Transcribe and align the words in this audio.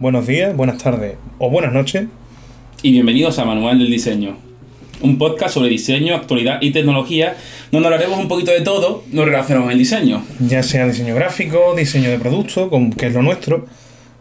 buenos 0.00 0.28
días, 0.28 0.56
buenas 0.56 0.78
tardes 0.78 1.16
o 1.38 1.50
buenas 1.50 1.72
noches. 1.72 2.06
Y 2.82 2.92
bienvenidos 2.92 3.38
a 3.38 3.44
Manual 3.44 3.78
del 3.78 3.90
Diseño, 3.90 4.36
un 5.00 5.18
podcast 5.18 5.54
sobre 5.54 5.68
diseño, 5.68 6.14
actualidad 6.14 6.58
y 6.60 6.70
tecnología, 6.70 7.36
donde 7.72 7.88
hablaremos 7.88 8.18
un 8.18 8.28
poquito 8.28 8.52
de 8.52 8.60
todo 8.60 9.02
lo 9.12 9.24
relacionado 9.24 9.64
con 9.64 9.72
el 9.72 9.78
diseño. 9.78 10.22
Ya 10.38 10.62
sea 10.62 10.86
diseño 10.86 11.14
gráfico, 11.16 11.74
diseño 11.76 12.10
de 12.10 12.18
producto, 12.18 12.70
que 12.96 13.06
es 13.06 13.14
lo 13.14 13.22
nuestro, 13.22 13.66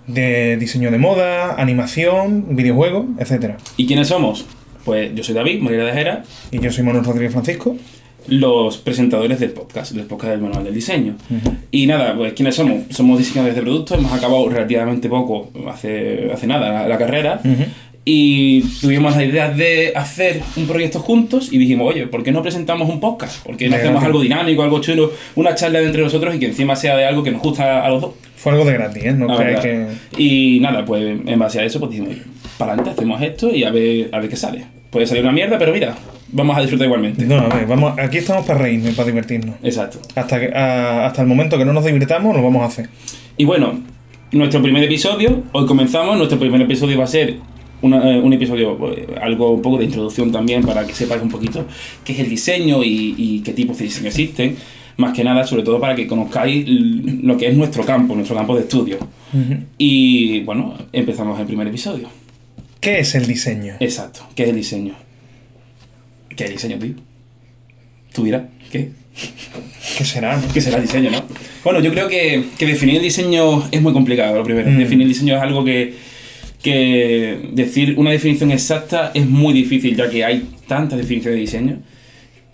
de 0.08 0.58
diseño 0.58 0.90
de 0.90 0.98
moda, 0.98 1.56
animación, 1.62 2.56
videojuegos, 2.56 3.06
etc. 3.20 3.56
¿Y 3.76 3.86
quiénes 3.86 4.08
somos? 4.08 4.46
Pues 4.84 5.14
yo 5.14 5.24
soy 5.24 5.36
David, 5.36 5.62
Moreira 5.62 5.86
de 5.86 5.92
Jera, 5.92 6.24
Y 6.50 6.60
yo 6.60 6.72
soy 6.72 6.84
Manuel 6.84 7.04
Rodríguez 7.04 7.34
Francisco. 7.34 7.76
Los 8.28 8.78
presentadores 8.78 9.40
del 9.40 9.52
podcast, 9.52 9.92
del 9.94 10.06
podcast 10.06 10.32
del 10.32 10.42
Manual 10.42 10.64
del 10.64 10.74
Diseño. 10.74 11.16
Y 11.72 11.88
nada, 11.88 12.16
pues 12.16 12.34
¿quiénes 12.34 12.56
somos? 12.56 12.84
Somos 12.90 13.18
diseñadores 13.18 13.56
de 13.56 13.62
productos, 13.62 13.98
hemos 13.98 14.12
acabado 14.12 14.50
relativamente 14.50 15.10
poco, 15.10 15.52
hace, 15.70 16.30
hace 16.34 16.48
nada, 16.48 16.72
la, 16.72 16.88
la 16.88 16.98
carrera. 16.98 17.42
Y 18.10 18.62
tuvimos 18.80 19.18
la 19.18 19.26
idea 19.26 19.50
de 19.50 19.92
hacer 19.94 20.42
un 20.56 20.66
proyecto 20.66 21.00
juntos 21.00 21.52
y 21.52 21.58
dijimos, 21.58 21.94
oye, 21.94 22.08
¿por 22.08 22.24
qué 22.24 22.32
no 22.32 22.42
presentamos 22.42 22.88
un 22.88 23.02
podcast? 23.02 23.46
¿Por 23.46 23.58
qué 23.58 23.68
no 23.68 23.76
hacemos 23.76 24.02
algo 24.02 24.22
dinámico, 24.22 24.64
algo 24.64 24.80
chulo, 24.80 25.12
una 25.36 25.56
charla 25.56 25.82
entre 25.82 26.04
nosotros 26.04 26.34
y 26.34 26.40
que 26.40 26.46
encima 26.46 26.78
sea 26.78 26.96
de 26.96 27.04
algo 27.04 27.22
que 27.22 27.32
nos 27.32 27.42
gusta 27.42 27.86
a 27.86 27.90
los 27.90 28.02
dos? 28.02 28.12
Fue 28.38 28.54
algo 28.54 28.64
de 28.64 28.74
gratis, 28.74 29.04
¿eh? 29.04 29.12
No 29.12 29.36
creáis 29.36 29.60
que... 29.60 29.88
Y 30.18 30.60
nada, 30.62 30.86
pues 30.86 31.04
en 31.04 31.38
base 31.38 31.60
a 31.60 31.66
eso, 31.66 31.80
pues 31.80 31.92
dijimos, 31.92 32.16
para 32.58 32.72
adelante, 32.72 32.92
hacemos 32.98 33.22
esto 33.22 33.54
y 33.54 33.66
a 33.66 33.72
ver, 33.72 34.10
a 34.14 34.20
ver 34.20 34.30
qué 34.30 34.38
sale. 34.38 34.64
Puede 34.90 35.06
salir 35.06 35.24
una 35.24 35.34
mierda, 35.34 35.58
pero 35.58 35.74
mira, 35.74 35.94
vamos 36.32 36.58
a 36.58 36.62
disfrutar 36.62 36.86
igualmente. 36.86 37.26
No, 37.26 37.38
a 37.38 37.48
ver, 37.50 37.66
vamos, 37.68 37.98
aquí 38.00 38.18
estamos 38.18 38.46
para 38.46 38.60
reírnos, 38.60 38.92
y 38.92 38.96
para 38.96 39.08
divertirnos. 39.08 39.56
Exacto. 39.64 40.00
Hasta, 40.16 40.40
que, 40.40 40.48
a- 40.56 41.06
hasta 41.06 41.22
el 41.22 41.28
momento 41.28 41.58
que 41.58 41.66
no 41.66 41.74
nos 41.74 41.86
divirtamos, 41.86 42.36
lo 42.36 42.44
vamos 42.44 42.62
a 42.64 42.66
hacer. 42.66 42.90
Y 43.38 43.46
bueno, 43.46 43.80
nuestro 44.32 44.62
primer 44.62 44.84
episodio, 44.84 45.44
hoy 45.52 45.66
comenzamos, 45.66 46.18
nuestro 46.18 46.40
primer 46.40 46.62
episodio 46.62 46.98
va 46.98 47.04
a 47.06 47.08
ser 47.08 47.36
una- 47.82 48.12
eh, 48.12 48.20
un 48.20 48.34
episodio, 48.34 48.78
eh, 48.94 49.08
algo 49.22 49.52
un 49.52 49.62
poco 49.62 49.78
de 49.78 49.86
introducción 49.86 50.32
también 50.32 50.64
para 50.64 50.86
que 50.86 50.94
sepáis 50.94 51.22
un 51.22 51.30
poquito 51.30 51.66
qué 52.04 52.14
es 52.14 52.20
el 52.20 52.30
diseño 52.30 52.84
y, 52.84 53.14
y 53.18 53.40
qué 53.42 53.54
tipos 53.54 53.78
de 53.78 53.86
diseño 53.86 54.08
existen. 54.08 54.56
Más 54.98 55.14
que 55.14 55.24
nada, 55.24 55.46
sobre 55.46 55.62
todo 55.62 55.80
para 55.80 55.94
que 55.94 56.08
conozcáis 56.08 56.66
lo 56.68 57.38
que 57.38 57.48
es 57.50 57.56
nuestro 57.56 57.86
campo, 57.86 58.16
nuestro 58.16 58.36
campo 58.36 58.56
de 58.56 58.62
estudio. 58.62 58.98
Y 59.78 60.40
bueno, 60.42 60.74
empezamos 60.92 61.40
el 61.40 61.46
primer 61.46 61.68
episodio. 61.68 62.08
¿Qué 62.80 63.00
es 63.00 63.14
el 63.14 63.28
diseño? 63.28 63.76
Exacto, 63.80 64.22
¿qué 64.34 64.44
es 64.44 64.50
el 64.50 64.56
diseño? 64.56 64.94
¿Qué 66.38 66.48
diseño, 66.48 66.78
tío? 66.78 66.94
¿Tú 68.14 68.24
dirás? 68.24 68.44
¿Qué? 68.72 68.92
¿Qué 69.98 70.06
será? 70.06 70.40
¿Qué 70.54 70.62
será 70.62 70.78
el 70.78 70.84
diseño, 70.84 71.10
no? 71.10 71.24
Bueno, 71.64 71.80
yo 71.80 71.92
creo 71.92 72.08
que, 72.08 72.46
que 72.60 72.68
definir 72.68 72.98
el 72.98 73.02
diseño 73.02 73.68
es 73.72 73.82
muy 73.82 73.92
complicado, 73.92 74.38
lo 74.38 74.44
primero. 74.44 74.70
Mm. 74.70 74.78
Definir 74.78 75.02
el 75.02 75.10
diseño 75.10 75.36
es 75.36 75.42
algo 75.42 75.66
que, 75.66 75.96
que 76.62 77.40
decir 77.54 77.96
una 77.98 78.12
definición 78.12 78.52
exacta 78.52 79.12
es 79.16 79.26
muy 79.26 79.52
difícil, 79.52 79.96
ya 79.96 80.10
que 80.10 80.24
hay 80.24 80.48
tantas 80.68 81.00
definiciones 81.00 81.36
de 81.38 81.42
diseño. 81.42 81.80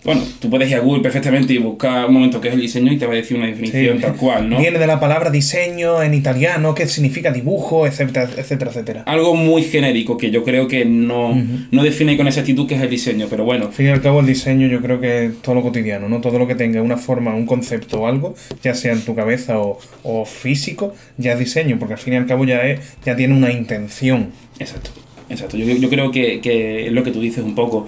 Bueno, 0.04 0.22
tú 0.38 0.50
puedes 0.50 0.68
ir 0.70 0.76
a 0.76 0.80
Google 0.80 1.02
perfectamente 1.02 1.54
y 1.54 1.58
buscar 1.58 2.06
un 2.06 2.12
momento 2.14 2.38
qué 2.40 2.48
es 2.48 2.54
el 2.54 2.60
diseño 2.60 2.92
y 2.92 2.98
te 2.98 3.06
va 3.06 3.14
a 3.14 3.16
decir 3.16 3.36
una 3.38 3.46
definición 3.46 3.96
Sí. 3.96 4.02
tal 4.02 4.16
cual, 4.16 4.50
¿no? 4.50 4.58
Viene 4.58 4.78
de 4.78 4.86
la 4.86 5.00
palabra 5.00 5.30
diseño 5.30 6.02
en 6.02 6.12
italiano, 6.12 6.74
que 6.74 6.86
significa 6.86 7.30
dibujo, 7.32 7.86
etcétera, 7.86 8.28
etcétera, 8.36 8.70
etcétera. 8.70 9.02
Algo 9.06 9.34
muy 9.34 9.62
genérico 9.62 10.18
que 10.18 10.30
yo 10.30 10.44
creo 10.44 10.68
que 10.68 10.84
no, 10.84 11.34
no 11.70 11.82
define 11.82 12.16
con 12.18 12.26
exactitud 12.26 12.66
qué 12.68 12.74
es 12.74 12.82
el 12.82 12.90
diseño, 12.90 13.28
pero 13.30 13.44
bueno, 13.44 13.66
Al 13.66 13.72
fin 13.72 13.86
y 13.86 13.88
al 13.88 14.02
cabo, 14.02 14.20
el 14.20 14.26
diseño 14.26 14.66
yo 14.68 14.80
creo 14.82 15.00
que 15.00 15.24
es 15.26 15.42
todo 15.42 15.54
lo 15.54 15.62
cotidiano, 15.62 16.08
¿no? 16.08 16.20
Todo 16.20 16.38
lo 16.38 16.46
que 16.46 16.54
tenga 16.54 16.82
una 16.82 16.98
forma, 16.98 17.34
un 17.34 17.46
concepto 17.46 18.02
o 18.02 18.06
algo, 18.06 18.34
ya 18.62 18.74
sea 18.74 18.92
en 18.92 19.00
tu 19.00 19.14
cabeza 19.14 19.58
o, 19.58 19.78
o 20.02 20.24
físico, 20.26 20.94
ya 21.16 21.32
es 21.32 21.38
diseño, 21.38 21.78
porque 21.78 21.94
al 21.94 22.00
fin 22.00 22.12
y 22.12 22.16
al 22.16 22.26
cabo 22.26 22.44
ya 22.44 22.66
es, 22.66 22.80
ya 23.06 23.16
tiene 23.16 23.34
una 23.34 23.50
intención. 23.50 24.32
Exacto, 24.58 24.90
exacto. 25.30 25.56
Yo, 25.56 25.64
yo 25.74 25.88
creo 25.88 26.10
que, 26.10 26.40
que 26.42 26.86
es 26.88 26.92
lo 26.92 27.02
que 27.02 27.10
tú 27.10 27.20
dices 27.22 27.42
un 27.42 27.54
poco. 27.54 27.86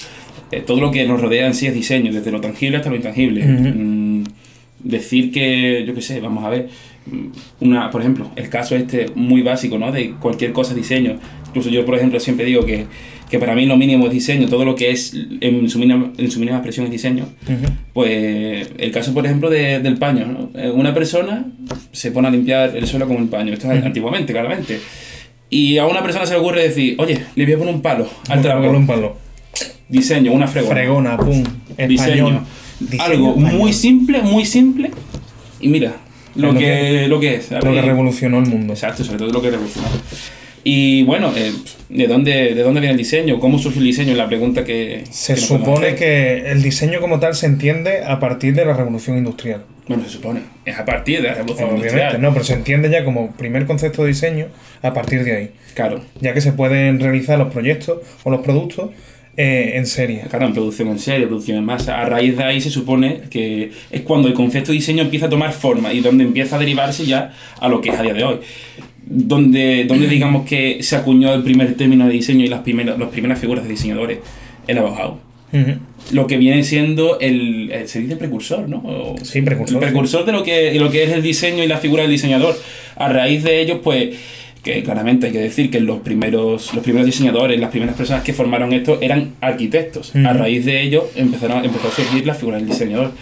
Eh, 0.53 0.63
todo 0.65 0.81
lo 0.81 0.91
que 0.91 1.05
nos 1.07 1.21
rodea 1.21 1.47
en 1.47 1.55
sí 1.55 1.67
es 1.67 1.75
diseño, 1.75 2.13
desde 2.13 2.31
lo 2.31 2.41
tangible 2.41 2.77
hasta 2.77 2.91
lo 2.91 2.97
intangible. 2.97 3.45
Mm, 3.45 4.25
decir 4.81 5.33
que, 5.33 5.85
yo 5.87 5.95
qué 5.95 6.03
sé, 6.03 6.21
vamos 6.21 6.45
a 6.45 6.51
ver, 6.51 6.69
mm, 7.07 7.65
una, 7.65 7.91
por 7.91 8.01
ejemplo, 8.03 8.31
el 8.37 8.49
caso 8.49 8.77
este 8.77 9.07
muy 9.15 9.43
básico, 9.43 9.79
¿no? 9.79 9.91
De 9.91 10.13
cualquier 10.13 10.53
cosa 10.53 10.71
es 10.73 10.77
diseño. 10.77 11.19
Incluso 11.49 11.71
yo, 11.71 11.85
por 11.85 11.97
ejemplo, 11.97 12.21
siempre 12.21 12.45
digo 12.47 12.65
que, 12.65 12.85
que 13.31 13.39
para 13.41 13.55
mí 13.57 13.67
lo 13.67 13.77
mínimo 13.77 14.07
es 14.07 14.13
diseño, 14.13 14.47
todo 14.47 14.65
lo 14.65 14.77
que 14.77 14.91
es 14.91 15.15
en 15.41 15.69
su 15.69 15.79
mínima, 15.81 16.13
en 16.17 16.31
su 16.31 16.39
mínima 16.39 16.59
expresión 16.59 16.87
es 16.87 16.93
diseño. 16.93 17.25
Pues 17.93 18.71
el 18.79 18.91
caso, 18.93 19.13
por 19.15 19.25
ejemplo, 19.27 19.51
de- 19.51 19.81
del 19.81 19.97
paño. 19.99 20.27
¿no? 20.27 20.51
Eh, 20.61 20.71
Una 20.71 20.93
persona 20.95 21.47
se 21.93 22.13
pone 22.13 22.29
a 22.29 22.31
limpiar 22.31 22.77
el 22.77 22.87
suelo 22.87 23.09
con 23.09 23.17
el 23.17 23.29
paño. 23.29 23.53
Esto 23.53 23.73
es 23.73 23.83
antiguamente, 23.85 24.33
claramente. 24.33 24.79
Y 25.49 25.79
a 25.79 25.87
una 25.87 26.03
persona 26.03 26.27
se 26.27 26.35
le 26.35 26.41
ocurre 26.41 26.63
decir, 26.63 26.95
oye, 26.99 27.19
le 27.35 27.45
voy 27.45 27.55
a 27.55 27.59
poner 27.59 27.75
un 27.75 27.83
palo 27.83 28.09
al 28.29 28.43
trapo. 28.43 28.61
Un 28.79 28.87
palo. 28.87 29.17
Diseño, 29.89 30.33
una 30.33 30.47
fregona. 30.49 30.75
Fregona, 30.75 31.17
pum, 31.17 31.43
español. 31.77 31.89
Diseño. 31.89 32.47
Diseño 32.81 33.03
Algo 33.05 33.29
español. 33.37 33.53
muy 33.55 33.73
simple, 33.73 34.23
muy 34.23 34.45
simple. 34.45 34.91
Y 35.61 35.69
mira, 35.69 35.95
lo, 36.35 36.53
que, 36.55 36.59
que- 36.61 37.09
lo 37.09 37.21
que 37.21 37.37
es. 37.37 37.51
Lo 37.51 37.61
que 37.61 37.83
revolucionó 37.83 38.39
el 38.39 38.47
mundo. 38.47 38.73
Exacto, 38.73 39.05
sobre 39.05 39.19
todo 39.19 39.31
lo 39.33 39.41
que 39.43 39.51
revolucionó. 39.51 39.89
Y 40.69 41.05
bueno, 41.05 41.33
eh, 41.37 41.53
¿de, 41.89 42.09
dónde, 42.09 42.53
¿de 42.55 42.63
dónde 42.63 42.81
viene 42.81 42.91
el 42.93 42.99
diseño? 42.99 43.39
¿Cómo 43.39 43.57
surge 43.59 43.79
el 43.79 43.85
diseño? 43.85 44.11
Es 44.11 44.17
la 44.19 44.27
pregunta 44.27 44.65
que... 44.65 45.05
Se 45.11 45.35
que 45.37 45.41
supone 45.41 45.95
que 45.95 46.51
el 46.51 46.61
diseño 46.61 47.01
como 47.01 47.21
tal 47.21 47.37
se 47.37 47.47
entiende 47.47 48.03
a 48.05 48.19
partir 48.19 48.53
de 48.53 48.65
la 48.65 48.73
revolución 48.73 49.17
industrial. 49.17 49.63
Bueno, 49.87 50.03
se 50.03 50.11
supone. 50.11 50.41
Es 50.65 50.77
a 50.77 50.85
partir 50.85 51.23
de 51.23 51.29
la 51.29 51.35
revolución 51.35 51.69
Obviamente, 51.69 51.93
industrial. 51.95 52.21
no, 52.21 52.33
pero 52.33 52.45
se 52.45 52.55
entiende 52.55 52.91
ya 52.91 53.05
como 53.05 53.31
primer 53.31 53.65
concepto 53.67 54.03
de 54.03 54.09
diseño 54.09 54.49
a 54.83 54.93
partir 54.93 55.23
de 55.23 55.37
ahí. 55.37 55.51
Claro. 55.75 56.01
Ya 56.21 56.35
que 56.35 56.41
se 56.41 56.53
pueden 56.53 56.99
realizar 56.99 57.39
los 57.39 57.53
proyectos 57.53 57.99
o 58.25 58.31
los 58.31 58.41
productos 58.41 58.91
eh, 59.37 59.73
en 59.75 59.87
serie. 59.87 60.23
Claro, 60.31 60.47
en 60.47 60.53
producción 60.55 60.89
en 60.89 60.99
serie, 60.99 61.27
producción 61.27 61.59
en 61.59 61.65
masa. 61.65 62.01
A 62.01 62.07
raíz 62.07 62.37
de 62.37 62.45
ahí 62.45 62.61
se 62.61 62.71
supone 62.71 63.23
que 63.31 63.71
es 63.91 64.01
cuando 64.03 64.29
el 64.29 64.35
concepto 64.35 64.73
de 64.73 64.79
diseño 64.79 65.03
empieza 65.03 65.27
a 65.27 65.31
tomar 65.31 65.53
forma 65.53 65.93
y 65.93 66.01
donde 66.01 66.25
empieza 66.25 66.57
a 66.57 66.59
derivarse 66.59 67.05
ya 67.07 67.33
a 67.61 67.69
lo 67.69 67.81
que 67.81 67.91
es 67.91 67.99
a 67.99 68.03
día 68.03 68.15
de 68.15 68.25
hoy. 68.25 68.37
Donde, 69.09 69.85
donde 69.85 70.09
digamos 70.09 70.49
que 70.49 70.83
se 70.83 70.97
acuñó 70.97 71.33
el 71.33 71.43
primer 71.45 71.75
término 71.75 72.07
de 72.07 72.13
diseño 72.13 72.45
y 72.45 72.49
las 72.49 72.61
primeras, 72.63 72.99
las 72.99 73.09
primeras 73.11 73.39
figuras 73.39 73.63
de 73.65 73.71
diseñadores 73.71 74.19
en 74.67 74.77
la 74.77 74.83
Bauhaus. 74.83 75.19
Ujú. 75.53 75.73
Lo 76.11 76.27
que 76.27 76.37
viene 76.39 76.65
siendo 76.65 77.21
el, 77.21 77.71
el- 77.71 77.87
se 77.89 78.01
dice 78.01 78.17
precursor, 78.17 78.69
¿no? 78.69 78.79
O- 78.79 79.15
Sí, 79.23 79.43
precursor, 79.43 79.77
El 79.77 79.89
precursor 79.91 80.25
de 80.27 80.33
lo, 80.33 80.43
que, 80.43 80.73
de 80.73 80.81
lo 80.81 80.91
que 80.91 81.05
es 81.05 81.13
el 81.13 81.23
diseño 81.23 81.63
y 81.63 81.69
la 81.69 81.79
figura 81.79 82.03
del 82.03 82.11
diseñador. 82.11 82.57
A 82.97 83.09
raíz 83.09 83.45
de 83.45 83.61
ellos, 83.61 83.79
pues, 83.85 84.17
que 84.75 84.83
claramente 84.83 85.27
hay 85.29 85.33
que 85.33 85.39
decir 85.39 85.71
que 85.71 85.81
los 85.81 86.01
primeros, 86.01 86.75
los 86.75 86.83
primeros 86.83 87.07
diseñadores, 87.07 87.59
las 87.61 87.71
primeras 87.71 87.95
personas 87.95 88.23
que 88.25 88.33
formaron 88.35 88.73
esto 88.73 88.99
eran 89.01 89.35
arquitectos. 89.41 90.15
A 90.17 90.19
Ujú. 90.31 90.39
raíz 90.41 90.65
de 90.65 90.83
ello 90.83 91.09
empezaron, 91.15 91.65
empezó 91.65 91.89
a 91.89 91.91
surgir 91.93 92.27
la 92.27 92.35
figura 92.35 92.57
del 92.59 92.67
diseñador. 92.67 93.13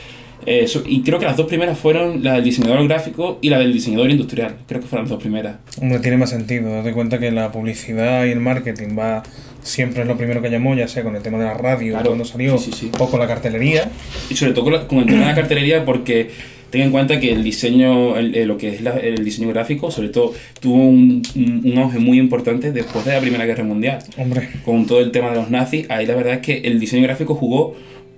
Eh, 0.47 0.67
su- 0.69 0.83
y 0.87 1.03
creo 1.03 1.19
que 1.19 1.25
las 1.25 1.37
dos 1.39 1.47
primeras 1.47 1.79
fueron 1.79 2.23
la 2.23 2.35
del 2.35 2.45
diseñador 2.45 2.87
gráfico 2.87 3.39
y 3.41 3.49
la 3.51 3.59
del 3.59 3.73
diseñador 3.73 4.11
industrial. 4.11 4.57
Creo 4.67 4.81
que 4.81 4.87
fueron 4.87 5.05
las 5.05 5.11
dos 5.11 5.21
primeras. 5.23 5.57
Hombre, 5.81 5.99
tiene 6.01 6.17
más 6.19 6.31
sentido. 6.31 6.71
Date 6.75 6.93
cuenta 6.93 7.19
que 7.19 7.31
la 7.31 7.51
publicidad 7.53 8.25
y 8.27 8.31
el 8.31 8.41
marketing 8.41 8.99
va 8.99 9.23
siempre 9.63 10.03
es 10.03 10.09
lo 10.09 10.17
primero 10.19 10.43
que 10.43 10.51
llamó, 10.51 10.75
ya 10.75 10.87
sea 10.89 11.03
con 11.03 11.17
el 11.17 11.23
tema 11.23 11.39
de 11.39 11.45
la 11.47 11.55
radio 11.55 11.93
Claro, 11.93 12.07
cuando 12.09 12.25
salió 12.27 12.59
sí, 12.59 12.71
sí, 12.73 12.79
sí. 12.79 12.91
o 12.99 13.11
con 13.11 13.21
la 13.21 13.27
cartelería. 13.27 13.91
Y 14.31 14.35
sobre 14.35 14.53
todo 14.53 14.65
con, 14.65 14.73
la- 14.75 14.87
con 14.87 14.99
el 14.99 15.07
tema 15.07 15.21
de 15.21 15.27
la 15.27 15.35
cartelería, 15.35 15.85
porque 15.87 16.29
ten 16.75 16.83
en 16.83 16.91
cuenta 16.91 17.19
que 17.21 17.33
el 17.33 17.43
diseño, 17.45 18.17
el- 18.19 18.35
eh, 18.35 18.45
lo 18.47 18.59
que 18.59 18.69
es 18.69 18.81
la- 18.83 18.99
el 18.99 19.25
diseño 19.25 19.49
gráfico, 19.49 19.91
sobre 19.91 20.09
todo, 20.09 20.35
tuvo 20.61 20.75
un, 20.77 21.23
un, 21.37 21.61
un 21.65 21.79
auge 21.79 21.99
muy 21.99 22.19
importante 22.19 22.73
después 22.73 23.05
de 23.05 23.13
la 23.13 23.21
Primera 23.21 23.47
Guerra 23.47 23.65
Mundial. 23.65 23.99
Hombre, 24.19 24.49
Con 24.65 24.87
todo 24.87 25.01
el 25.01 25.11
tema 25.13 25.31
de 25.31 25.37
los 25.37 25.51
nazis, 25.51 25.87
ahí 25.89 26.05
la 26.07 26.15
verdad 26.17 26.35
es 26.35 26.41
que 26.41 26.59
el 26.59 26.79
diseño 26.81 27.03
gráfico 27.05 27.35
jugó 27.35 27.77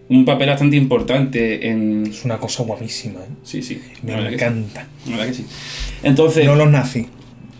un 0.08 0.24
papel 0.24 0.48
bastante 0.48 0.76
importante 0.76 1.68
en... 1.68 2.06
es 2.08 2.24
una 2.24 2.38
cosa 2.38 2.62
guapísima. 2.62 3.20
¿eh? 3.20 3.28
Sí, 3.42 3.60
sí. 3.62 3.80
Me 4.02 4.12
que 4.14 4.28
sí, 4.28 4.34
encanta. 4.34 4.86
la 5.06 5.10
verdad 5.16 5.26
que 5.28 5.34
sí. 5.34 5.44
Entonces, 6.02 6.44
No 6.46 6.54
los 6.54 6.70
nazis. 6.70 7.06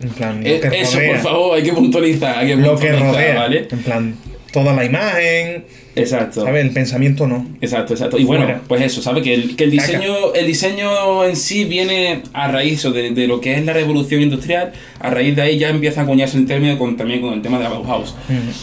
En 0.01 0.09
plan, 0.09 0.41
lo 0.43 0.47
eh, 0.49 0.59
que 0.59 0.81
eso, 0.81 0.95
rodea. 0.97 1.11
por 1.13 1.19
favor, 1.21 1.55
hay 1.57 1.63
que 1.63 1.73
puntualizar. 1.73 2.37
Hay 2.39 2.47
que 2.47 2.55
Lo 2.55 2.75
que 2.77 2.87
puntualizar, 2.87 3.11
rodea. 3.13 3.35
¿vale? 3.35 3.67
En 3.71 3.79
plan, 3.79 4.15
toda 4.53 4.73
la 4.73 4.85
imagen. 4.85 5.63
Exacto. 5.99 6.43
¿Sabes? 6.43 6.63
El 6.65 6.71
pensamiento 6.71 7.27
no. 7.27 7.45
Exacto, 7.61 7.93
exacto. 7.93 8.17
Y 8.17 8.23
bueno, 8.23 8.45
Fuera. 8.45 8.61
pues 8.67 8.81
eso, 8.81 9.01
¿sabes? 9.01 9.23
Que 9.23 9.33
el, 9.33 9.55
que 9.55 9.63
el 9.65 9.75
Caca. 9.77 9.87
diseño 9.93 10.13
el 10.33 10.47
diseño 10.47 11.23
en 11.25 11.35
sí 11.35 11.65
viene 11.65 12.21
a 12.33 12.47
raíz 12.51 12.83
de, 12.83 13.11
de 13.11 13.27
lo 13.27 13.41
que 13.41 13.55
es 13.55 13.65
la 13.65 13.73
revolución 13.73 14.21
industrial. 14.21 14.71
A 14.99 15.09
raíz 15.09 15.35
de 15.35 15.41
ahí 15.41 15.57
ya 15.57 15.69
empieza 15.69 16.01
a 16.01 16.03
acuñarse 16.03 16.37
el 16.37 16.45
término 16.45 16.77
con, 16.77 16.97
también 16.97 17.21
con 17.21 17.33
el 17.33 17.41
tema 17.41 17.57
de 17.57 17.63
la 17.65 17.69
Bauhaus. 17.69 18.15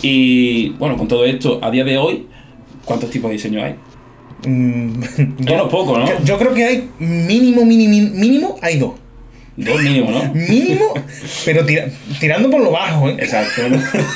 Y 0.03 0.71
bueno, 0.79 0.97
con 0.97 1.09
todo 1.09 1.25
esto, 1.25 1.59
a 1.63 1.71
día 1.71 1.85
de 1.85 1.99
hoy, 1.99 2.27
¿cuántos 2.85 3.11
tipos 3.11 3.29
de 3.31 3.37
diseño 3.37 3.63
hay? 3.65 3.75
Mm, 4.47 5.03
Yo 5.41 5.57
no 5.57 5.69
poco, 5.69 5.99
¿no? 5.99 6.07
Yo, 6.07 6.15
yo 6.25 6.39
creo 6.39 6.55
que 6.55 6.65
hay 6.65 6.89
mínimo, 6.99 7.65
mínimo, 7.65 8.11
mínimo, 8.15 8.57
hay 8.63 8.79
dos. 8.79 8.93
Dos 9.57 9.81
mínimo, 9.81 10.11
¿no? 10.11 10.35
Mínimo, 10.35 10.95
pero 11.45 11.65
tira- 11.65 11.87
tirando 12.19 12.51
por 12.51 12.61
lo 12.61 12.73
bajo, 12.73 13.09
¿eh? 13.09 13.15
Exacto. 13.21 13.63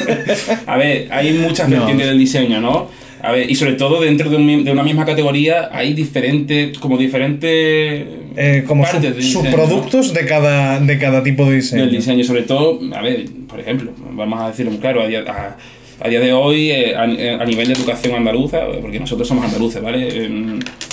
a 0.67 0.77
ver, 0.77 1.07
hay 1.13 1.33
muchas 1.35 1.69
No. 1.69 1.77
vertientes 1.77 2.09
del 2.09 2.19
diseño, 2.19 2.61
¿no? 2.61 2.89
A 3.23 3.33
ver, 3.33 3.51
y 3.51 3.55
sobre 3.57 3.73
todo 3.75 4.01
dentro 4.01 4.31
de, 4.31 4.37
un 4.37 4.65
de 4.65 4.71
una 4.71 4.83
misma 4.85 5.05
categoría 5.05 5.69
hay 5.73 5.93
diferentes, 5.95 6.79
como 6.79 6.97
diferentes 6.97 8.05
Eh, 8.37 8.63
como 8.67 8.85
partes 8.85 9.03
sub- 9.03 9.17
de 9.17 9.23
subproductos 9.23 10.15
de 10.15 10.25
cada, 10.25 10.79
de 10.79 10.99
cada 10.99 11.23
tipo 11.25 11.45
de 11.47 11.57
diseño. 11.57 11.83
del 11.83 11.91
diseño, 11.97 12.23
sobre 12.23 12.43
todo, 12.43 12.79
a 12.95 13.03
ver, 13.03 13.25
por 13.49 13.59
ejemplo, 13.59 13.91
vamos 14.13 14.41
a 14.41 14.49
decirlo 14.49 14.71
muy 14.71 14.81
claro, 14.81 15.03
a 15.03 15.09
día, 15.09 15.25
a, 15.27 15.57
a 16.05 16.09
día 16.09 16.21
de 16.21 16.33
hoy, 16.33 16.71
eh, 16.71 16.95
a, 16.95 17.03
a 17.03 17.45
nivel 17.45 17.67
de 17.67 17.73
educación 17.75 18.15
andaluza, 18.15 18.61
porque 18.81 19.01
nosotros 19.01 19.27
somos 19.27 19.45
andaluces, 19.45 19.83
¿vale? 19.83 20.29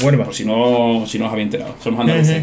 Huelva. 0.04 0.25
por 0.25 0.33
si 0.33 0.44
no, 0.45 1.04
si 1.06 1.19
no 1.19 1.25
os 1.28 1.31
habéis 1.31 1.45
enterado, 1.45 1.75
somos 1.83 2.00
andaluces. 2.00 2.42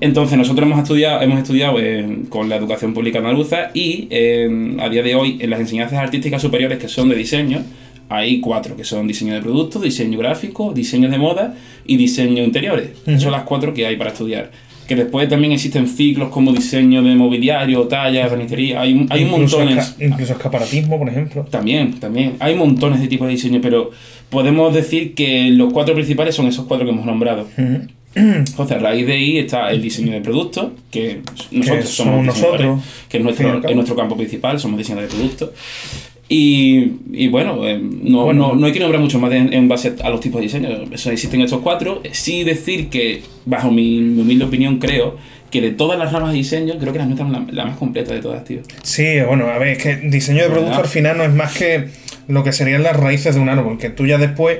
Entonces, 0.00 0.36
nosotros 0.38 0.66
hemos 0.66 0.78
estudiado, 0.80 1.22
hemos 1.22 1.38
estudiado 1.38 1.78
eh, 1.80 2.18
con 2.28 2.48
la 2.48 2.56
educación 2.56 2.92
pública 2.94 3.18
andaluza 3.18 3.70
y 3.74 4.06
eh, 4.10 4.76
a 4.80 4.88
día 4.88 5.02
de 5.02 5.14
hoy, 5.14 5.38
en 5.40 5.50
las 5.50 5.58
enseñanzas 5.60 5.98
artísticas 5.98 6.40
superiores 6.42 6.78
que 6.78 6.88
son 6.88 7.08
de 7.08 7.16
diseño, 7.16 7.62
hay 8.08 8.40
cuatro, 8.40 8.76
que 8.76 8.84
son 8.84 9.06
diseño 9.06 9.34
de 9.34 9.40
productos, 9.40 9.82
diseño 9.82 10.18
gráfico, 10.18 10.72
diseño 10.74 11.08
de 11.10 11.18
moda 11.18 11.54
y 11.86 11.96
diseño 11.96 12.42
interiores. 12.44 12.90
Son 13.18 13.32
las 13.32 13.42
cuatro 13.44 13.72
que 13.74 13.86
hay 13.86 13.96
para 13.96 14.10
estudiar. 14.10 14.50
Que 14.86 14.96
después 14.96 15.26
también 15.30 15.52
existen 15.52 15.88
ciclos 15.88 16.28
como 16.28 16.52
diseño 16.52 17.02
de 17.02 17.14
mobiliario, 17.14 17.82
talla, 17.84 18.28
banistería, 18.28 18.82
hay, 18.82 18.92
un- 18.92 19.06
hay 19.08 19.22
incluso, 19.22 19.58
montones. 19.58 19.96
esca- 19.98 20.06
incluso 20.12 20.32
escaparatismo, 20.34 20.98
por 20.98 21.08
ejemplo. 21.08 21.44
También, 21.50 21.98
también. 21.98 22.34
Hay 22.38 22.54
montones 22.54 23.00
de 23.00 23.08
tipos 23.08 23.26
de 23.26 23.32
diseño, 23.32 23.60
pero 23.62 23.90
podemos 24.28 24.74
decir 24.74 25.14
que 25.14 25.48
los 25.50 25.72
cuatro 25.72 25.94
principales 25.94 26.34
son 26.34 26.48
esos 26.48 26.66
cuatro 26.66 26.84
que 26.86 26.92
hemos 26.92 27.06
nombrado. 27.06 27.46
Entonces, 28.14 28.76
a 28.76 28.78
raíz 28.80 29.06
de 29.06 29.14
ahí 29.14 29.38
está 29.38 29.70
el 29.72 29.80
diseño 29.82 30.12
de 30.12 30.20
productos, 30.20 30.72
que 30.90 31.20
nosotros 31.50 31.88
somos 31.88 32.24
nosotros, 32.26 32.80
que 33.08 33.16
es 33.16 33.24
nuestro, 33.24 33.48
es 33.70 33.74
nuestro 33.74 33.96
campo 33.96 34.16
principal, 34.16 34.60
somos 34.60 34.76
diseñadores 34.78 35.10
de 35.10 35.16
productos. 35.16 35.50
Y, 36.28 36.92
y 37.12 37.28
bueno, 37.28 37.66
eh, 37.68 37.78
no, 37.78 38.24
Bueno. 38.24 38.48
no, 38.48 38.54
no 38.54 38.66
hay 38.66 38.72
que 38.72 38.80
nombrar 38.80 39.00
mucho 39.00 39.18
más 39.18 39.30
en, 39.32 39.52
en 39.52 39.68
base 39.68 39.94
a 40.02 40.08
los 40.10 40.20
tipos 40.20 40.40
de 40.40 40.44
diseño. 40.46 40.68
Eso 40.90 41.10
existen 41.10 41.42
estos 41.42 41.60
cuatro. 41.60 42.02
Sí 42.12 42.44
decir 42.44 42.88
que, 42.88 43.22
bajo 43.44 43.70
mi, 43.70 44.00
mi 44.00 44.22
humilde 44.22 44.44
opinión, 44.46 44.78
creo 44.78 45.16
que 45.50 45.60
de 45.60 45.70
todas 45.70 45.98
las 45.98 46.12
ramas 46.12 46.32
de 46.32 46.38
diseño, 46.38 46.74
creo 46.80 46.92
que 46.92 46.98
la 46.98 47.04
nuestra 47.06 47.26
es 47.26 47.32
la, 47.32 47.46
la 47.50 47.64
más 47.66 47.76
completa 47.76 48.12
de 48.14 48.20
todas, 48.20 48.42
tío. 48.44 48.60
Sí, 48.82 49.04
bueno, 49.26 49.46
a 49.48 49.58
ver, 49.58 49.68
es 49.68 49.78
que 49.82 49.96
diseño 49.96 50.42
de 50.42 50.50
producto 50.50 50.78
al 50.78 50.86
final 50.86 51.18
no 51.18 51.24
es 51.24 51.32
más 51.32 51.56
que 51.56 51.88
lo 52.26 52.42
que 52.42 52.52
serían 52.52 52.82
las 52.82 52.96
raíces 52.96 53.34
de 53.34 53.40
un 53.40 53.48
árbol, 53.50 53.78
que 53.78 53.90
tú 53.90 54.06
ya 54.06 54.18
después 54.18 54.58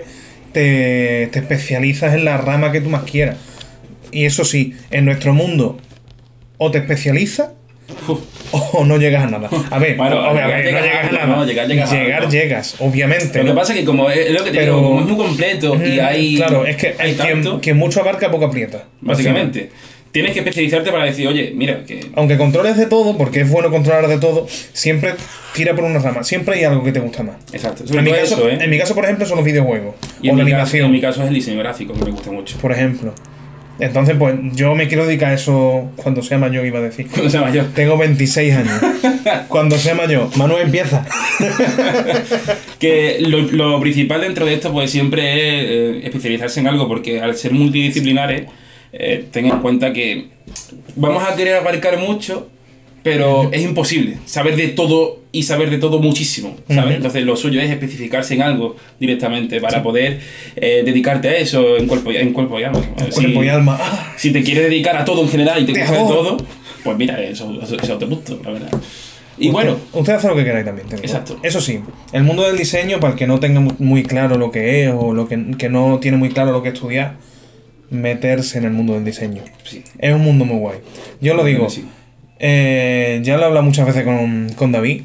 te, 0.52 1.28
te 1.32 1.38
especializas 1.40 2.14
en 2.14 2.24
la 2.26 2.36
rama 2.36 2.70
que 2.72 2.80
tú 2.80 2.90
más 2.90 3.02
quieras. 3.04 3.38
Y 4.12 4.26
eso 4.26 4.44
sí, 4.44 4.74
en 4.92 5.06
nuestro 5.06 5.32
mundo 5.34 5.78
o 6.58 6.70
te 6.70 6.78
especializas. 6.78 7.48
O 8.72 8.84
no 8.84 8.96
llegas 8.96 9.24
a 9.24 9.26
nada. 9.26 9.48
A 9.70 9.78
ver, 9.78 9.96
Bueno, 9.96 10.20
a 10.20 10.32
ver, 10.32 10.42
a 10.44 10.48
no 10.48 10.62
llegas 10.62 11.08
a 11.08 11.12
nada. 11.12 11.26
¿no? 11.26 11.44
Llegar 11.44 11.66
llegas 11.68 11.92
a 11.92 11.94
llegar, 12.02 12.28
llegas, 12.28 12.76
obviamente. 12.78 13.38
Lo 13.42 13.46
que 13.52 13.52
pasa 13.58 13.72
es 13.72 13.80
que 13.80 13.84
como 13.84 14.10
es 14.10 14.30
lo 14.30 14.44
que 14.44 14.50
te 14.50 14.58
Pero- 14.58 14.76
digo, 14.76 14.88
como 14.88 15.00
es 15.00 15.06
muy 15.06 15.16
completo 15.16 15.76
y 15.84 15.98
hay 15.98 16.36
Claro, 16.36 16.64
es 16.66 16.76
que 16.76 16.92
quien, 16.92 17.16
tanto, 17.16 17.60
quien 17.60 17.76
mucho 17.76 18.00
abarca, 18.00 18.30
poco 18.30 18.46
aprieta. 18.46 18.84
básicamente, 19.00 19.70
tienes 20.12 20.32
que 20.32 20.38
especializarte 20.40 20.90
para 20.92 21.04
decir, 21.04 21.26
oye, 21.26 21.52
mira, 21.54 21.84
que 21.84 22.06
Aunque 22.14 22.36
controles 22.36 22.76
de 22.76 22.86
todo, 22.86 23.16
porque 23.18 23.40
es 23.40 23.50
bueno 23.50 23.70
controlar 23.70 24.06
de 24.08 24.18
todo, 24.18 24.46
siempre 24.72 25.14
tira 25.54 25.74
por 25.74 25.84
una 25.84 25.98
rama. 25.98 26.22
Siempre 26.24 26.56
hay 26.56 26.64
algo 26.64 26.82
que 26.84 26.92
te 26.92 27.00
gusta 27.00 27.22
más. 27.22 27.36
exacto, 27.52 27.86
sobre 27.86 27.98
En 28.00 28.04
mi, 28.04 28.10
caso, 28.12 28.22
eso, 28.36 28.48
¿eh? 28.48 28.58
en 28.60 28.70
mi 28.70 28.78
caso, 28.78 28.94
por 28.94 29.04
ejemplo, 29.04 29.26
son 29.26 29.36
los 29.36 29.44
videojuegos. 29.44 29.94
y 30.22 30.28
o 30.28 30.32
en 30.32 30.38
la 30.38 30.44
mi, 30.44 30.50
caso, 30.50 30.56
animación, 30.62 30.86
en 30.86 30.92
mi 30.92 31.00
caso 31.00 31.22
es 31.22 31.28
el 31.28 31.34
diseño 31.34 31.58
gráfico, 31.58 31.92
que 31.94 32.04
me 32.04 32.10
gusta 32.12 32.30
mucho. 32.30 32.56
por 32.58 32.70
ejemplo. 32.72 33.12
Entonces, 33.80 34.14
pues 34.16 34.36
yo 34.52 34.74
me 34.74 34.86
quiero 34.86 35.04
dedicar 35.06 35.30
a 35.30 35.34
eso 35.34 35.90
cuando 35.96 36.22
sea 36.22 36.38
mayor, 36.38 36.64
iba 36.64 36.78
a 36.78 36.82
decir. 36.82 37.08
Cuando 37.08 37.30
sea 37.30 37.40
mayor. 37.40 37.66
Tengo 37.74 37.98
26 37.98 38.54
años. 38.54 38.80
cuando 39.48 39.76
sea 39.76 39.94
mayor, 39.94 40.28
Manuel 40.36 40.62
empieza. 40.64 41.04
Que 42.78 43.16
lo, 43.20 43.40
lo 43.40 43.80
principal 43.80 44.20
dentro 44.20 44.44
de 44.44 44.54
esto, 44.54 44.70
pues 44.70 44.90
siempre 44.90 45.22
es 45.22 45.70
eh, 45.70 46.00
especializarse 46.04 46.60
en 46.60 46.66
algo, 46.66 46.86
porque 46.86 47.20
al 47.20 47.34
ser 47.34 47.52
multidisciplinares, 47.52 48.46
eh, 48.92 49.24
ten 49.30 49.46
en 49.46 49.58
cuenta 49.60 49.92
que 49.92 50.26
vamos 50.94 51.22
a 51.26 51.34
querer 51.34 51.56
abarcar 51.56 51.98
mucho, 51.98 52.50
pero 53.04 53.50
es 53.52 53.62
imposible 53.62 54.16
saber 54.24 54.56
de 54.56 54.68
todo 54.68 55.20
y 55.30 55.42
saber 55.44 55.68
de 55.70 55.78
todo 55.78 56.00
muchísimo, 56.00 56.56
¿sabes? 56.68 56.96
Entonces 56.96 57.22
lo 57.24 57.36
suyo 57.36 57.60
es 57.60 57.70
especificarse 57.70 58.34
en 58.34 58.42
algo 58.42 58.76
directamente 58.98 59.60
para 59.60 59.82
poder 59.82 60.20
eh, 60.56 60.82
dedicarte 60.84 61.28
a 61.28 61.36
eso 61.36 61.76
en 61.76 61.86
cuerpo 61.86 62.10
y, 62.10 62.16
en 62.16 62.32
cuerpo 62.32 62.58
y 62.58 62.64
alma. 62.64 62.80
Cuerpo 62.80 63.20
Si- 63.20 63.46
y 63.46 63.48
alma. 63.48 63.78
Si 64.16 64.32
te 64.32 64.42
quieres 64.42 64.64
dedicar 64.64 64.96
a 64.96 65.04
todo 65.04 65.22
en 65.22 65.28
general 65.28 65.62
y 65.62 65.66
te 65.66 65.72
Te 65.74 65.82
adoro. 65.82 66.06
todo, 66.14 66.36
pues 66.82 66.96
mira, 66.96 67.20
eso, 67.22 67.56
eso, 67.62 67.76
eso 67.80 67.98
te 67.98 68.06
gusta, 68.06 68.32
la 68.42 68.50
verdad. 68.50 68.70
Y 69.36 69.48
usted- 69.48 69.52
bueno, 69.52 69.76
Usted 69.92 70.12
hace 70.14 70.28
lo 70.28 70.36
que 70.36 70.44
queráis 70.44 70.64
también. 70.64 70.88
te 70.88 70.94
digo. 70.96 71.04
Exacto. 71.06 71.38
Eso 71.42 71.60
sí, 71.60 71.80
el 72.12 72.22
mundo 72.22 72.44
del 72.44 72.56
diseño, 72.56 73.00
para 73.00 73.12
el 73.14 73.18
que 73.18 73.26
no 73.26 73.38
tenga 73.40 73.60
mu- 73.60 73.74
muy 73.80 74.02
claro 74.04 74.38
lo 74.38 74.50
que 74.52 74.84
es 74.84 74.92
o 74.96 75.12
lo 75.12 75.26
que, 75.28 75.38
que 75.58 75.68
no 75.68 75.98
tiene 76.00 76.16
muy 76.16 76.30
claro 76.30 76.52
lo 76.52 76.62
que 76.62 76.68
estudiar, 76.70 77.16
meterse 77.90 78.58
en 78.58 78.64
el 78.64 78.70
mundo 78.72 78.94
del 78.94 79.04
diseño. 79.04 79.42
sí. 79.64 79.82
Es 79.98 80.14
un 80.14 80.22
mundo 80.22 80.44
muy 80.44 80.58
guay. 80.58 80.78
Yo 81.20 81.34
lo 81.34 81.44
digo, 81.44 81.68
Sí. 81.68 81.84
Eh, 82.38 83.20
ya 83.22 83.36
lo 83.36 83.42
he 83.42 83.46
hablado 83.46 83.64
muchas 83.64 83.86
veces 83.86 84.04
con, 84.04 84.50
con 84.56 84.72
David, 84.72 85.02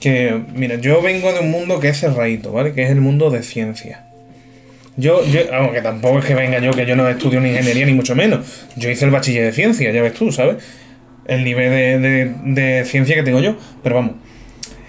que 0.00 0.38
mira, 0.54 0.76
yo 0.76 1.02
vengo 1.02 1.32
de 1.32 1.40
un 1.40 1.50
mundo 1.50 1.80
que 1.80 1.88
es 1.88 1.98
cerradito, 2.00 2.52
¿vale? 2.52 2.72
Que 2.72 2.84
es 2.84 2.90
el 2.90 3.00
mundo 3.00 3.30
de 3.30 3.42
ciencia. 3.42 4.04
Yo, 4.96 5.24
yo, 5.26 5.40
aunque 5.54 5.80
tampoco 5.80 6.18
es 6.18 6.24
que 6.24 6.34
venga 6.34 6.58
yo, 6.58 6.72
que 6.72 6.84
yo 6.86 6.96
no 6.96 7.08
estudio 7.08 7.40
ni 7.40 7.50
ingeniería 7.50 7.86
ni 7.86 7.94
mucho 7.94 8.16
menos. 8.16 8.66
Yo 8.76 8.90
hice 8.90 9.04
el 9.04 9.10
bachiller 9.12 9.44
de 9.44 9.52
ciencia, 9.52 9.90
ya 9.92 10.02
ves 10.02 10.14
tú, 10.14 10.32
¿sabes? 10.32 10.56
El 11.26 11.44
nivel 11.44 11.70
de, 12.02 12.32
de- 12.44 12.84
ciencia 12.84 13.14
que 13.14 13.22
tengo 13.22 13.40
yo. 13.40 13.56
Pero 13.82 13.96
vamos. 13.96 14.12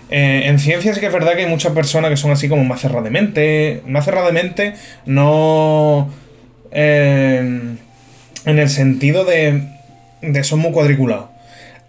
Eh, 0.10 0.44
en 0.46 0.58
ciencia 0.58 0.94
sí 0.96 1.00
que 1.00 1.06
es 1.08 1.14
verdad 1.14 1.34
que 1.36 1.42
hay 1.44 1.48
muchas 1.50 1.74
personas 1.74 2.10
que 2.10 2.18
son 2.18 2.32
así 2.32 2.50
como 2.50 2.64
más 2.64 2.82
cerradas 2.82 3.04
de 3.04 3.10
mente. 3.12 3.82
Más 3.86 4.06
cerradas 4.06 4.34
de 4.34 4.42
mente, 4.42 4.74
no. 5.06 6.10
eh, 6.72 7.60
en 8.46 8.60
el 8.60 8.70
sentido 8.70 9.26
de. 9.26 9.62
de 10.24 10.44
son 10.44 10.60
muy 10.60 10.72
cuadriculados. 10.72 11.29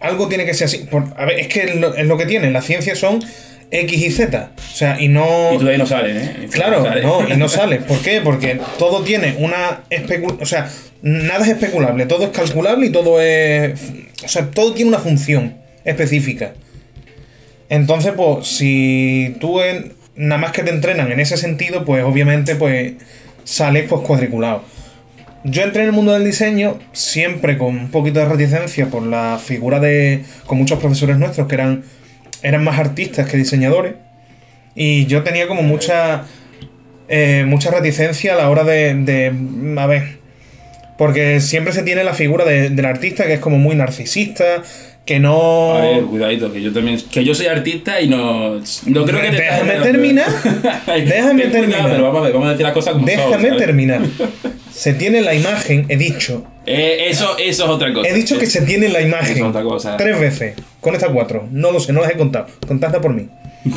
Algo 0.01 0.27
tiene 0.27 0.45
que 0.45 0.53
ser 0.53 0.65
así. 0.65 0.79
Por- 0.79 1.13
a 1.15 1.25
ver, 1.25 1.39
es 1.39 1.47
que 1.47 1.61
es 1.63 1.75
lo, 1.75 1.95
es 1.95 2.05
lo 2.05 2.17
que 2.17 2.25
tiene. 2.25 2.49
La 2.51 2.61
ciencia 2.61 2.95
son 2.95 3.23
X 3.69 4.01
y 4.01 4.11
Z. 4.11 4.51
O 4.57 4.75
sea, 4.75 4.99
y 4.99 5.07
no. 5.07 5.53
Y 5.53 5.57
tú 5.57 5.65
de 5.65 5.71
ahí 5.73 5.77
no 5.77 5.85
sales, 5.85 6.17
¿eh? 6.27 6.47
Claro, 6.51 6.83
sales. 6.83 7.03
no, 7.03 7.27
y 7.29 7.37
no 7.37 7.47
sale. 7.59 7.77
¿Por 7.77 7.99
qué? 8.01 8.19
Porque 8.21 8.59
todo 8.79 9.03
tiene 9.03 9.35
una 9.39 9.81
especul 9.89 10.37
o 10.41 10.45
sea, 10.45 10.69
nada 11.01 11.43
es 11.45 11.51
especulable, 11.51 12.05
todo 12.07 12.25
es 12.25 12.29
calculable 12.31 12.87
y 12.87 12.89
todo 12.91 13.21
es 13.21 13.79
o 14.23 14.27
sea, 14.27 14.47
todo 14.51 14.73
tiene 14.73 14.89
una 14.89 14.99
función 14.99 15.55
específica. 15.85 16.53
Entonces, 17.69 18.13
pues 18.15 18.47
si 18.47 19.35
tú 19.39 19.61
en- 19.61 19.93
nada 20.15 20.41
más 20.41 20.51
que 20.51 20.63
te 20.63 20.71
entrenan 20.71 21.11
en 21.11 21.19
ese 21.19 21.37
sentido, 21.37 21.85
pues 21.85 22.03
obviamente 22.03 22.55
pues 22.55 22.93
sales 23.43 23.85
pues 23.89 24.01
cuadriculado. 24.05 24.63
Yo 25.43 25.63
entré 25.63 25.81
en 25.83 25.87
el 25.89 25.93
mundo 25.93 26.13
del 26.13 26.23
diseño 26.23 26.77
siempre 26.93 27.57
con 27.57 27.69
un 27.77 27.89
poquito 27.91 28.19
de 28.19 28.25
reticencia 28.25 28.87
por 28.87 29.03
la 29.03 29.39
figura 29.43 29.79
de 29.79 30.23
con 30.45 30.57
muchos 30.59 30.79
profesores 30.79 31.17
nuestros 31.17 31.47
que 31.47 31.55
eran 31.55 31.83
eran 32.43 32.63
más 32.63 32.79
artistas 32.79 33.27
que 33.29 33.37
diseñadores. 33.37 33.93
Y 34.75 35.05
yo 35.07 35.23
tenía 35.23 35.47
como 35.47 35.61
mucha. 35.63 36.23
eh, 37.07 37.43
mucha 37.47 37.71
reticencia 37.71 38.33
a 38.33 38.37
la 38.37 38.49
hora 38.49 38.63
de, 38.63 38.93
de. 38.95 39.33
A 39.79 39.85
ver. 39.87 40.19
Porque 40.97 41.39
siempre 41.41 41.73
se 41.73 41.81
tiene 41.83 42.03
la 42.03 42.13
figura 42.13 42.45
de- 42.45 42.69
del 42.69 42.85
artista 42.85 43.25
que 43.25 43.33
es 43.33 43.39
como 43.39 43.57
muy 43.57 43.75
narcisista. 43.75 44.61
Que 45.05 45.19
no. 45.19 45.73
A 45.75 45.81
ver, 45.81 46.03
cuidadito, 46.03 46.53
que 46.53 46.61
yo 46.61 46.71
también. 46.71 46.99
Que 47.11 47.23
yo 47.25 47.33
soy 47.33 47.47
artista 47.47 47.99
y 47.99 48.07
no. 48.07 48.59
No 48.85 49.05
creo 49.05 49.19
que 49.21 49.31
Déjame 49.31 49.73
terminar. 49.81 50.27
Déjame 50.87 51.45
terminar. 51.47 51.89
Pero 51.89 52.03
vamos 52.03 52.19
a 52.19 52.23
ver, 52.25 52.33
vamos 52.33 52.47
a 52.47 52.51
decir 52.51 52.63
las 52.65 52.73
cosas 52.73 52.93
como. 52.93 53.05
Déjame 53.07 53.51
terminar. 53.53 54.01
Se 54.73 54.93
tiene 54.93 55.21
la 55.21 55.33
imagen, 55.33 55.85
he 55.89 55.97
dicho. 55.97 56.45
Eh, 56.65 57.07
eso, 57.09 57.37
eso 57.37 57.63
es 57.65 57.69
otra 57.69 57.93
cosa. 57.93 58.07
He 58.09 58.13
dicho 58.13 58.37
que 58.39 58.45
se 58.45 58.61
tiene 58.61 58.87
la 58.89 58.99
Eso 58.99 59.07
imagen. 59.07 59.37
es 59.37 59.43
otra 59.43 59.63
cosa. 59.63 59.97
Tres 59.97 60.19
veces. 60.19 60.53
Con 60.79 60.95
estas 60.95 61.09
cuatro. 61.11 61.47
No 61.51 61.71
lo 61.71 61.79
sé, 61.79 61.91
no 61.93 62.01
las 62.01 62.11
he 62.11 62.15
contado. 62.17 62.47
Contadla 62.67 63.01
por 63.01 63.13
mí. 63.13 63.27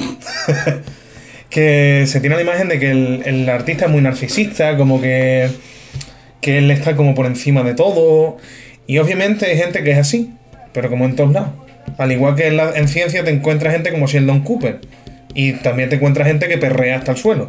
que 1.50 2.04
se 2.06 2.20
tiene 2.20 2.36
la 2.36 2.42
imagen 2.42 2.68
de 2.68 2.78
que 2.78 2.90
el, 2.90 3.22
el 3.24 3.48
artista 3.48 3.86
es 3.86 3.90
muy 3.90 4.00
narcisista, 4.00 4.76
como 4.76 5.00
que, 5.00 5.48
que 6.40 6.58
él 6.58 6.70
está 6.70 6.96
como 6.96 7.14
por 7.14 7.26
encima 7.26 7.62
de 7.62 7.74
todo. 7.74 8.36
Y 8.86 8.98
obviamente 8.98 9.46
hay 9.46 9.56
gente 9.56 9.82
que 9.82 9.92
es 9.92 9.98
así, 9.98 10.30
pero 10.72 10.90
como 10.90 11.04
en 11.04 11.16
todos 11.16 11.32
lados. 11.32 11.50
Al 11.98 12.12
igual 12.12 12.34
que 12.34 12.46
en, 12.48 12.56
la- 12.56 12.72
en 12.76 12.88
ciencia 12.88 13.24
te 13.24 13.30
encuentras 13.30 13.72
gente 13.74 13.90
como 13.92 14.06
Sheldon 14.06 14.40
Cooper. 14.40 14.80
Y 15.34 15.52
también 15.54 15.88
te 15.88 15.96
encuentras 15.96 16.26
gente 16.28 16.48
que 16.48 16.58
perrea 16.58 16.96
hasta 16.98 17.12
el 17.12 17.16
suelo. 17.18 17.46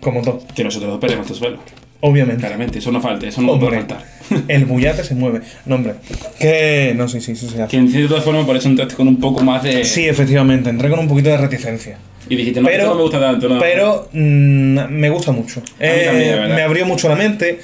Como 0.00 0.22
todo, 0.22 0.42
Que 0.54 0.64
nosotros 0.64 0.90
dos 0.90 1.00
perdemos 1.00 1.26
tu 1.26 1.34
suelo. 1.34 1.58
Obviamente. 2.02 2.40
Claramente, 2.40 2.78
eso 2.78 2.92
no 2.92 3.00
falta, 3.00 3.26
eso 3.26 3.40
no 3.40 3.58
puede 3.58 3.76
faltar. 3.78 4.04
el 4.48 4.64
bullate 4.66 5.02
se 5.02 5.14
mueve. 5.14 5.40
No, 5.66 5.76
hombre. 5.76 5.94
Que. 6.38 6.92
No, 6.94 7.08
sí, 7.08 7.20
sí, 7.20 7.34
sí, 7.34 7.48
se 7.48 7.62
hace. 7.62 7.70
Que 7.70 7.78
en 7.78 7.88
cierta 7.90 8.20
forma 8.20 8.44
por 8.46 8.56
eso 8.56 8.68
entraste 8.68 8.94
con 8.94 9.08
un 9.08 9.18
poco 9.18 9.42
más 9.42 9.62
de. 9.62 9.84
Sí, 9.84 10.06
efectivamente, 10.06 10.68
entré 10.70 10.88
con 10.90 10.98
un 11.00 11.08
poquito 11.08 11.30
de 11.30 11.38
reticencia. 11.38 11.96
Y 12.28 12.36
dijiste, 12.36 12.60
no, 12.60 12.68
pero- 12.68 12.86
no 12.88 12.94
me 12.94 13.02
gusta 13.02 13.18
tanto, 13.20 13.48
no. 13.48 13.58
Pero 13.58 14.08
mm, 14.12 14.78
me 14.90 15.10
gusta 15.10 15.32
mucho. 15.32 15.62
Eh, 15.80 16.02
también, 16.06 16.54
me 16.54 16.62
abrió 16.62 16.86
mucho 16.86 17.08
la 17.08 17.16
mente. 17.16 17.58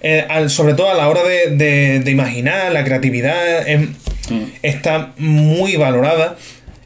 eh, 0.00 0.24
al- 0.28 0.48
sobre 0.50 0.74
todo 0.74 0.90
a 0.90 0.94
la 0.94 1.08
hora 1.08 1.22
de, 1.24 1.56
de- 1.56 2.00
de 2.00 2.10
imaginar, 2.10 2.70
la 2.72 2.84
creatividad 2.84 3.66
em, 3.68 3.94
Mm. 4.30 4.42
está 4.62 5.12
muy 5.18 5.76
valorada. 5.76 6.36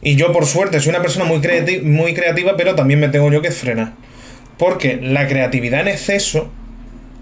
Y 0.00 0.14
yo, 0.16 0.32
por 0.32 0.46
suerte, 0.46 0.80
soy 0.80 0.90
una 0.90 1.02
persona 1.02 1.24
muy, 1.26 1.38
creati- 1.38 1.82
muy 1.82 2.14
creativa, 2.14 2.56
pero 2.56 2.74
también 2.74 3.00
me 3.00 3.08
tengo 3.08 3.30
yo 3.32 3.42
que 3.42 3.50
frenar. 3.50 3.92
Porque 4.58 4.98
la 5.02 5.26
creatividad 5.28 5.80
en 5.80 5.88
exceso 5.88 6.50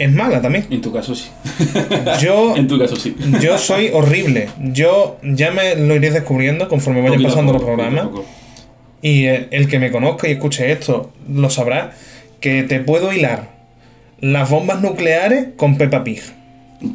es 0.03 0.13
mala 0.13 0.41
también. 0.43 0.67
En 0.71 0.81
tu 0.81 0.93
caso 0.93 1.15
sí. 1.15 1.29
Yo, 2.21 2.57
en 2.57 2.67
tu 2.67 2.79
caso 2.79 2.97
sí. 2.97 3.15
yo 3.41 3.59
soy 3.59 3.91
horrible. 3.93 4.49
Yo 4.73 5.19
ya 5.23 5.51
me 5.51 5.77
lo 5.77 5.95
iré 5.95 6.11
descubriendo 6.11 6.69
conforme 6.69 7.03
vayan 7.03 7.23
pasando 7.23 7.53
los 7.53 7.63
programas. 7.63 8.07
Y 9.03 9.27
eh, 9.27 9.49
el 9.51 9.69
que 9.69 9.79
me 9.79 9.91
conozca 9.91 10.29
y 10.29 10.33
escuche 10.33 10.71
esto 10.73 11.13
lo 11.33 11.49
sabrá 11.51 11.93
que 12.41 12.63
te 12.65 12.81
puedo 12.81 13.13
hilar 13.13 13.49
las 14.21 14.51
bombas 14.51 14.81
nucleares 14.83 15.49
con 15.57 15.77
Peppa 15.79 16.05
Pig. 16.05 16.21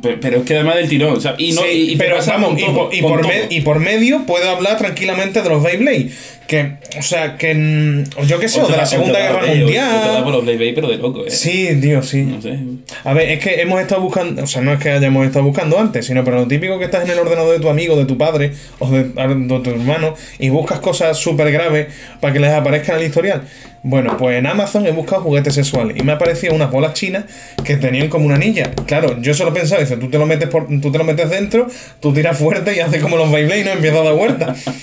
Pero, 0.02 0.18
pero 0.20 0.38
es 0.40 0.44
que 0.46 0.56
además 0.56 0.76
del 0.78 0.90
tirón, 0.90 1.14
o 1.16 1.22
sea, 1.22 1.36
y 1.38 1.52
no, 1.54 1.62
Sí, 1.62 1.68
y, 1.72 1.82
y 1.92 1.98
te 1.98 2.04
pero 2.06 2.16
pasa 2.18 2.34
vamos, 2.34 2.50
con 2.50 2.60
y, 2.60 2.64
todo, 2.66 2.76
por, 2.76 2.94
y 2.96 3.02
con 3.02 3.12
por 3.12 3.22
todo. 3.22 3.30
me- 3.32 3.56
y 3.56 3.62
por 3.62 3.80
medio 3.80 4.26
puedo 4.26 4.50
hablar 4.50 4.78
tranquilamente 4.80 5.44
de 5.44 5.50
los 5.50 5.62
Beyblade. 5.62 6.10
Que, 6.48 6.74
o 7.00 7.02
sea, 7.02 7.38
que 7.38 7.56
mm, 7.56 8.26
yo 8.28 8.40
qué 8.40 8.48
sé, 8.48 8.62
o 8.62 8.66
de 8.68 8.74
la 8.74 8.78
da- 8.80 8.86
Segunda 8.86 9.18
Guerra 9.20 9.46
da 9.48 9.56
Mundial. 9.56 10.24
por 10.24 10.34
los 10.34 10.46
Blade 10.46 10.74
pero 10.76 10.88
de 10.88 10.98
loco, 10.98 11.26
eh. 11.26 11.32
Sí, 11.32 11.70
Dios, 11.76 12.08
sí. 12.08 12.22
No 12.22 12.40
sé. 12.42 12.60
A 13.04 13.14
ver, 13.14 13.30
es 13.32 13.40
que 13.44 13.62
hemos 13.62 13.82
estado 13.82 14.02
buscando, 14.02 14.44
o 14.44 14.48
sea, 14.48 14.62
no 14.62 14.72
es 14.74 14.80
que 14.80 14.92
hayamos 14.92 15.26
estado 15.26 15.44
buscando 15.44 15.80
antes, 15.80 16.06
sino 16.06 16.24
pero 16.24 16.38
lo 16.38 16.48
típico 16.48 16.78
que 16.78 16.86
estás 16.86 17.04
en 17.06 17.10
el 17.12 17.18
ordenador 17.20 17.52
de 17.54 17.60
tu 17.60 17.70
amigo, 17.70 17.96
de 17.96 18.06
tu 18.06 18.18
padre 18.18 18.52
o 18.80 18.90
de, 18.90 19.06
de 19.06 19.60
tu 19.64 19.70
hermano 19.72 20.14
y 20.38 20.50
buscas 20.50 20.80
cosas 20.80 21.18
súper 21.18 21.52
graves 21.52 21.88
para 22.22 22.32
que 22.32 22.40
les 22.40 22.52
aparezcan 22.52 22.98
en 22.98 23.02
el 23.02 23.08
historial. 23.08 23.42
Bueno, 23.88 24.18
pues 24.18 24.38
en 24.40 24.48
Amazon 24.48 24.86
he 24.88 24.92
buscado 24.92 25.22
juguetes 25.24 25.54
sexuales 25.54 25.96
y 25.98 26.02
me 26.04 26.12
han 26.12 26.16
aparecido 26.18 26.56
unas 26.56 26.72
bolas 26.72 26.94
chinas 26.94 27.26
que 27.64 27.78
tenían 27.78 28.08
como 28.10 28.26
una 28.26 28.36
anilla. 28.36 28.72
Claro, 28.88 29.20
yo 29.22 29.34
solo 29.36 29.54
pensaba, 29.54 29.82
dice, 29.82 29.98
tú 29.98 30.10
te 30.10 30.18
lo 30.18 30.26
metes 30.26 30.50
por, 30.50 30.68
tú 30.82 30.92
te 30.92 30.98
lo 30.98 31.04
metes 31.04 31.30
dentro, 31.30 31.68
tú 32.00 32.12
tiras 32.14 32.36
fuerte 32.38 32.76
y 32.76 32.80
haces 32.80 33.00
como 33.02 33.16
los 33.18 33.32
Beyblade 33.32 33.62
y 33.62 33.64
no 33.64 33.72
empieza 33.72 34.00
a 34.00 34.04
dar 34.04 34.14
vueltas. 34.16 34.64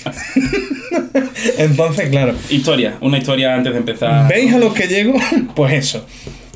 Entonces, 1.57 2.09
claro, 2.09 2.33
Historia, 2.49 2.95
una 3.01 3.17
historia 3.17 3.53
antes 3.55 3.73
de 3.73 3.79
empezar. 3.79 4.27
¿Veis 4.27 4.53
a 4.53 4.57
lo 4.57 4.73
que 4.73 4.87
llego? 4.87 5.13
Pues 5.55 5.73
eso. 5.73 6.05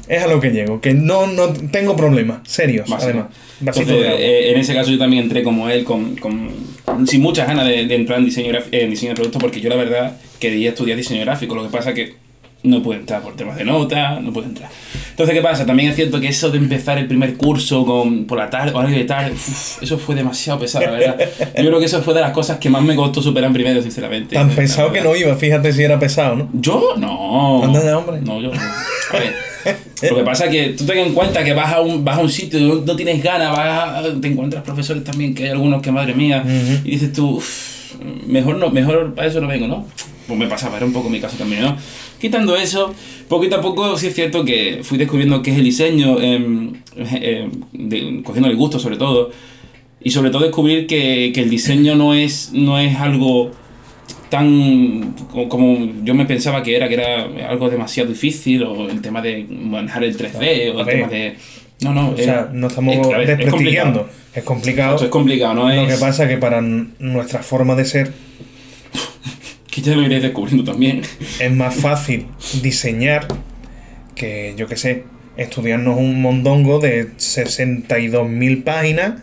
Es 0.08 0.24
a 0.24 0.27
lo 0.27 0.39
que 0.39 0.51
llego. 0.51 0.80
Que 0.80 0.94
no, 0.94 1.27
no 1.27 1.50
tengo 1.51 1.96
problemas. 1.96 2.39
Serios, 2.48 2.89
Básico. 2.89 3.10
además. 3.12 3.27
Entonces, 3.60 3.88
eh, 3.89 4.51
en 4.51 4.60
ese 4.60 4.74
caso 4.74 4.89
yo 4.92 4.98
también 4.98 5.24
entré 5.24 5.44
como 5.44 5.68
él, 5.70 5.84
con, 5.84 6.16
con- 6.16 6.50
sin 7.08 7.22
muchas 7.22 7.46
ganas 7.48 7.68
de, 7.68 7.86
de 7.88 7.96
entrar 7.96 8.20
en 8.20 8.25
diseño, 8.25 8.54
en 8.72 8.89
diseño 8.89 9.10
de 9.12 9.16
producto, 9.16 9.39
porque 9.39 9.60
yo 9.60 9.70
la 9.70 9.75
verdad 9.75 10.16
quería 10.39 10.70
estudiar 10.70 10.96
diseño 10.98 11.22
gráfico. 11.22 11.56
Lo 11.56 11.63
que 11.63 11.70
pasa 11.70 11.94
que 11.94 12.13
no 12.63 12.82
pude 12.82 12.98
entrar 12.98 13.22
por 13.22 13.36
temas 13.36 13.58
de 13.58 13.66
nota, 13.66 14.20
no 14.22 14.32
pude 14.32 14.46
entrar. 14.46 14.70
Entonces, 15.18 15.34
¿qué 15.36 15.42
pasa? 15.42 15.66
También 15.66 15.90
es 15.90 15.96
cierto 15.96 16.20
que 16.22 16.28
eso 16.28 16.52
de 16.52 16.60
empezar 16.60 17.00
el 17.00 17.08
primer 17.08 17.34
curso 17.38 17.84
con, 17.88 18.26
por 18.26 18.38
la 18.38 18.52
tarde, 18.52 18.72
horario 18.76 18.96
de 19.00 19.04
tarde, 19.06 19.32
uf, 19.32 19.82
eso 19.82 19.98
fue 19.98 20.14
demasiado 20.14 20.60
pesado, 20.60 20.86
la 20.86 20.92
verdad. 20.92 21.18
Yo 21.40 21.66
creo 21.66 21.80
que 21.80 21.86
eso 21.86 22.04
fue 22.04 22.14
de 22.14 22.22
las 22.22 22.32
cosas 22.34 22.60
que 22.60 22.70
más 22.70 22.84
me 22.84 22.96
costó 22.96 23.20
superar 23.20 23.52
primero, 23.52 23.82
sinceramente. 23.82 24.36
Tan 24.36 24.52
pesado 24.52 24.92
que 24.92 25.02
no 25.02 25.16
iba. 25.16 25.36
Fíjate 25.36 25.74
si 25.74 25.82
era 25.82 25.98
pesado, 25.98 26.36
¿no? 26.36 26.50
Yo 26.54 26.94
no. 26.98 27.64
Anda 27.64 27.84
ya, 27.84 27.98
hombre. 27.98 28.22
No, 28.22 28.40
yo 28.40 28.52
no. 28.54 28.62
A 28.62 29.18
ver, 29.18 29.36
lo 30.12 30.18
que 30.18 30.24
pasa 30.24 30.46
es 30.46 30.52
que 30.52 30.70
tú 30.78 30.86
ten 30.86 31.00
en 31.00 31.14
cuenta 31.16 31.44
que 31.44 31.54
vas 31.54 31.74
a 31.74 31.82
un, 31.82 32.06
vas 32.06 32.20
a 32.20 32.22
un 32.22 32.30
sitio 32.30 32.60
y 32.60 32.82
no, 32.86 32.96
tienes 32.96 33.24
ganas, 33.24 33.50
vas 33.52 34.06
a- 34.06 34.22
te 34.22 34.28
encuentras 34.28 34.62
profesores 34.64 35.04
también, 35.04 35.34
que 35.34 35.46
hay 35.46 35.50
algunos 35.50 35.82
que 35.82 35.92
madre 35.92 36.14
mía, 36.14 36.44
y 36.84 36.92
dices 36.92 37.12
tú, 37.12 37.38
"Uf, 37.38 37.96
mejor 38.28 38.58
no, 38.58 38.70
mejor 38.70 39.16
para 39.16 39.28
eso 39.28 39.42
no 39.42 39.48
vengo, 39.48 39.68
¿no? 39.68 39.88
Pues 40.28 40.38
me 40.38 40.46
pasaba, 40.48 40.78
era 40.78 40.86
un 40.86 40.94
poco 40.94 41.10
mi 41.10 41.20
caso 41.20 41.38
también, 41.38 41.62
¿no? 41.64 41.76
Quitando 42.20 42.56
eso, 42.56 42.94
poquito 43.30 43.58
a 43.58 43.62
poco 43.62 43.98
sí 43.98 44.08
es 44.08 44.16
cierto 44.16 44.44
que 44.44 44.80
fui 44.84 44.98
descubriendo 44.98 45.42
qué 45.42 45.52
es 45.52 45.58
el 45.58 45.64
diseño, 45.64 46.18
de- 46.18 48.22
cogiendo 48.24 48.50
el 48.50 48.56
gusto 48.56 48.80
sobre 48.80 48.98
todo, 48.98 49.32
y 50.02 50.12
sobre 50.12 50.30
todo 50.30 50.44
descubrir 50.44 50.88
que, 50.88 51.32
que 51.34 51.42
el 51.42 51.50
diseño 51.50 51.96
no 51.96 52.14
es, 52.14 52.52
no 52.54 52.80
es 52.80 52.96
algo 52.98 53.52
tan 54.30 55.16
co- 55.32 55.50
como 55.50 55.78
yo 56.04 56.14
me 56.14 56.26
pensaba 56.26 56.64
que 56.64 56.76
era, 56.76 56.88
que 56.88 56.96
era 56.96 57.28
algo 57.50 57.70
demasiado 57.70 58.10
difícil, 58.10 58.64
o 58.64 58.90
el 58.90 59.02
tema 59.02 59.22
de 59.22 59.46
manejar 59.50 60.04
el 60.04 60.18
3D, 60.18 60.74
o 60.76 60.80
el 60.82 60.86
tema 60.86 61.08
de... 61.08 61.36
No, 61.82 61.94
no, 61.94 62.10
O 62.10 62.18
sea, 62.18 62.50
no 62.52 62.68
estamos 62.68 62.96
es, 62.96 63.28
desprestigiando. 63.28 64.00
complicado. 64.02 64.10
Es 64.34 64.44
complicado. 64.44 64.96
Es 65.04 65.10
complicado, 65.10 65.54
¿no? 65.54 65.70
Lo 65.70 65.82
Es, 65.84 65.94
que 65.94 66.00
pasa 66.00 66.24
es 66.24 66.30
que 66.30 66.38
para 66.38 66.60
nuestra 66.62 67.44
forma 67.44 67.76
de 67.76 67.86
ser 67.86 68.12
que 69.82 69.90
ya 69.90 69.96
lo 69.96 70.04
iréis 70.04 70.24
descubriendo 70.24 70.64
también. 70.64 71.02
es 71.40 71.52
más 71.52 71.76
fácil 71.76 72.26
diseñar 72.62 73.28
que, 74.16 74.54
yo 74.58 74.68
qué 74.68 74.78
sé, 74.78 75.04
estudiarnos 75.38 75.98
un 75.98 76.22
mondongo 76.22 76.80
de 76.80 77.10
62.000 77.18 78.64
páginas 78.64 79.22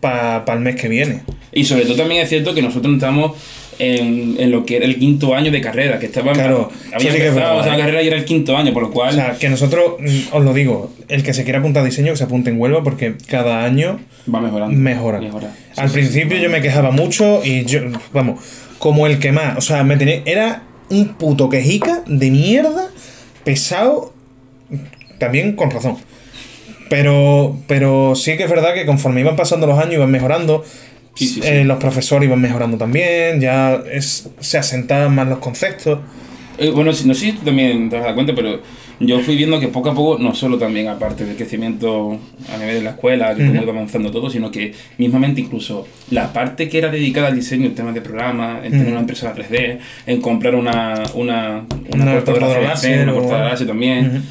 para 0.00 0.52
el 0.54 0.60
mes 0.60 0.76
que 0.76 0.88
viene. 0.88 1.20
Y 1.52 1.64
sobre 1.64 1.84
todo 1.84 1.96
también 1.96 2.22
es 2.22 2.28
cierto 2.28 2.54
que 2.54 2.62
nosotros 2.62 2.94
estamos 2.94 3.36
en, 3.78 4.36
en 4.38 4.50
lo 4.50 4.64
que 4.66 4.76
era 4.76 4.84
el 4.86 4.98
quinto 4.98 5.34
año 5.34 5.50
de 5.52 5.60
carrera, 5.60 5.98
que 5.98 6.06
estaba 6.06 6.32
Claro, 6.32 6.70
había 6.92 7.12
sí 7.12 7.18
que 7.18 7.26
empezado 7.28 7.34
verdad, 7.34 7.58
o 7.58 7.62
sea, 7.62 7.72
la 7.72 7.78
¿eh? 7.78 7.80
carrera 7.80 8.02
y 8.02 8.06
era 8.08 8.16
el 8.16 8.24
quinto 8.24 8.56
año, 8.56 8.72
por 8.72 8.82
lo 8.82 8.90
cual 8.90 9.10
O 9.10 9.12
sea, 9.12 9.36
que 9.38 9.48
nosotros, 9.48 9.94
mm, 10.00 10.34
os 10.36 10.44
lo 10.44 10.52
digo, 10.54 10.92
el 11.08 11.22
que 11.22 11.32
se 11.32 11.44
quiera 11.44 11.60
apuntar 11.60 11.82
a 11.82 11.86
diseño, 11.86 12.12
que 12.12 12.18
se 12.18 12.24
apunte 12.24 12.50
en 12.50 12.60
Huelva, 12.60 12.82
porque 12.82 13.14
cada 13.28 13.64
año 13.64 14.00
va 14.32 14.40
mejorando. 14.40 14.76
mejora. 14.76 15.20
Mejora. 15.20 15.54
Sí, 15.72 15.80
Al 15.80 15.88
sí, 15.88 15.94
principio 15.94 16.38
yo 16.38 16.50
me 16.50 16.60
quejaba 16.60 16.90
mucho 16.90 17.40
y 17.44 17.64
yo, 17.64 17.80
vamos, 18.12 18.40
como 18.78 19.06
el 19.06 19.18
que 19.18 19.32
más, 19.32 19.56
o 19.58 19.60
sea, 19.60 19.82
me 19.84 19.96
tenía, 19.96 20.22
era 20.24 20.62
un 20.90 21.14
puto 21.14 21.48
quejica 21.48 22.02
de 22.06 22.30
mierda, 22.30 22.88
pesado, 23.44 24.12
también 25.18 25.56
con 25.56 25.70
razón. 25.70 25.96
Pero, 26.88 27.58
pero 27.66 28.14
sí 28.14 28.36
que 28.36 28.44
es 28.44 28.50
verdad 28.50 28.72
que 28.74 28.86
conforme 28.86 29.20
iban 29.20 29.36
pasando 29.36 29.66
los 29.66 29.78
años 29.78 29.94
iban 29.94 30.10
mejorando, 30.10 30.64
Sí, 31.14 31.26
sí, 31.26 31.42
sí. 31.42 31.48
eh, 31.48 31.64
los 31.64 31.78
profesores 31.78 32.26
iban 32.28 32.40
mejorando 32.40 32.76
también, 32.78 33.40
ya 33.40 33.82
es, 33.90 34.30
se 34.38 34.56
asentaban 34.56 35.14
más 35.14 35.26
los 35.28 35.38
conceptos. 35.38 35.98
Eh, 36.58 36.70
bueno, 36.70 36.92
no 37.04 37.14
sé 37.14 37.20
si 37.20 37.32
tú 37.32 37.44
también 37.44 37.90
te 37.90 37.98
dado 37.98 38.14
cuenta, 38.14 38.34
pero 38.34 38.60
yo 39.00 39.20
fui 39.20 39.36
viendo 39.36 39.60
que 39.60 39.68
poco 39.68 39.90
a 39.90 39.94
poco, 39.94 40.18
no 40.18 40.34
solo 40.34 40.58
también 40.58 40.88
aparte 40.88 41.24
del 41.24 41.36
crecimiento 41.36 42.18
a 42.52 42.58
nivel 42.58 42.76
de 42.76 42.82
la 42.82 42.90
escuela, 42.90 43.34
que 43.34 43.46
cómo 43.46 43.62
iba 43.62 43.72
avanzando 43.72 44.10
todo, 44.10 44.28
sino 44.28 44.50
que 44.50 44.74
mismamente 44.96 45.40
incluso 45.40 45.86
la 46.10 46.32
parte 46.32 46.68
que 46.68 46.78
era 46.78 46.90
dedicada 46.90 47.28
al 47.28 47.36
diseño, 47.36 47.66
el 47.66 47.74
tema 47.74 47.92
de 47.92 48.00
programa, 48.00 48.60
en 48.64 48.72
tener 48.72 48.88
una 48.88 49.00
impresora 49.00 49.34
3D, 49.36 49.78
en 50.06 50.20
comprar 50.20 50.56
una, 50.56 51.02
una, 51.14 51.64
una, 51.94 52.04
Una 52.04 52.14
cortadora 52.24 52.60
láser 52.60 53.02
una 53.04 53.12
cortadora 53.12 53.50
láser 53.50 53.66
también. 53.68 54.22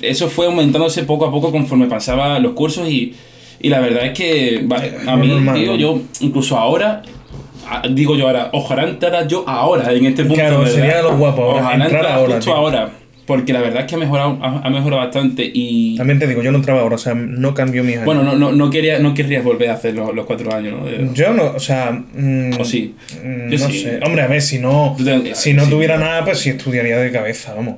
Eso 0.00 0.28
fue 0.28 0.46
aumentándose 0.46 1.02
poco 1.04 1.26
a 1.26 1.30
poco 1.30 1.52
conforme 1.52 1.86
pasaba 1.86 2.38
los 2.38 2.52
cursos 2.52 2.88
y, 2.88 3.14
y 3.60 3.68
la 3.68 3.80
verdad 3.80 4.06
es 4.06 4.12
que 4.12 4.66
va, 4.66 4.78
a 5.06 5.16
mí, 5.16 5.28
normal, 5.28 5.54
tío, 5.54 5.72
¿no? 5.72 5.76
yo 5.76 6.00
incluso 6.20 6.56
ahora... 6.56 7.02
Digo 7.90 8.16
yo 8.16 8.26
ahora, 8.26 8.48
ojalá 8.54 8.84
entrara 8.84 9.26
yo 9.26 9.44
ahora 9.46 9.92
en 9.92 10.06
este 10.06 10.22
punto. 10.22 10.36
Claro, 10.36 10.60
¿verdad? 10.60 10.72
sería 10.74 11.02
lo 11.02 11.18
guapo 11.18 11.42
ahora, 11.42 11.60
Ojalá 11.60 11.84
entrar 11.84 12.06
ahora, 12.06 12.36
justo 12.36 12.50
tío. 12.50 12.54
ahora. 12.54 12.90
Porque 13.28 13.52
la 13.52 13.60
verdad 13.60 13.82
es 13.82 13.86
que 13.86 13.94
ha 13.94 13.98
mejorado, 13.98 14.38
ha, 14.42 14.68
mejorado 14.70 15.02
bastante 15.02 15.48
y... 15.52 15.94
También 15.96 16.18
te 16.18 16.26
digo, 16.26 16.42
yo 16.42 16.50
no 16.50 16.56
entraba 16.58 16.80
ahora, 16.80 16.94
o 16.96 16.98
sea, 16.98 17.14
no 17.14 17.52
cambió 17.54 17.84
mis 17.84 17.96
años. 17.96 18.06
Bueno, 18.06 18.22
no, 18.24 18.34
no, 18.34 18.50
no, 18.52 18.70
quería, 18.70 18.98
no 19.00 19.12
querrías 19.12 19.44
volver 19.44 19.68
a 19.68 19.74
hacer 19.74 19.94
los, 19.94 20.14
los 20.14 20.24
cuatro 20.24 20.52
años, 20.54 20.80
¿no? 20.80 20.86
De- 20.86 21.10
Yo 21.12 21.34
no, 21.34 21.52
o 21.54 21.60
sea. 21.60 21.92
mm, 21.92 22.52
¿O 22.58 22.64
sí? 22.64 22.94
mm, 23.22 23.50
Yo 23.50 23.58
no 23.58 23.66
sí. 23.70 23.82
sé. 23.82 24.00
Hombre, 24.02 24.22
a 24.22 24.26
ver, 24.28 24.40
si 24.42 24.58
no, 24.58 24.96
te- 24.96 25.34
si 25.34 25.52
no 25.52 25.64
sí. 25.66 25.70
tuviera 25.70 25.98
nada, 25.98 26.24
pues 26.24 26.38
sí 26.38 26.48
estudiaría 26.50 26.96
de 26.96 27.12
cabeza, 27.12 27.52
vamos. 27.54 27.76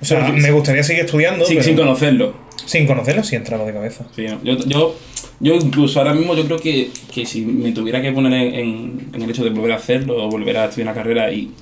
O 0.00 0.04
sea, 0.04 0.28
me 0.32 0.50
gustaría 0.50 0.82
seguir 0.82 1.04
estudiando. 1.04 1.44
sin, 1.46 1.54
pero 1.58 1.64
sin 1.64 1.76
conocerlo. 1.76 2.34
sin 2.66 2.86
conocerlo, 2.88 3.22
sí 3.22 3.36
entraba 3.36 3.64
de 3.64 3.72
cabeza. 3.72 4.04
Sí, 4.16 4.26
¿no? 4.26 4.42
yo, 4.42 4.58
yo, 4.66 4.96
yo 5.38 5.54
incluso 5.54 6.00
ahora 6.00 6.12
mismo 6.12 6.34
yo 6.34 6.44
creo 6.44 6.58
que, 6.58 6.88
que 7.14 7.24
si 7.24 7.42
me 7.42 7.70
tuviera 7.70 8.02
que 8.02 8.10
poner 8.10 8.32
en, 8.32 8.54
en- 8.56 9.00
en 9.14 9.22
el 9.22 9.30
hecho 9.30 9.44
de 9.44 9.50
volver 9.50 9.70
a 9.70 9.76
hacerlo 9.76 10.16
o 10.24 10.28
volver 10.28 10.56
a 10.56 10.64
estudiar 10.64 10.88
una 10.88 10.94
carrera 11.00 11.30
y, 11.32 11.52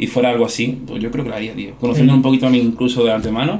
y 0.00 0.06
fuera 0.06 0.30
algo 0.30 0.46
así, 0.46 0.78
pues 0.86 1.02
yo 1.02 1.10
creo 1.10 1.24
que 1.24 1.30
lo 1.30 1.36
haría, 1.36 1.54
tío. 1.54 1.74
Conociendo 1.78 2.14
un 2.14 2.22
poquito 2.22 2.46
a 2.46 2.50
mí 2.50 2.58
incluso 2.58 3.04
de 3.04 3.12
antemano, 3.12 3.58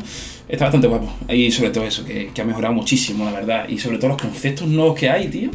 está 0.51 0.65
bastante 0.67 0.87
guapo. 0.89 1.13
Y 1.29 1.51
sobre 1.51 1.71
todo 1.71 1.85
eso, 1.85 2.05
que, 2.05 2.31
que 2.35 2.41
ha 2.43 2.45
mejorado 2.45 2.75
muchísimo, 2.75 3.25
la 3.25 3.33
verdad. 3.33 3.69
Y 3.69 3.79
sobre 3.79 3.99
todo 3.99 4.09
los 4.09 4.21
conceptos 4.21 4.69
nuevos 4.69 4.99
que 4.99 5.09
hay, 5.11 5.29
tío. 5.29 5.51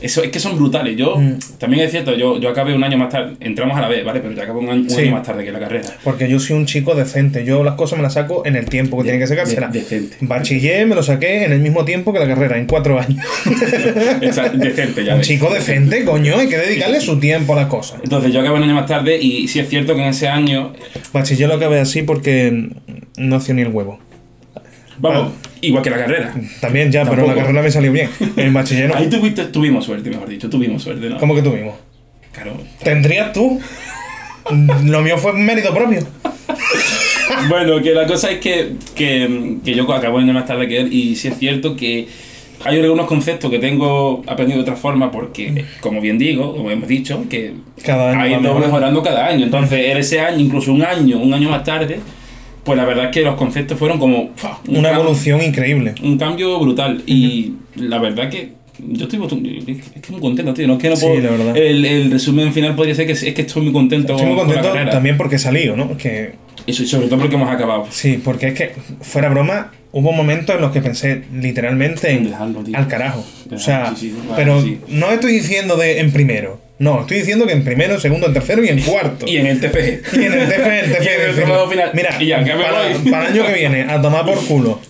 Eso 0.00 0.22
es 0.22 0.30
que 0.30 0.38
son 0.38 0.56
brutales. 0.56 0.96
Yo, 0.96 1.16
Mm. 1.16 1.38
también 1.58 1.82
es 1.84 1.90
cierto, 1.90 2.14
yo, 2.16 2.38
yo 2.38 2.48
acabé 2.50 2.74
un 2.74 2.84
año 2.84 2.98
más 2.98 3.08
tarde, 3.08 3.34
entramos 3.40 3.76
a 3.76 3.80
la 3.80 3.88
vez, 3.88 4.04
¿vale? 4.04 4.20
Pero 4.20 4.34
yo 4.34 4.42
acabé 4.42 4.58
un 4.60 4.68
año, 4.68 4.82
un 4.82 4.90
Sí. 4.90 5.00
año 5.02 5.12
más 5.12 5.22
tarde 5.22 5.44
que 5.44 5.52
la 5.52 5.58
carrera. 5.58 5.88
Porque 6.04 6.28
yo 6.28 6.38
soy 6.38 6.56
un 6.56 6.66
chico 6.66 6.94
decente. 6.94 7.44
Yo 7.44 7.64
las 7.64 7.74
cosas 7.74 7.98
me 7.98 8.02
las 8.02 8.14
saco 8.14 8.42
en 8.46 8.56
el 8.56 8.66
tiempo 8.66 8.96
que 8.98 9.04
De- 9.04 9.10
tiene 9.10 9.24
que 9.24 9.26
sacársela. 9.28 9.68
de- 9.68 9.80
decente. 9.80 10.16
Bachiller 10.20 10.86
me 10.86 10.94
lo 10.94 11.02
saqué 11.02 11.44
en 11.44 11.52
el 11.52 11.60
mismo 11.60 11.84
tiempo 11.84 12.12
que 12.12 12.18
la 12.18 12.26
carrera, 12.28 12.58
en 12.58 12.66
cuatro 12.66 12.98
años. 13.00 13.24
Exacto, 14.22 14.58
decente, 14.58 15.04
ya 15.04 15.12
un 15.14 15.18
ves. 15.18 15.28
chico 15.28 15.52
decente, 15.52 16.04
coño, 16.04 16.36
hay 16.38 16.48
que 16.48 16.58
dedicarle 16.58 17.00
su 17.00 17.18
tiempo 17.18 17.52
a 17.54 17.56
las 17.56 17.66
cosas. 17.66 18.00
Entonces 18.02 18.32
yo 18.32 18.40
acabé 18.40 18.56
un 18.56 18.62
año 18.64 18.74
más 18.74 18.86
tarde 18.86 19.18
y 19.20 19.48
sí 19.48 19.60
es 19.60 19.68
cierto 19.68 19.94
que 19.94 20.02
en 20.02 20.08
ese 20.08 20.28
año, 20.28 20.72
Bachiller 21.12 21.48
lo 21.48 21.54
acabé 21.54 21.80
así 21.80 22.02
porque 22.02 22.68
no 23.16 23.36
hacía 23.36 23.54
ni 23.54 23.62
el 23.62 23.68
huevo. 23.68 23.98
Vamos, 24.98 25.32
igual 25.60 25.82
que 25.82 25.90
la 25.90 25.98
carrera. 25.98 26.34
También 26.60 26.90
ya, 26.92 27.02
pero 27.02 27.16
la 27.16 27.22
Tampoco. 27.22 27.40
carrera 27.40 27.62
me 27.62 27.70
salió 27.70 27.92
bien. 27.92 28.10
En 28.36 28.52
bachiller 28.52 28.88
no. 28.90 28.96
Ahí 28.96 29.08
tuviste, 29.08 29.44
tuvimos 29.46 29.84
suerte, 29.84 30.10
mejor 30.10 30.28
dicho, 30.28 30.48
tuvimos 30.50 30.82
suerte, 30.82 31.08
¿no? 31.08 31.18
¿Cómo 31.18 31.34
que 31.34 31.42
tuvimos? 31.42 31.74
Claro. 32.32 32.56
¿Tendrías 32.82 33.32
tú? 33.32 33.60
Lo 34.84 35.02
mío 35.02 35.18
fue 35.18 35.32
mérito 35.32 35.74
propio. 35.74 36.00
Bueno, 37.48 37.82
que 37.82 37.92
la 37.92 38.06
cosa 38.06 38.30
es 38.30 38.38
que, 38.38 38.72
que, 38.94 39.56
que 39.64 39.74
yo 39.74 39.92
acabo 39.92 40.18
año 40.18 40.32
más 40.32 40.46
tarde 40.46 40.68
que 40.68 40.78
él 40.78 40.92
y 40.92 41.16
sí 41.16 41.28
es 41.28 41.36
cierto 41.36 41.76
que 41.76 42.06
hay 42.64 42.80
algunos 42.80 43.06
conceptos 43.06 43.50
que 43.50 43.58
tengo 43.58 44.22
aprendido 44.26 44.58
de 44.58 44.62
otra 44.62 44.76
forma 44.76 45.10
porque, 45.10 45.64
como 45.80 46.00
bien 46.00 46.18
digo, 46.18 46.56
como 46.56 46.70
hemos 46.70 46.88
dicho, 46.88 47.24
que 47.28 47.52
Cada 47.84 48.10
año 48.12 48.20
ha 48.20 48.28
ido 48.40 48.58
mejorando. 48.58 49.02
cada 49.02 49.26
año. 49.26 49.44
Entonces, 49.44 49.90
en 49.90 49.96
ese 49.98 50.20
año, 50.20 50.38
incluso 50.38 50.72
un 50.72 50.82
año, 50.82 51.18
un 51.18 51.34
año 51.34 51.50
más 51.50 51.64
tarde, 51.64 52.00
pues 52.66 52.76
la 52.76 52.84
verdad 52.84 53.04
es 53.06 53.10
que 53.12 53.22
los 53.22 53.36
conceptos 53.36 53.78
fueron 53.78 53.98
como... 53.98 54.30
Una 54.66 54.90
evolución 54.90 55.40
increíble. 55.40 55.94
Un 56.02 56.18
cambio 56.18 56.58
brutal. 56.58 57.00
Y 57.06 57.52
la 57.76 57.98
verdad 57.98 58.28
que 58.28 58.54
yo 58.80 59.04
estoy 59.04 59.20
es 59.22 60.02
que 60.02 60.12
muy 60.12 60.20
contento, 60.20 60.52
tío. 60.52 60.66
No 60.66 60.74
es 60.74 60.80
que 60.80 60.90
no 60.90 60.96
puedo, 60.96 61.14
sí, 61.14 61.22
la 61.22 61.30
verdad. 61.30 61.56
El, 61.56 61.84
el, 61.84 62.10
resumen 62.10 62.52
final 62.52 62.74
podría 62.74 62.96
ser 62.96 63.06
que 63.06 63.12
es 63.12 63.22
que 63.22 63.42
estoy 63.42 63.62
muy 63.62 63.72
contento. 63.72 64.14
Estoy 64.14 64.26
muy 64.26 64.36
contento 64.36 64.72
también 64.90 65.16
porque 65.16 65.36
he 65.36 65.38
salido, 65.38 65.76
¿no? 65.76 65.96
Que... 65.96 66.32
Y 66.66 66.72
sobre 66.72 67.06
todo 67.06 67.20
porque 67.20 67.36
hemos 67.36 67.48
acabado. 67.48 67.86
Sí, 67.90 68.20
porque 68.22 68.48
es 68.48 68.54
que, 68.54 68.72
fuera 69.00 69.28
broma, 69.28 69.70
hubo 69.92 70.10
momentos 70.10 70.56
en 70.56 70.60
los 70.60 70.72
que 70.72 70.82
pensé 70.82 71.22
literalmente 71.32 72.10
en 72.10 72.34
al 72.74 72.88
carajo. 72.88 73.24
o 73.48 73.58
sea, 73.58 73.94
pero 74.34 74.60
no 74.88 75.12
estoy 75.12 75.34
diciendo 75.34 75.76
de 75.76 76.00
en 76.00 76.10
primero. 76.10 76.65
No, 76.78 77.00
estoy 77.00 77.18
diciendo 77.18 77.46
que 77.46 77.52
en 77.54 77.64
primero, 77.64 77.94
en 77.94 78.00
segundo, 78.00 78.26
en 78.26 78.34
tercero 78.34 78.62
y 78.64 78.68
en 78.68 78.80
cuarto. 78.82 79.26
y 79.26 79.36
en 79.38 79.46
el 79.46 79.60
TF. 79.60 79.76
Y 80.14 80.24
en 80.24 80.32
el 80.32 80.48
TF, 80.48 80.58
en 80.66 80.72
el 80.72 80.92
TF. 80.92 81.70
final. 81.70 81.90
Mira, 81.94 82.22
ya, 82.22 82.42
para, 82.44 82.92
para 83.10 83.26
el 83.28 83.32
año 83.34 83.46
que 83.46 83.52
viene, 83.54 83.82
a 83.82 84.00
tomar 84.00 84.24
por 84.26 84.44
culo. 84.46 84.80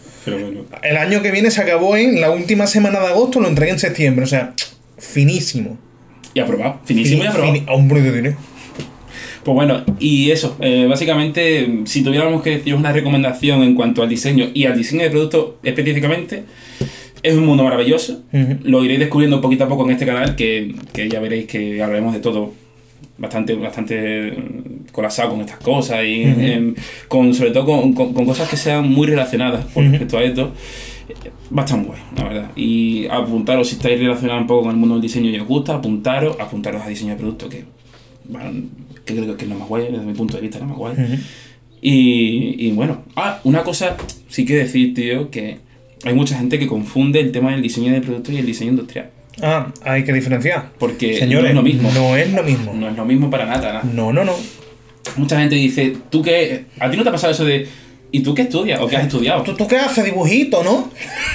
El 0.83 0.97
año 0.97 1.23
que 1.23 1.31
viene 1.31 1.51
se 1.53 1.61
acabó 1.63 1.97
en 1.97 2.21
la 2.21 2.31
última 2.31 2.67
semana 2.67 2.99
de 3.01 3.07
agosto, 3.07 3.41
lo 3.41 3.47
entregué 3.49 3.71
en 3.73 3.79
septiembre, 3.79 4.25
o 4.25 4.29
sea, 4.29 4.55
finísimo. 4.99 5.79
Y 6.35 6.41
aprobado, 6.41 6.81
finísimo 6.85 7.23
y 7.23 7.27
aprobado. 7.29 7.55
hombre 7.69 8.03
de 8.03 8.13
dinero. 8.13 8.37
Pues 9.45 9.55
bueno, 9.55 9.85
y 10.01 10.33
eso, 10.33 10.57
eh, 10.61 10.87
básicamente, 10.89 11.83
si 11.85 12.03
tuviéramos 12.03 12.43
que 12.43 12.51
decir 12.59 12.75
una 12.75 12.91
recomendación 12.93 13.63
en 13.63 13.77
cuanto 13.77 14.03
al 14.03 14.09
diseño 14.09 14.51
y 14.53 14.65
al 14.67 14.77
diseño 14.77 15.05
de 15.05 15.11
producto 15.11 15.61
específicamente, 15.63 16.43
es 17.27 17.35
un 17.35 17.45
mundo 17.45 17.65
maravilloso. 17.65 18.23
Lo 18.63 18.85
iréis 18.85 19.01
descubriendo 19.01 19.41
poquito 19.41 19.65
a 19.65 19.69
poco 19.69 19.85
en 19.85 19.91
este 19.91 20.07
canal, 20.07 20.37
que, 20.37 20.77
que 20.93 21.09
ya 21.09 21.19
veréis 21.19 21.47
que 21.47 21.83
hablaremos 21.83 22.15
de 22.15 22.21
todo 22.21 22.53
bastante, 23.19 23.55
bastante 23.57 24.31
mm, 24.31 24.93
colapsado 24.93 25.31
con 25.31 25.41
estas 25.41 25.59
cosas 25.59 26.05
y 26.05 26.23
em, 26.23 26.75
con, 27.09 27.35
sobre 27.35 27.51
todo 27.51 27.65
con, 27.67 27.93
con, 27.95 28.25
cosas 28.25 28.49
que 28.49 28.57
sean 28.57 28.89
muy 28.89 29.09
relacionadas 29.09 29.65
con 29.67 29.91
respecto 29.91 30.19
a 30.19 30.23
esto. 30.23 30.53
Va 31.57 31.63
a 31.63 31.65
estar 31.65 31.79
muy 31.79 31.89
bueno, 31.89 32.05
la 32.17 32.25
verdad. 32.25 32.51
Y 32.55 33.07
apuntaros 33.07 33.69
si 33.69 33.75
estáis 33.75 33.99
relacionados 33.99 34.43
un 34.43 34.47
poco 34.47 34.63
con 34.63 34.71
el 34.71 34.77
mundo 34.77 34.95
del 34.95 35.03
diseño 35.03 35.29
y 35.31 35.39
os 35.39 35.49
gusta, 35.49 35.75
apuntaros, 35.75 36.39
apuntaros 36.39 36.83
a 36.83 36.89
diseño 36.89 37.11
de 37.11 37.17
producto, 37.17 37.49
que, 37.49 37.65
bueno, 38.29 38.69
que 39.05 39.15
creo 39.15 39.37
que 39.37 39.45
es 39.45 39.51
lo 39.51 39.57
más 39.57 39.69
guay, 39.69 39.89
desde 39.91 40.05
mi 40.05 40.15
punto 40.15 40.37
de 40.37 40.43
vista, 40.43 40.59
es 40.59 40.63
lo 40.63 40.69
más 40.69 40.79
guay. 40.79 40.95
y, 41.83 42.69
y 42.69 42.71
bueno, 42.71 43.03
ah, 43.17 43.41
una 43.43 43.65
cosa 43.65 43.97
sí 44.29 44.45
que 44.45 44.55
decir, 44.55 44.95
tío, 44.95 45.29
que 45.29 45.66
hay 46.05 46.15
mucha 46.15 46.37
gente 46.37 46.59
que 46.59 46.67
confunde 46.67 47.21
el 47.21 47.33
tema 47.33 47.53
del 47.53 47.63
diseño 47.63 47.93
de 47.93 48.01
producto 48.01 48.33
y 48.33 48.39
el 48.39 48.47
diseño 48.47 48.71
industrial. 48.71 49.11
Ah, 49.43 49.73
hay 49.83 50.05
que 50.05 50.13
diferenciar. 50.13 50.71
Porque 50.79 51.19
Señores, 51.19 51.43
no 51.43 51.49
es 51.49 51.55
lo 51.55 51.63
mismo. 51.63 51.91
No 51.93 52.17
es 52.17 52.33
lo 52.33 52.43
mismo. 52.43 52.73
No 52.75 52.89
es 52.89 52.97
lo 52.97 53.05
mismo 53.05 53.31
para 53.31 53.47
nada. 53.47 53.83
No, 53.93 54.13
no, 54.13 54.25
no. 54.25 54.35
Mucha 55.17 55.39
gente 55.39 55.55
dice, 55.55 55.97
¿tú 56.11 56.23
qué? 56.23 56.65
¿A 56.81 56.91
ti 56.91 56.97
no 56.97 57.03
te 57.03 57.11
ha 57.11 57.13
pasado 57.13 57.33
eso 57.33 57.45
de... 57.45 57.69
¿Y 58.13 58.21
tú 58.21 58.35
qué 58.35 58.43
estudias? 58.43 58.81
¿O 58.81 58.87
qué 58.87 58.97
has 58.97 59.05
estudiado? 59.05 59.43
¿Tú, 59.43 59.55
tú 59.55 59.67
qué 59.67 59.77
haces 59.77 60.05
dibujito, 60.05 60.63
no? 60.63 60.91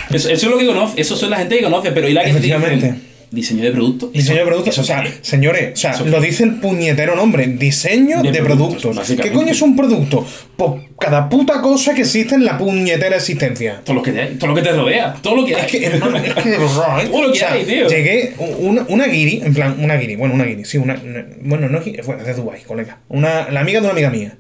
Eso, 0.09 0.29
eso, 0.29 0.45
es 0.47 0.51
lo 0.51 0.57
que 0.57 0.65
conoce, 0.65 0.99
eso 0.99 1.15
son 1.15 1.29
la 1.29 1.37
gente 1.37 1.57
que 1.57 1.63
conoce, 1.63 1.91
pero 1.91 2.07
¿y 2.07 2.13
la 2.13 2.23
que 2.23 2.31
Efectivamente. 2.31 2.95
Diseño 3.31 3.63
de 3.63 3.71
productos. 3.71 4.11
Diseño 4.11 4.39
de 4.39 4.45
productos. 4.45 4.77
o 4.77 4.83
sea, 4.83 5.03
señores, 5.21 5.71
o 5.73 5.75
sea, 5.77 5.97
lo 6.01 6.19
dice 6.19 6.43
el 6.43 6.55
puñetero 6.55 7.15
nombre. 7.15 7.47
Diseño 7.47 8.21
de, 8.21 8.43
productos. 8.43 8.97
¿Qué 9.07 9.31
coño 9.31 9.51
es 9.51 9.61
un 9.61 9.73
producto? 9.73 10.25
Pues 10.57 10.71
cada 10.99 11.29
puta 11.29 11.61
cosa 11.61 11.93
que 11.93 12.01
existe 12.01 12.35
en 12.35 12.43
la 12.43 12.57
puñetera 12.57 13.15
existencia. 13.15 13.81
Todo 13.85 13.95
lo 13.95 14.03
que 14.03 14.11
te, 14.11 14.25
todo 14.35 14.49
lo 14.49 14.55
que 14.55 14.61
te 14.61 14.73
rodea. 14.73 15.15
Todo 15.21 15.37
lo 15.37 15.45
que 15.45 15.55
hay. 15.55 15.61
Es 15.61 15.71
que, 15.71 15.85
hermano, 15.85 16.17
es 16.17 16.33
que 16.33 16.49
de 16.49 16.57
verdad. 16.57 17.07
Todo 17.11 17.27
lo 17.27 17.33
que 17.33 17.45
hay, 17.45 17.63
tío. 17.63 17.87
Llegué, 17.87 18.33
una, 18.37 18.85
una 18.89 19.07
guiri, 19.07 19.41
en 19.45 19.53
plan, 19.53 19.77
una 19.79 19.95
guiri, 19.95 20.17
bueno, 20.17 20.35
una 20.35 20.43
guiri, 20.43 20.65
sí, 20.65 20.77
una, 20.77 21.01
bueno, 21.41 21.69
no 21.69 21.79
es 21.79 22.05
bueno, 22.05 22.23
de 22.23 22.33
Dubai, 22.33 22.61
colega. 22.63 22.99
Una, 23.07 23.49
la 23.49 23.61
amiga 23.61 23.79
de 23.79 23.85
una 23.85 23.93
amiga 23.93 24.09
mía. 24.09 24.35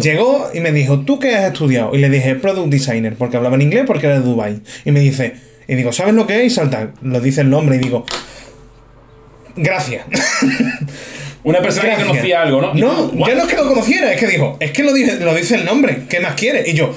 Llegó 0.00 0.48
y 0.54 0.60
me 0.60 0.72
dijo, 0.72 1.00
¿tú 1.00 1.18
qué 1.18 1.36
has 1.36 1.52
estudiado? 1.52 1.94
Y 1.94 1.98
le 1.98 2.08
dije, 2.08 2.34
Product 2.34 2.68
Designer, 2.68 3.14
porque 3.14 3.36
hablaba 3.36 3.56
en 3.56 3.62
inglés 3.62 3.84
porque 3.86 4.06
era 4.06 4.18
de 4.18 4.24
Dubai. 4.24 4.60
Y 4.84 4.90
me 4.90 5.00
dice, 5.00 5.34
y 5.68 5.74
digo, 5.74 5.92
¿sabes 5.92 6.14
lo 6.14 6.26
que 6.26 6.40
es? 6.40 6.52
Y 6.52 6.54
salta, 6.54 6.90
lo 7.02 7.20
dice 7.20 7.40
el 7.40 7.50
nombre 7.50 7.76
y 7.76 7.78
digo, 7.80 8.04
gracias. 9.56 10.06
Una 11.44 11.60
persona 11.60 11.96
que 11.96 12.04
conocía 12.04 12.42
algo, 12.42 12.60
¿no? 12.60 12.74
No, 12.74 13.26
ya 13.26 13.34
no 13.34 13.42
es 13.42 13.48
que 13.48 13.56
lo 13.56 13.68
conociera, 13.68 14.12
es 14.12 14.18
que 14.18 14.26
dijo, 14.26 14.56
es 14.58 14.72
que 14.72 14.82
lo 14.82 14.92
dice, 14.92 15.20
lo 15.20 15.32
dice 15.34 15.54
el 15.54 15.64
nombre, 15.64 16.02
¿qué 16.08 16.18
más 16.18 16.34
quiere? 16.34 16.68
Y 16.68 16.74
yo, 16.74 16.92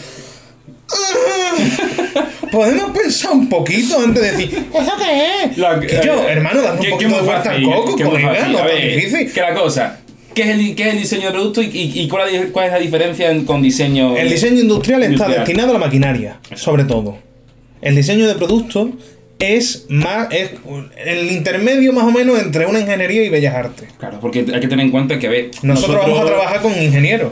ah, 0.92 2.26
podemos 2.52 2.98
pensar 2.98 3.34
un 3.34 3.48
poquito 3.48 4.00
antes 4.00 4.24
de 4.24 4.32
decir, 4.32 4.66
¿eso 4.74 4.92
qué 4.98 5.44
es? 5.44 5.56
que 5.88 6.06
yo, 6.06 6.28
eh, 6.28 6.32
hermano, 6.32 6.64
dame 6.64 6.82
un 6.82 6.90
poquito 6.90 7.16
de 7.16 7.22
vuelta 7.22 7.52
al 7.52 7.64
coco, 7.64 7.96
colega, 7.96 8.48
no 8.48 8.68
es 8.68 8.96
difícil. 8.96 9.32
Que 9.32 9.42
la 9.42 9.54
cosa, 9.54 10.00
¿Qué 10.34 10.42
es, 10.42 10.50
el, 10.50 10.76
¿Qué 10.76 10.88
es 10.88 10.94
el 10.94 11.00
diseño 11.00 11.28
de 11.28 11.32
producto 11.32 11.62
y, 11.62 11.70
y, 11.74 12.08
cuál, 12.08 12.30
es 12.30 12.72
la 12.72 12.80
diferencia 12.80 13.32
con 13.46 13.62
diseño? 13.62 14.16
El 14.16 14.30
diseño 14.30 14.62
industrial, 14.62 15.04
está 15.04 15.28
destinado 15.28 15.72
a 15.72 15.74
la 15.74 15.80
maquinaria, 15.80 16.40
sobre 16.56 16.86
todo. 16.86 17.29
El 17.82 17.96
diseño 17.96 18.28
de 18.28 18.36
producto 18.36 18.92
es 19.40 19.86
más 19.90 20.28
es 20.32 20.52
el 21.06 21.32
intermedio 21.32 21.94
más 21.94 22.04
o 22.04 22.12
menos 22.12 22.40
entre 22.40 22.66
una 22.66 22.80
ingeniería 22.80 23.24
y 23.24 23.30
bellas 23.30 23.56
artes. 23.56 23.90
Claro, 23.98 24.20
porque 24.20 24.40
hay 24.40 24.60
que 24.60 24.68
tener 24.68 24.86
en 24.86 24.92
cuenta 24.92 25.18
que 25.18 25.28
a 25.28 25.30
ver, 25.30 25.52
nosotros, 25.64 25.98
vamos 26.02 26.20
a 26.20 26.26
trabajar 26.26 26.62
con 26.62 26.72
ingenieros. 26.72 27.32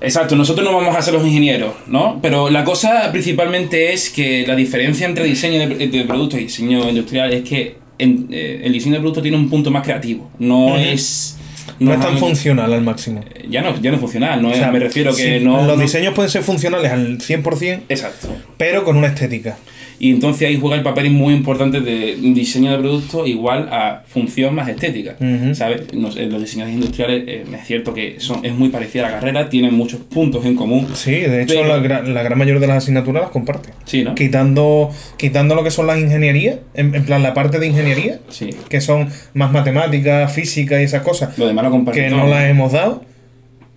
Exacto, 0.00 0.36
nosotros 0.36 0.66
no 0.66 0.76
vamos 0.76 0.94
a 0.94 1.00
ser 1.00 1.14
los 1.14 1.24
ingenieros, 1.24 1.72
¿no? 1.86 2.18
Pero 2.20 2.50
la 2.50 2.64
cosa 2.64 3.10
principalmente 3.10 3.94
es 3.94 4.10
que 4.10 4.46
la 4.46 4.54
diferencia 4.54 5.06
entre 5.06 5.24
diseño 5.24 5.58
de, 5.58 5.86
de 5.86 6.04
producto 6.04 6.36
y 6.36 6.44
diseño 6.44 6.86
industrial 6.88 7.32
es 7.32 7.48
que 7.48 7.76
eh, 7.98 8.60
el 8.62 8.72
diseño 8.72 8.96
de 8.96 9.00
producto 9.00 9.22
tiene 9.22 9.38
un 9.38 9.48
punto 9.48 9.70
más 9.70 9.82
creativo, 9.82 10.30
no 10.38 10.76
es 10.76 11.38
no, 11.78 11.92
es 11.94 12.00
tan 12.00 12.18
funcional 12.18 12.72
al 12.72 12.82
máximo. 12.82 13.22
Eh, 13.34 13.46
ya 13.50 13.62
no, 13.62 13.80
ya 13.80 13.90
no 13.90 13.96
es 13.96 14.00
funcional, 14.00 14.42
no 14.42 14.48
me 14.48 14.78
refiero 14.78 15.14
que 15.14 15.40
no... 15.40 15.66
Los 15.66 15.80
diseños 15.80 16.14
pueden 16.14 16.30
ser 16.30 16.42
funcionales 16.42 16.90
al 16.90 17.18
100%, 17.18 17.82
Exacto. 17.88 18.28
pero 18.56 18.84
con 18.84 18.96
una 18.96 19.08
estética. 19.08 19.56
Y 19.98 20.10
entonces 20.10 20.48
ahí 20.48 20.58
juega 20.60 20.76
el 20.76 20.82
papel 20.82 21.10
muy 21.10 21.34
importante 21.34 21.80
de 21.80 22.16
diseño 22.16 22.70
de 22.70 22.78
producto 22.78 23.26
igual 23.26 23.68
a 23.70 24.02
función 24.06 24.54
más 24.54 24.68
estética. 24.68 25.16
¿Sabes? 25.54 25.92
Los, 25.94 26.16
los 26.16 26.40
diseñadores 26.40 26.74
industriales, 26.74 27.24
eh, 27.26 27.44
es 27.52 27.66
cierto 27.66 27.94
que 27.94 28.20
son, 28.20 28.44
es 28.44 28.52
muy 28.52 28.68
parecida 28.68 29.06
a 29.06 29.10
la 29.10 29.18
carrera, 29.18 29.48
tienen 29.48 29.74
muchos 29.74 30.00
puntos 30.00 30.44
en 30.44 30.54
común. 30.54 30.88
Sí, 30.94 31.12
de 31.12 31.42
hecho 31.42 31.64
la, 31.64 31.78
la, 31.78 32.22
gran 32.22 32.38
mayoría 32.38 32.60
de 32.60 32.66
las 32.66 32.78
asignaturas 32.78 33.22
las 33.22 33.30
comparte. 33.30 33.70
Sí, 33.84 34.04
¿no? 34.04 34.14
Quitando, 34.14 34.90
quitando 35.16 35.54
lo 35.54 35.64
que 35.64 35.70
son 35.70 35.86
las 35.86 35.98
ingenierías, 35.98 36.56
en, 36.74 36.92
plan 37.04 37.22
la 37.22 37.34
parte 37.34 37.58
de 37.58 37.66
ingeniería, 37.66 38.20
sí. 38.28 38.50
que 38.68 38.80
son 38.80 39.08
más 39.34 39.52
matemáticas, 39.52 40.32
física 40.32 40.80
y 40.80 40.84
esas 40.84 41.02
cosas. 41.02 41.38
Lo 41.38 41.46
demás 41.46 41.64
lo 41.64 41.92
Que 41.92 42.10
no 42.10 42.26
las 42.26 42.44
hemos 42.50 42.72
dado. 42.72 43.04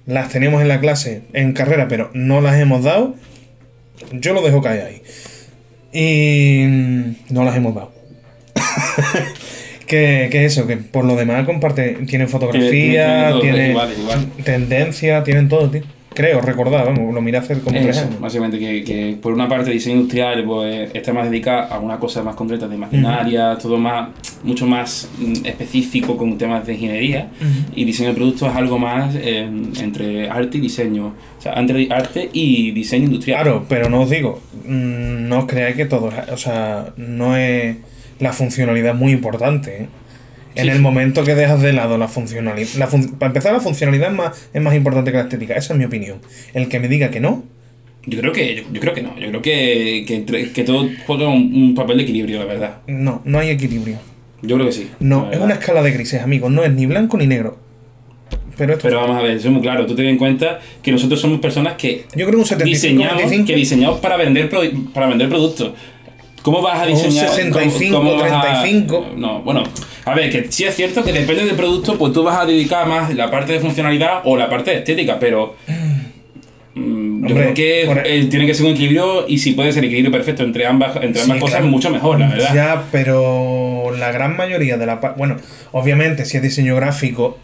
Las 0.06 0.30
tenemos 0.30 0.62
en 0.62 0.68
la 0.68 0.80
clase, 0.80 1.22
en 1.34 1.54
carrera, 1.54 1.88
pero 1.88 2.10
no 2.14 2.42
las 2.42 2.60
hemos 2.60 2.84
dado. 2.84 3.16
Yo 4.12 4.34
lo 4.34 4.42
dejo 4.42 4.62
caer 4.62 4.86
ahí. 4.86 5.02
Y 5.92 6.64
no 7.30 7.44
las 7.44 7.56
hemos 7.56 7.76
dado. 7.76 7.92
que, 9.88 10.28
que, 10.32 10.46
eso, 10.46 10.68
que 10.68 10.78
por 10.78 11.06
lo 11.06 11.16
demás 11.16 11.46
comparte, 11.46 11.98
tienen 12.08 12.30
fotografía, 12.30 13.34
tiene, 13.42 13.76
tendencia, 14.44 15.24
tienen 15.24 15.50
todo, 15.50 15.70
tío. 15.70 15.84
Creo, 16.20 16.42
recordar, 16.42 16.86
vamos, 16.86 17.14
lo 17.14 17.22
miré 17.22 17.38
hace 17.38 17.58
como 17.62 17.80
tres 17.80 17.98
años. 18.00 18.20
Básicamente, 18.20 18.60
que, 18.60 18.84
que, 18.84 19.18
por 19.22 19.32
una 19.32 19.48
parte 19.48 19.72
diseño 19.72 19.96
industrial 19.96 20.44
pues, 20.44 20.92
está 20.94 21.14
más 21.14 21.30
dedicado 21.30 21.74
a 21.74 21.80
una 21.80 21.98
cosa 21.98 22.22
más 22.24 22.36
concreta 22.36 22.68
de 22.68 22.76
maquinaria, 22.76 23.58
todo 23.58 23.78
más, 23.78 24.10
mucho 24.44 24.66
más 24.66 25.08
mm, 25.18 25.46
específico 25.46 26.18
con 26.18 26.38
temas 26.38 26.68
de 26.68 26.74
ingeniería. 26.74 27.30
Y 27.74 27.86
diseño 27.86 28.10
de 28.10 28.16
productos 28.16 28.52
es 28.52 28.58
algo 28.58 28.78
más 28.78 29.16
em, 29.16 29.72
entre 29.80 30.30
arte 30.30 30.58
y 30.58 30.60
diseño. 30.60 31.14
O 31.38 31.42
sea, 31.42 31.54
entre 31.54 31.88
arte 31.90 32.30
y 32.34 32.72
diseño 32.72 33.06
industrial. 33.06 33.42
Claro, 33.42 33.66
pero 33.70 33.90
no 33.90 34.02
os 34.02 34.10
digo, 34.10 34.42
mm, 34.66 35.30
no 35.30 35.40
os 35.40 35.46
creáis 35.46 35.78
que 35.78 35.86
todo, 35.86 36.12
o 36.34 36.38
sea, 36.38 36.92
no 36.98 37.38
es 37.38 37.78
la 38.20 38.34
funcionalidad 38.34 38.94
muy 38.94 39.14
importante. 39.14 39.84
¿eh? 39.84 39.88
En 40.56 40.70
el 40.70 40.80
momento 40.80 41.24
que 41.24 41.36
dejas 41.36 41.62
de 41.62 41.74
lado 41.74 41.98
la 41.98 42.08
funcionalidad. 42.08 42.70
La 42.78 42.88
para 42.88 43.28
empezar, 43.28 43.54
la 43.54 43.60
funcionalidad 43.60 44.10
es 44.10 44.16
más, 44.16 44.50
es 44.54 44.62
más 44.62 44.76
importante 44.76 45.12
que 45.12 45.18
la 45.18 45.24
estética. 45.24 45.56
Esa 45.56 45.74
es 45.74 45.80
mi 45.80 45.86
opinión. 45.86 46.20
El 46.54 46.68
que 46.68 46.80
me 46.80 46.88
diga 46.88 47.10
que 47.10 47.20
no. 47.20 47.44
Yo 48.06 48.20
creo 48.20 48.32
que, 48.32 48.66
yo, 48.72 48.80
creo 48.80 48.94
que 48.94 49.02
no. 49.02 49.18
Yo 49.20 49.30
creo 49.30 49.42
que, 49.42 50.04
que, 50.08 50.52
que 50.52 50.64
todo 50.64 50.90
juega 51.06 51.28
un, 51.28 51.76
papel 51.76 51.98
de 51.98 52.04
equilibrio, 52.04 52.40
la 52.40 52.46
verdad. 52.46 52.78
No, 52.88 53.22
no 53.26 53.40
hay 53.40 53.50
equilibrio. 53.50 53.98
Yo 54.42 54.56
creo 54.56 54.68
que 54.68 54.74
sí. 54.74 54.90
No, 55.00 55.32
es 55.32 55.40
una 55.40 55.56
escala 55.56 55.84
de 55.84 55.92
grises, 55.92 56.22
amigos. 56.22 56.50
No 56.52 56.64
es 56.64 56.72
ni 56.74 56.86
blanco 56.86 57.18
ni 57.18 57.28
negro. 57.28 57.58
Pero, 58.58 58.74
esto 58.74 58.84
Pero 58.88 59.02
vamos 59.02 59.18
a 59.18 59.22
ver, 59.22 59.38
eso 59.38 59.48
es 59.48 59.54
muy 59.54 59.62
claro. 59.62 59.86
Tú 59.86 59.96
ten 59.96 60.06
en 60.08 60.18
cuenta 60.18 60.60
que 60.82 60.92
nosotros 60.92 61.20
somos 61.20 61.40
personas 61.40 61.74
que. 61.74 62.06
Yo 62.16 62.26
creo 62.26 62.40
un 62.40 62.46
75, 62.46 62.66
diseñamos, 62.66 63.48
que 63.48 63.56
diseñamos 63.56 64.00
para 64.00 64.18
vender, 64.18 64.50
para 64.94 65.08
vender 65.08 65.30
productos. 65.30 65.74
¿Cómo 66.42 66.62
vas 66.62 66.82
a 66.82 66.86
diseñar? 66.86 67.30
Un 67.30 67.36
65, 67.36 68.18
35. 68.20 69.06
No, 69.18 69.42
bueno, 69.42 69.64
a 70.06 70.14
ver, 70.16 70.30
que 70.32 70.48
sí 70.52 70.64
es 70.64 70.76
cierto 70.76 71.04
que 71.04 71.12
depende 71.14 71.46
del 71.46 71.56
producto, 71.56 71.98
pues 71.98 72.14
tú 72.14 72.24
vas 72.24 72.40
a 72.40 72.46
dedicar 72.46 72.88
más 72.88 73.14
la 73.14 73.30
parte 73.30 73.54
de 73.54 73.60
funcionalidad 73.60 74.22
o 74.24 74.38
la 74.38 74.50
parte 74.50 74.72
de 74.72 74.78
estética, 74.78 75.18
pero. 75.20 75.56
Mm, 76.76 77.28
yo 77.28 77.36
creo 77.36 77.54
que 77.54 78.28
tiene 78.30 78.46
que 78.46 78.54
ser 78.54 78.66
un 78.66 78.72
equilibrio 78.74 79.26
y 79.28 79.40
si 79.40 79.52
puede 79.54 79.72
ser 79.74 79.84
equilibrio 79.84 80.12
perfecto 80.12 80.44
entre 80.44 80.66
ambas, 80.66 80.96
entre 81.02 81.22
ambas 81.24 81.40
cosas, 81.40 81.64
mucho 81.64 81.90
mejor, 81.90 82.20
la 82.20 82.30
verdad. 82.30 82.54
Ya, 82.54 82.84
pero 82.92 83.92
la 83.98 84.12
gran 84.12 84.38
mayoría 84.38 84.78
de 84.78 84.86
la. 84.86 84.96
Bueno, 85.18 85.36
obviamente, 85.72 86.26
si 86.26 86.38
es 86.38 86.44
diseño 86.44 86.76
gráfico, 86.76 87.38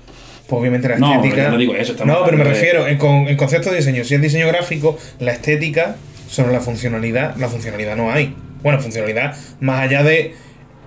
pues 0.47 0.59
obviamente 0.61 0.87
la 0.87 0.97
No, 0.97 1.15
estética. 1.15 1.49
no 1.49 1.57
digo 1.57 1.75
eso, 1.75 1.93
No, 2.05 2.23
pero 2.23 2.37
me 2.37 2.43
de- 2.43 2.51
refiero, 2.51 2.87
en, 2.87 2.97
con, 2.97 3.27
en 3.27 3.35
concepto 3.35 3.71
de 3.71 3.77
diseño, 3.77 4.03
si 4.03 4.13
es 4.15 4.21
diseño 4.21 4.47
gráfico, 4.47 4.97
la 5.19 5.31
estética 5.33 5.95
sobre 6.29 6.53
la 6.53 6.59
funcionalidad, 6.61 7.35
la 7.37 7.49
funcionalidad 7.49 7.95
no 7.97 8.11
hay. 8.11 8.33
Bueno, 8.61 8.79
funcionalidad 8.79 9.35
más 9.59 9.81
allá 9.81 10.03
de 10.03 10.33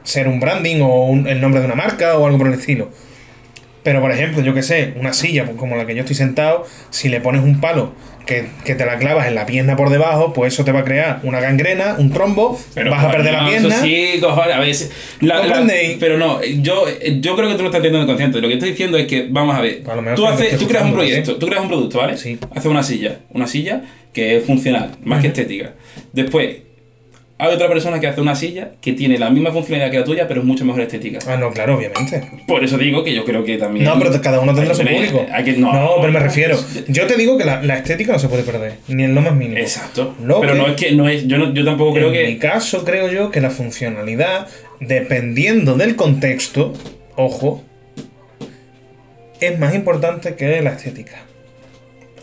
ser 0.09 0.27
un 0.27 0.40
branding 0.40 0.81
o 0.81 1.05
un- 1.07 1.27
el 1.29 1.40
nombre 1.40 1.61
de 1.61 1.66
una 1.66 1.75
marca 1.75 2.16
o 2.16 2.25
algo 2.27 2.38
por 2.38 2.47
el 2.49 2.55
estilo. 2.55 2.90
Pero, 3.83 4.01
por 4.01 4.11
ejemplo, 4.11 4.42
yo 4.42 4.53
que 4.55 4.62
sé, 4.62 4.92
una 4.97 5.12
silla 5.12 5.44
pues, 5.44 5.57
como 5.57 5.77
la 5.77 5.87
que 5.87 5.94
yo 5.94 6.01
estoy 6.01 6.16
sentado, 6.16 6.66
si 6.90 7.09
le 7.09 7.21
pones 7.21 7.42
un 7.42 7.61
palo 7.61 7.92
que, 8.27 8.47
que 8.64 8.75
te 8.75 8.85
la 8.85 8.99
clavas 8.99 9.27
en 9.29 9.35
la 9.35 9.47
pierna 9.47 9.77
por 9.77 9.88
debajo, 9.88 10.33
pues 10.35 10.53
eso 10.53 10.64
te 10.64 10.73
va 10.73 10.81
a 10.81 10.85
crear 10.85 11.21
una 11.23 11.40
gangrena, 11.40 11.94
un 11.99 12.11
trombo, 12.12 12.59
vas 12.90 13.05
a 13.05 13.11
perder 13.11 13.33
la 13.33 13.42
no, 13.42 13.49
pierna. 13.49 13.68
eso 13.68 13.83
sí, 13.85 14.18
cojones, 14.21 14.55
a 14.57 14.61
veces. 14.61 14.90
la- 15.21 15.47
la- 15.47 15.66
pero 16.01 16.18
no, 16.18 16.42
yo, 16.42 16.85
yo 17.21 17.37
creo 17.37 17.49
que 17.49 17.55
tú 17.55 17.61
no 17.62 17.66
estás 17.68 17.81
teniendo 17.83 18.07
consciente. 18.07 18.40
Lo 18.40 18.49
que 18.49 18.55
estoy 18.55 18.71
diciendo 18.71 18.99
es 18.99 19.07
que, 19.07 19.27
vamos 19.31 19.57
a 19.57 19.61
ver, 19.61 19.83
A 19.88 20.14
tú, 20.14 20.27
haces, 20.27 20.59
tú 20.59 20.66
creas 20.66 20.85
un 20.85 20.92
proyecto, 20.92 21.33
¿sí? 21.33 21.37
tú 21.40 21.47
creas 21.47 21.62
un 21.62 21.68
producto, 21.68 21.99
¿vale? 21.99 22.16
Sí. 22.18 22.38
Haces 22.55 22.66
una 22.71 22.83
silla, 22.83 23.21
una 23.31 23.47
silla 23.47 23.83
que 24.12 24.37
es 24.38 24.44
funcional, 24.44 24.90
más 25.05 25.21
que 25.23 25.29
estética. 25.29 25.73
Después, 26.12 26.57
hay 27.40 27.55
otra 27.55 27.68
persona 27.68 28.01
que 28.01 28.07
hace 28.09 28.20
una 28.20 28.35
silla 28.35 28.72
que 28.81 28.92
tiene 28.94 29.16
la 29.18 29.31
misma 29.31 29.53
funcionalidad 29.53 29.90
que 29.92 29.98
la 30.01 30.05
tuya, 30.05 30.27
pero 30.29 30.40
es 30.40 30.46
mucho 30.46 30.64
mejor 30.64 30.81
estética. 30.83 31.20
Ah, 31.29 31.37
no, 31.37 31.51
claro, 31.53 31.77
obviamente. 31.77 32.20
Por 32.48 32.64
eso 32.64 32.77
digo 32.79 33.05
que 33.05 33.14
yo 33.14 33.24
creo 33.24 33.44
que 33.44 33.57
también. 33.59 33.85
No, 33.85 33.96
pero 33.98 34.20
cada 34.20 34.40
uno 34.40 34.53
tendrá 34.55 34.74
su 34.74 34.83
público. 34.83 35.24
hay 35.33 35.44
que- 35.44 35.53
no, 35.53 35.96
pero 36.01 36.12
me 36.12 36.18
refiero. 36.20 36.59
Yo 36.88 37.07
te 37.07 37.16
digo 37.16 37.38
que 37.38 37.44
la, 37.44 37.62
la 37.62 37.77
estética 37.77 38.12
no 38.12 38.18
se 38.18 38.29
puede 38.29 38.42
perder, 38.42 38.74
ni 38.88 39.05
en 39.05 39.14
lo 39.14 39.20
más 39.20 39.35
mínimo. 39.37 39.57
Exacto. 39.59 40.16
Lo 40.24 40.40
pero 40.40 40.55
que- 40.55 40.59
no 40.59 40.66
es 40.66 40.74
que. 40.74 40.92
No 40.92 41.09
es, 41.09 41.27
yo, 41.29 41.38
no- 41.38 41.55
yo 41.55 41.64
tampoco 41.64 41.94
creo 41.94 42.09
en 42.09 42.12
que. 42.14 42.27
mi 42.27 42.38
caso, 42.38 42.85
creo 42.85 43.09
yo 43.11 43.31
que 43.31 43.40
la 43.40 43.51
funcionalidad, 43.51 44.48
dependiendo 44.81 45.74
del 45.77 45.94
contexto, 45.96 46.72
ojo, 47.14 47.62
es 49.40 49.59
más 49.59 49.74
importante 49.74 50.35
que 50.35 50.61
la 50.62 50.70
estética. 50.70 51.18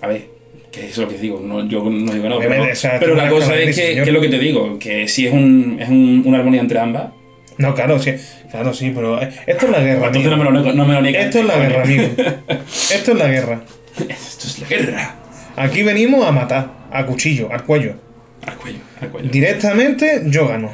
A 0.01 0.07
ver, 0.07 0.27
que 0.75 0.87
es 0.87 0.97
lo 0.97 1.07
que 1.07 1.17
digo, 1.17 1.39
no, 1.41 1.65
yo 1.67 1.83
no 1.89 2.11
digo 2.13 2.27
no, 2.29 2.35
Obviamente, 2.37 2.63
pero, 2.65 2.73
o 2.73 2.75
sea, 2.75 2.99
pero 2.99 3.15
la 3.15 3.29
cosa 3.29 3.55
es 3.57 3.75
que, 3.75 3.93
que 3.95 4.01
es 4.01 4.07
lo 4.09 4.19
que 4.21 4.27
te 4.29 4.37
digo, 4.39 4.77
que 4.77 5.07
si 5.07 5.25
es, 5.27 5.33
un, 5.33 5.77
es 5.79 5.87
un- 5.89 6.23
una 6.25 6.39
armonía 6.39 6.59
entre 6.61 6.79
ambas, 6.79 7.11
No, 7.57 7.73
claro, 7.73 7.97
sí, 7.99 8.13
claro, 8.51 8.73
sí, 8.73 8.91
pero 8.93 9.21
eh, 9.21 9.29
esto 9.47 9.65
es 9.67 9.71
la 9.71 9.79
guerra. 9.79 10.07
entonces 10.07 10.29
no 10.31 10.37
me 10.37 10.43
lo, 10.43 10.51
no 10.73 10.85
me 10.85 10.93
lo 10.93 11.01
niegues. 11.01 11.25
Esto 11.25 11.39
es 11.39 11.45
la 11.45 11.57
guerra, 11.57 11.83
amigo. 11.83 12.03
Esto 12.93 13.11
es 13.13 13.17
la 13.17 13.27
guerra. 13.29 13.61
Esto 14.09 14.47
es 14.47 14.59
la 14.59 14.67
guerra. 14.67 15.15
Aquí 15.55 15.81
venimos 15.83 16.27
a 16.27 16.31
matar, 16.33 16.69
a 16.91 17.05
cuchillo, 17.05 17.49
al 17.51 17.63
cuello. 17.63 17.95
Al 18.45 18.55
cuello, 18.57 18.79
al 19.01 19.09
cuello. 19.09 19.29
Directamente 19.29 20.23
yo 20.25 20.47
gano. 20.49 20.73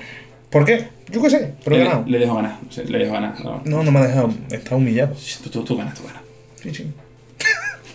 ¿Por 0.50 0.66
qué? 0.66 0.88
Yo 1.12 1.22
qué 1.22 1.30
sé, 1.30 1.54
pero 1.64 1.76
he 1.76 1.80
le, 1.80 1.86
ganado. 1.86 2.04
le 2.08 2.18
dejo 2.20 2.36
ganar, 2.36 2.58
no 2.64 2.84
le 2.90 2.98
dejo 2.98 3.14
ganar. 3.14 3.40
No. 3.44 3.62
No, 3.66 3.84
no 3.84 3.92
me 3.92 4.00
ha 4.00 4.08
dejado, 4.08 4.34
está 4.50 4.76
humillado. 4.76 5.16
Tú, 5.44 5.50
tú, 5.52 5.64
tú 5.64 5.78
ganas, 5.78 5.94
tú 5.94 6.04
ganas. 6.08 6.22
Sí, 6.64 6.74
sí. 6.74 6.88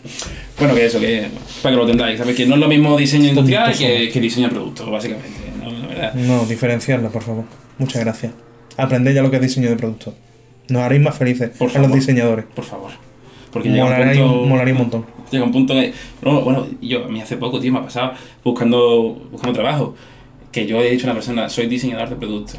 Bueno, 0.58 0.74
que 0.74 0.86
eso, 0.86 0.98
que 1.00 1.26
para 1.62 1.74
que 1.74 1.76
lo 1.76 1.82
entendáis, 1.82 2.18
¿sabes? 2.18 2.34
Que 2.34 2.46
no 2.46 2.54
es 2.54 2.60
lo 2.60 2.68
mismo 2.68 2.96
diseño 2.96 3.28
industrial 3.28 3.76
que, 3.76 4.08
que 4.10 4.20
diseño 4.20 4.48
de 4.48 4.54
producto, 4.54 4.90
básicamente. 4.90 5.38
¿no? 5.62 5.70
La 5.70 5.86
verdad. 5.86 6.14
No, 6.14 6.44
diferenciarla, 6.46 7.10
por 7.10 7.22
favor. 7.22 7.44
Muchas 7.78 8.02
gracias. 8.02 8.32
Aprended 8.78 9.14
ya 9.14 9.22
lo 9.22 9.30
que 9.30 9.36
es 9.36 9.42
diseño 9.42 9.68
de 9.68 9.76
producto. 9.76 10.14
Nos 10.68 10.82
haréis 10.82 11.02
más 11.02 11.16
felices 11.16 11.50
Por 11.58 11.70
a 11.76 11.80
los 11.80 11.92
diseñadores. 11.92 12.44
Por 12.54 12.64
favor. 12.64 12.90
Porque 13.52 13.68
llega 13.70 13.84
un 13.84 13.90
Molaría, 13.92 14.22
punto... 14.22 14.40
un, 14.42 14.48
molaría 14.48 14.72
un 14.74 14.78
montón. 14.80 15.06
Llega 15.30 15.44
un 15.44 15.52
punto 15.52 15.72
en 15.74 15.78
el- 15.78 15.92
Bueno, 16.22 16.66
yo, 16.80 17.04
a 17.04 17.08
mí 17.08 17.20
hace 17.20 17.36
poco, 17.36 17.60
tío, 17.60 17.72
me 17.72 17.78
ha 17.78 17.82
pasado 17.82 18.12
buscando, 18.42 19.28
buscando 19.30 19.52
trabajo. 19.60 19.94
Que 20.52 20.66
yo 20.66 20.80
he 20.82 20.90
dicho 20.90 21.04
a 21.06 21.10
una 21.10 21.14
persona, 21.14 21.48
soy 21.48 21.66
diseñador 21.66 22.08
de 22.08 22.16
productos. 22.16 22.58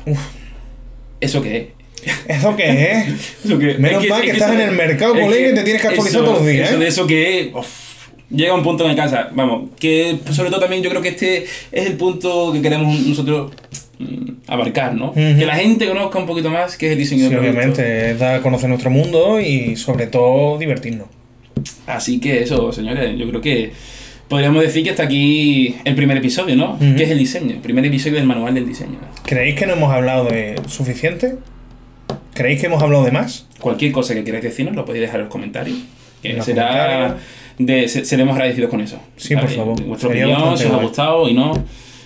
¿Eso 1.19 1.41
qué 1.41 1.57
es? 1.57 2.17
¿Eso 2.27 2.55
qué 2.55 2.91
es? 2.91 3.07
Eso 3.45 3.57
que, 3.57 3.75
Menos 3.79 4.03
es 4.03 4.09
mal 4.09 4.21
que 4.21 4.27
es 4.29 4.33
estás 4.37 4.51
en 4.53 4.61
el 4.61 4.71
mercado, 4.75 5.13
colega, 5.13 5.49
y 5.49 5.53
te 5.55 5.63
tienes 5.63 5.81
que 5.81 5.87
actualizar 5.87 6.21
eso- 6.21 6.25
todos 6.25 6.37
los 6.43 6.47
días, 6.47 6.67
Eso 6.69 6.77
¿eh? 6.77 6.79
de 6.79 6.87
eso 6.87 7.07
que 7.07 7.39
es, 7.41 7.47
llega 8.29 8.53
un 8.53 8.63
punto 8.63 8.89
en 8.89 8.95
casa, 8.95 9.29
vamos, 9.33 9.69
que 9.79 10.19
sobre 10.31 10.49
todo 10.49 10.59
también 10.61 10.81
yo 10.83 10.89
creo 10.89 11.01
que 11.01 11.09
este 11.09 11.43
es 11.71 11.85
el 11.87 11.93
punto 11.93 12.51
que 12.53 12.61
queremos 12.61 12.99
nosotros 13.01 13.51
mm, 13.99 14.31
abarcar, 14.47 14.93
¿no? 14.95 15.13
Que 15.13 15.45
la 15.45 15.55
gente 15.55 15.87
conozca 15.87 16.19
un 16.19 16.25
poquito 16.25 16.49
más 16.49 16.77
qué 16.77 16.87
es 16.87 16.91
el 16.93 16.97
diseño 16.97 17.27
Sí, 17.27 17.29
de 17.29 17.35
producto. 17.37 17.57
obviamente, 17.57 18.11
es 18.11 18.19
dar 18.19 18.35
a 18.35 18.41
conocer 18.41 18.69
nuestro 18.69 18.89
mundo 18.89 19.39
y 19.39 19.75
sobre 19.75 20.07
todo 20.07 20.57
divertirnos. 20.57 21.07
Así 21.85 22.19
que 22.19 22.41
eso, 22.43 22.71
señores, 22.71 23.17
yo 23.17 23.27
creo 23.29 23.41
que 23.41 23.71
podríamos 24.27 24.61
decir 24.61 24.83
que 24.83 24.89
hasta 24.91 25.03
aquí 25.03 25.75
el 25.85 25.95
primer 25.95 26.17
episodio, 26.17 26.55
¿no? 26.55 26.73
Ujú. 26.73 26.95
Que 26.95 27.03
es 27.03 27.09
el 27.11 27.17
diseño, 27.17 27.51
el 27.55 27.61
primer 27.61 27.85
episodio 27.85 28.15
del 28.17 28.25
manual 28.25 28.53
del 28.53 28.67
diseño. 28.67 28.99
¿Creéis 29.23 29.55
que 29.55 29.65
no 29.65 29.73
hemos 29.73 29.91
hablado 29.91 30.25
de 30.25 30.55
suficiente? 30.67 31.35
¿Creéis 32.33 32.59
que 32.59 32.67
hemos 32.67 32.83
hablado 32.83 33.03
de 33.05 33.11
más? 33.11 33.47
Cualquier 33.59 33.91
cosa 33.91 34.13
que 34.13 34.23
queráis 34.23 34.43
decirnos 34.43 34.75
lo 34.75 34.85
podéis 34.85 35.03
dejar 35.03 35.21
en 35.21 35.25
los 35.25 35.31
comentarios. 35.31 35.77
Que 36.21 36.31
En 36.31 36.43
será 36.43 36.67
comentarios. 36.67 37.13
De, 37.57 37.87
se- 37.87 38.05
seremos 38.05 38.33
agradecidos 38.35 38.69
con 38.69 38.81
eso. 38.81 38.99
Sí, 39.15 39.33
por 39.35 39.43
¿sabes? 39.43 39.57
favor. 39.57 39.83
Vuestra 39.83 40.09
Sería 40.09 40.27
opinión, 40.27 40.57
si 40.57 40.65
os 40.65 40.73
ha 40.73 40.77
gustado 40.77 41.29
y 41.29 41.33
no. 41.33 41.51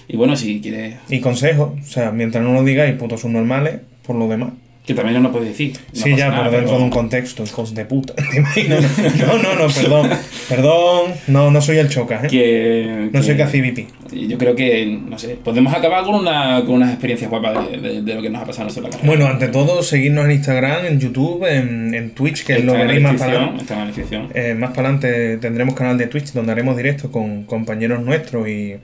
Y 0.07 0.17
bueno, 0.17 0.35
si 0.35 0.59
quieres. 0.61 0.95
Y 1.09 1.19
consejos, 1.19 1.71
o 1.79 1.85
sea, 1.85 2.11
mientras 2.11 2.43
no 2.43 2.51
nos 2.53 2.65
digáis 2.65 2.95
putos 2.95 3.21
subnormales, 3.21 3.79
por 4.05 4.15
lo 4.15 4.27
demás. 4.27 4.49
Que 4.85 4.95
también 4.95 5.13
nos 5.21 5.31
lo 5.31 5.31
podéis 5.31 5.51
decir. 5.51 5.77
No 5.93 6.01
sí, 6.01 6.15
ya, 6.15 6.29
nada, 6.29 6.45
pero 6.45 6.57
dentro 6.57 6.77
de 6.77 6.83
un 6.83 6.89
contexto, 6.89 7.43
hijos 7.43 7.75
de 7.75 7.85
puta. 7.85 8.13
No, 9.27 9.37
no, 9.37 9.55
no, 9.55 9.67
perdón. 9.67 10.09
Perdón, 10.49 11.11
no, 11.27 11.51
no 11.51 11.61
soy 11.61 11.77
el 11.77 11.87
chocas, 11.87 12.23
¿eh? 12.23 12.27
Que, 12.27 13.09
No 13.13 13.19
que- 13.19 13.23
soy 13.25 13.37
casi 13.37 13.61
VP. 13.61 13.87
Yo 14.27 14.37
creo 14.37 14.55
que, 14.55 14.85
no 15.07 15.17
sé, 15.17 15.37
podemos 15.41 15.73
acabar 15.73 16.03
con, 16.03 16.15
una, 16.15 16.61
con 16.65 16.75
unas 16.75 16.89
experiencias 16.89 17.29
guapas 17.29 17.69
de, 17.71 17.77
de- 17.77 18.01
de 18.01 18.15
lo 18.15 18.21
que 18.21 18.29
nos 18.29 18.41
ha 18.41 18.45
pasado 18.45 18.67
en 18.69 18.75
la 18.83 18.89
carrera. 18.89 19.07
Bueno, 19.07 19.27
ante 19.27 19.47
todo, 19.49 19.83
seguirnos 19.83 20.25
en 20.25 20.31
Instagram, 20.31 20.85
en 20.85 20.99
YouTube, 20.99 21.45
en, 21.45 21.93
en 21.93 22.09
Twitch, 22.11 22.43
que 22.43 22.59
lo 22.59 22.59
Está 22.59 22.71
en 22.73 22.77
la 22.79 22.83
veréis 22.85 23.03
más 23.03 23.15
para 23.21 23.55
está 23.57 23.83
en 23.83 24.23
la. 24.23 24.29
Eh, 24.33 24.55
más 24.55 24.71
para 24.71 24.89
adelante 24.89 25.37
tendremos 25.37 25.75
canal 25.75 25.97
de 25.97 26.07
Twitch 26.07 26.33
donde 26.33 26.51
haremos 26.51 26.75
directos 26.75 27.09
con 27.11 27.43
compañeros 27.43 28.01
nuestros 28.03 28.47
y. 28.49 28.75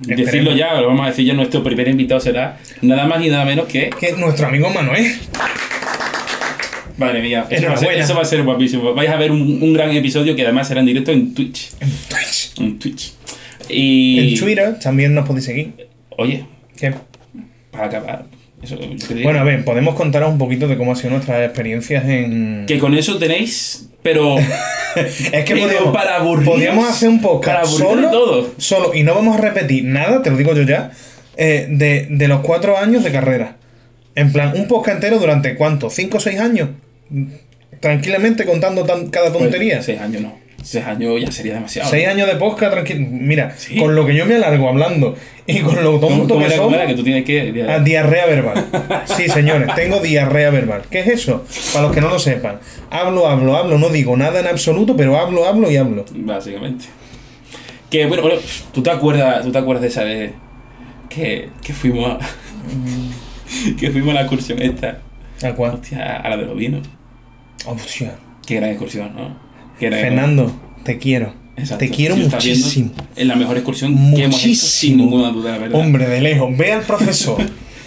Decirlo 0.00 0.54
ya, 0.54 0.80
lo 0.80 0.86
vamos 0.88 1.06
a 1.06 1.10
decir 1.10 1.26
ya, 1.26 1.34
nuestro 1.34 1.62
primer 1.62 1.88
invitado 1.88 2.20
será 2.20 2.58
nada 2.82 3.06
más 3.06 3.24
y 3.24 3.28
nada 3.28 3.44
menos 3.44 3.66
que... 3.66 3.90
Que 4.00 4.12
nuestro 4.12 4.46
amigo 4.46 4.70
Manuel. 4.70 5.12
Madre 6.96 7.22
mía, 7.22 7.46
eso 7.48 7.66
va, 7.66 7.74
a 7.74 7.76
ser, 7.76 7.88
Enhorabuena. 7.88 8.04
eso 8.04 8.14
va 8.14 8.22
a 8.22 8.24
ser 8.24 8.42
guapísimo. 8.42 8.94
Vais 8.94 9.10
a 9.10 9.16
ver 9.16 9.30
un, 9.30 9.62
un 9.62 9.72
gran 9.72 9.90
episodio 9.90 10.36
que 10.36 10.42
además 10.42 10.68
será 10.68 10.80
en 10.80 10.86
directo 10.86 11.12
en 11.12 11.34
Twitch. 11.34 11.70
En 11.80 11.90
Twitch. 11.90 12.52
En 12.58 12.78
Twitch. 12.78 13.12
Y... 13.68 14.34
En 14.34 14.40
Twitter 14.40 14.78
también 14.80 15.14
nos 15.14 15.26
podéis 15.26 15.46
seguir. 15.46 15.72
Oye, 16.18 16.44
¿Qué? 16.76 16.92
para 17.70 17.86
acabar, 17.86 18.24
eso. 18.62 18.76
Bueno, 19.22 19.38
a 19.38 19.44
ver, 19.44 19.64
podemos 19.64 19.94
contaros 19.94 20.30
un 20.30 20.38
poquito 20.38 20.66
de 20.68 20.76
cómo 20.76 20.90
han 20.90 20.96
sido 20.96 21.10
nuestras 21.10 21.44
experiencias 21.44 22.04
en. 22.04 22.64
que 22.66 22.78
con 22.78 22.94
eso 22.94 23.16
tenéis, 23.18 23.89
pero... 24.02 24.36
Es 24.96 25.44
que 25.44 25.54
para 25.92 26.18
podríamos 26.24 26.88
hacer 26.88 27.08
un 27.10 27.20
podcast 27.20 27.70
solo, 27.78 28.50
solo, 28.56 28.92
y 28.92 29.04
no 29.04 29.14
vamos 29.14 29.38
a 29.38 29.40
repetir 29.40 29.84
nada, 29.84 30.20
te 30.20 30.30
lo 30.32 30.36
digo 30.36 30.52
yo 30.52 30.62
ya, 30.64 30.90
eh, 31.36 31.68
de, 31.70 32.08
de 32.10 32.26
los 32.26 32.40
cuatro 32.40 32.76
años 32.76 33.04
de 33.04 33.12
carrera. 33.12 33.56
En 34.16 34.32
plan, 34.32 34.52
un 34.56 34.66
podcast 34.66 34.96
entero 34.96 35.20
durante 35.20 35.54
cuánto, 35.54 35.90
cinco 35.90 36.16
o 36.16 36.20
seis 36.20 36.40
años. 36.40 36.70
Tranquilamente 37.78 38.44
contando 38.44 38.84
tan- 38.84 39.10
cada 39.10 39.32
tontería. 39.32 39.74
Pues, 39.76 39.86
seis 39.86 40.00
años 40.00 40.22
no. 40.22 40.39
Seis 40.62 40.84
años 40.84 41.20
ya 41.20 41.32
sería 41.32 41.54
demasiado. 41.54 41.88
Seis 41.88 42.06
años 42.06 42.26
de 42.28 42.36
podcast, 42.36 42.72
tranquilo. 42.72 43.06
Mira, 43.10 43.54
Sí. 43.56 43.78
con 43.78 43.94
lo 43.94 44.04
que 44.06 44.14
yo 44.14 44.26
me 44.26 44.34
alargo 44.36 44.68
hablando 44.68 45.16
y 45.46 45.60
con 45.60 45.82
lo 45.82 45.98
¿Cómo, 46.00 46.26
tonto 46.26 46.38
que 46.38 46.44
era? 46.74 46.86
Que 46.86 46.94
tú 46.94 47.02
tienes 47.02 47.24
que... 47.24 47.66
Ah, 47.68 47.78
diarrea 47.78 48.26
verbal. 48.26 48.66
Sí, 49.04 49.28
señores, 49.28 49.74
tengo 49.74 50.00
diarrea 50.00 50.50
verbal. 50.50 50.82
¿Qué 50.90 51.00
es 51.00 51.06
eso? 51.08 51.44
Para 51.72 51.86
los 51.86 51.94
que 51.94 52.00
no 52.00 52.08
lo 52.10 52.18
sepan. 52.18 52.60
Hablo, 52.90 53.26
hablo, 53.26 53.56
hablo, 53.56 53.78
no 53.78 53.88
digo 53.88 54.16
nada 54.16 54.40
en 54.40 54.46
absoluto, 54.46 54.96
pero 54.96 55.18
hablo, 55.18 55.46
hablo 55.46 55.70
y 55.70 55.76
hablo. 55.76 56.04
Básicamente. 56.14 56.84
Que 57.90 58.06
bueno, 58.06 58.22
bueno, 58.22 58.38
¿tú 58.72 58.82
te 58.82 58.90
acuerdas, 58.90 59.42
tú 59.42 59.50
te 59.50 59.58
acuerdas 59.58 59.82
de 59.82 59.88
esa 59.88 60.04
vez 60.04 60.32
que, 61.08 61.48
que 61.64 61.72
fuimos 61.72 62.08
a, 62.12 62.18
que 63.80 63.90
fuimos 63.90 64.10
a 64.10 64.14
la 64.14 64.20
excursión 64.20 64.60
esta? 64.62 64.98
¿A 65.42 65.52
cuál? 65.54 65.72
Hostia, 65.74 66.16
a 66.16 66.28
la 66.28 66.36
de 66.36 66.44
los 66.44 66.56
vinos. 66.56 66.86
Hostia. 67.66 68.14
Qué 68.46 68.56
gran 68.56 68.70
excursión, 68.70 69.12
¿no? 69.16 69.49
Fernando, 69.88 70.52
te 70.84 70.98
quiero. 70.98 71.32
Exacto. 71.56 71.78
Te 71.84 71.90
quiero 71.90 72.16
Si 72.16 72.22
muchísimo. 72.22 72.90
Es 73.16 73.26
la 73.26 73.36
mejor 73.36 73.56
excursión 73.56 73.92
que 74.14 74.24
hemos 74.24 74.36
hecho 74.36 74.38
sin 74.38 74.50
Muchísimo. 74.50 75.04
ninguna 75.04 75.30
duda, 75.30 75.52
la 75.52 75.58
verdad. 75.58 75.80
Hombre, 75.80 76.06
de 76.08 76.20
lejos, 76.20 76.56
ve 76.56 76.72
al 76.72 76.82
profesor 76.82 77.38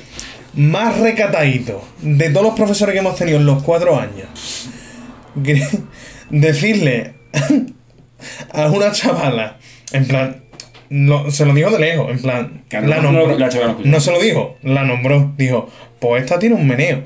más 0.56 1.00
recatadito 1.00 1.84
de 2.02 2.30
todos 2.30 2.46
los 2.46 2.56
profesores 2.56 2.94
que 2.94 3.00
hemos 3.00 3.16
tenido 3.16 3.38
en 3.40 3.46
los 3.46 3.64
cuatro 3.64 4.00
años. 4.00 4.70
Decirle 6.30 7.14
a 8.54 8.68
una 8.70 8.92
chavala, 8.92 9.58
en 9.92 10.06
plan, 10.08 10.44
lo- 10.90 11.30
se 11.32 11.46
lo 11.46 11.54
dijo 11.54 11.70
de 11.72 11.80
lejos, 11.80 12.12
en 12.12 12.20
plan, 12.22 12.64
Claro, 12.70 12.88
la 12.88 12.96
no, 12.98 13.12
nombró. 13.12 13.28
no, 13.28 13.38
la 13.38 13.50
no. 13.50 13.78
No 13.84 14.00
se 14.00 14.12
lo 14.12 14.20
dijo, 14.22 14.58
la 14.64 14.84
nombró. 14.84 15.34
Dijo, 15.38 15.70
pues 16.00 16.24
esta 16.24 16.40
tiene 16.40 16.56
un 16.56 16.68
meneo. 16.68 17.04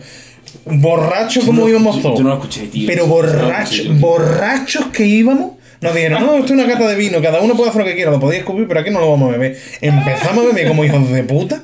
Borracho 0.66 1.40
Yo 1.42 1.46
como 1.46 1.62
no- 1.64 1.70
íbamos 1.70 1.96
yo- 1.98 2.02
todos. 2.02 2.18
Yo 2.18 2.24
no 2.24 2.30
lo 2.30 2.36
escuché, 2.36 2.68
tío. 2.68 2.88
Pero 2.88 3.04
no 3.06 3.10
borrachos, 3.14 4.00
borrachos 4.00 4.86
que 4.88 5.06
íbamos, 5.06 5.52
nos 5.82 5.94
dijeron, 5.96 6.26
no, 6.26 6.34
esto 6.36 6.46
es 6.48 6.52
una 6.60 6.68
cata 6.68 6.88
de 6.88 6.96
vino, 6.96 7.22
cada 7.22 7.40
uno 7.42 7.56
puede 7.56 7.70
hacer 7.70 7.82
lo 7.82 7.88
que 7.88 7.96
quiera, 7.96 8.12
lo 8.12 8.20
podéis 8.20 8.40
escupir, 8.42 8.68
pero 8.68 8.80
aquí 8.80 8.90
no 8.90 9.00
lo 9.00 9.10
vamos 9.12 9.30
a 9.30 9.32
beber. 9.38 9.58
Empezamos 9.82 10.44
a 10.46 10.48
beber 10.48 10.68
como 10.68 10.84
hijos 10.84 11.10
de 11.12 11.24
puta. 11.24 11.64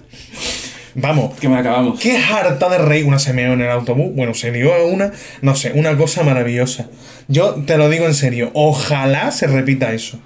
Vamos, 0.96 1.34
Que 1.40 1.50
me 1.50 1.58
acabamos. 1.58 2.00
qué 2.00 2.18
harta 2.18 2.70
de 2.70 2.78
reír. 2.78 3.06
Una 3.06 3.18
se 3.18 3.34
meó 3.34 3.54
en 3.54 3.62
el 3.62 3.70
autobús. 3.70 4.12
Bueno, 4.16 4.36
se 4.36 4.52
dio 4.52 4.74
a 4.76 4.84
una. 4.86 5.12
No 5.42 5.56
sé, 5.56 5.72
una 5.74 5.98
cosa 5.98 6.22
maravillosa. 6.22 6.88
Yo 7.28 7.56
te 7.66 7.78
lo 7.80 7.90
digo 7.90 8.06
en 8.06 8.14
serio. 8.14 8.52
Ojalá 8.54 9.32
se 9.32 9.48
repita 9.48 9.92
eso. 9.92 10.20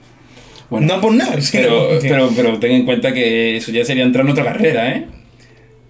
Bueno, 0.69 0.87
no 0.87 0.99
por 0.99 1.13
nada, 1.13 1.37
pero, 1.53 1.87
pero, 2.01 2.29
pero 2.35 2.59
ten 2.59 2.71
en 2.73 2.83
cuenta 2.85 3.13
que 3.13 3.55
eso 3.55 3.71
ya 3.71 3.85
sería 3.85 4.03
entrar 4.03 4.25
en 4.25 4.31
otra 4.33 4.43
carrera, 4.43 4.89
¿eh? 4.89 5.05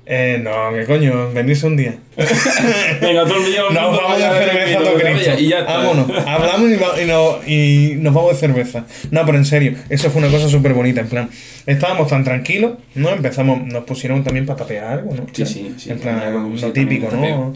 Eh, 0.10 0.40
no, 0.42 0.74
que 0.74 0.86
coño, 0.86 1.32
venirse 1.34 1.68
un 1.68 1.76
día. 1.76 1.98
Venga, 3.02 3.26
todo 3.26 3.40
el 3.40 3.46
día 3.52 3.62
Nos 3.74 3.98
vamos 3.98 4.18
de 4.18 4.24
cerveza 4.24 4.80
a 4.80 4.82
todo 4.84 4.94
Cristo. 4.94 5.32
Y 5.38 5.48
ya 5.50 5.60
está. 5.60 5.78
Vámonos, 5.80 6.10
hablamos 6.26 6.70
y, 6.72 6.76
va- 6.78 7.02
y 7.02 7.06
no- 7.06 7.40
y 7.46 7.96
nos 8.00 8.14
vamos 8.14 8.32
de 8.32 8.38
cerveza. 8.38 8.86
No, 9.12 9.26
pero 9.26 9.38
en 9.38 9.44
serio, 9.44 9.74
eso 9.90 10.10
fue 10.10 10.22
una 10.22 10.32
cosa 10.32 10.48
súper 10.48 10.74
bonita. 10.74 11.02
En 11.02 11.08
plan, 11.10 11.30
estábamos 11.66 12.08
tan 12.08 12.24
tranquilos, 12.24 12.78
¿no? 12.96 13.10
Empezamos, 13.10 13.62
nos 13.68 13.84
pusieron 13.84 14.24
también 14.24 14.46
para 14.46 14.60
tapear 14.60 14.86
algo, 14.86 15.14
¿no? 15.14 15.26
Sí, 15.34 15.46
sí, 15.46 15.76
sí. 15.78 15.92
En 15.92 16.00
plan, 16.00 16.20
Algo, 16.20 16.54
lo 16.56 16.72
típico. 16.72 17.10
¿no? 17.12 17.54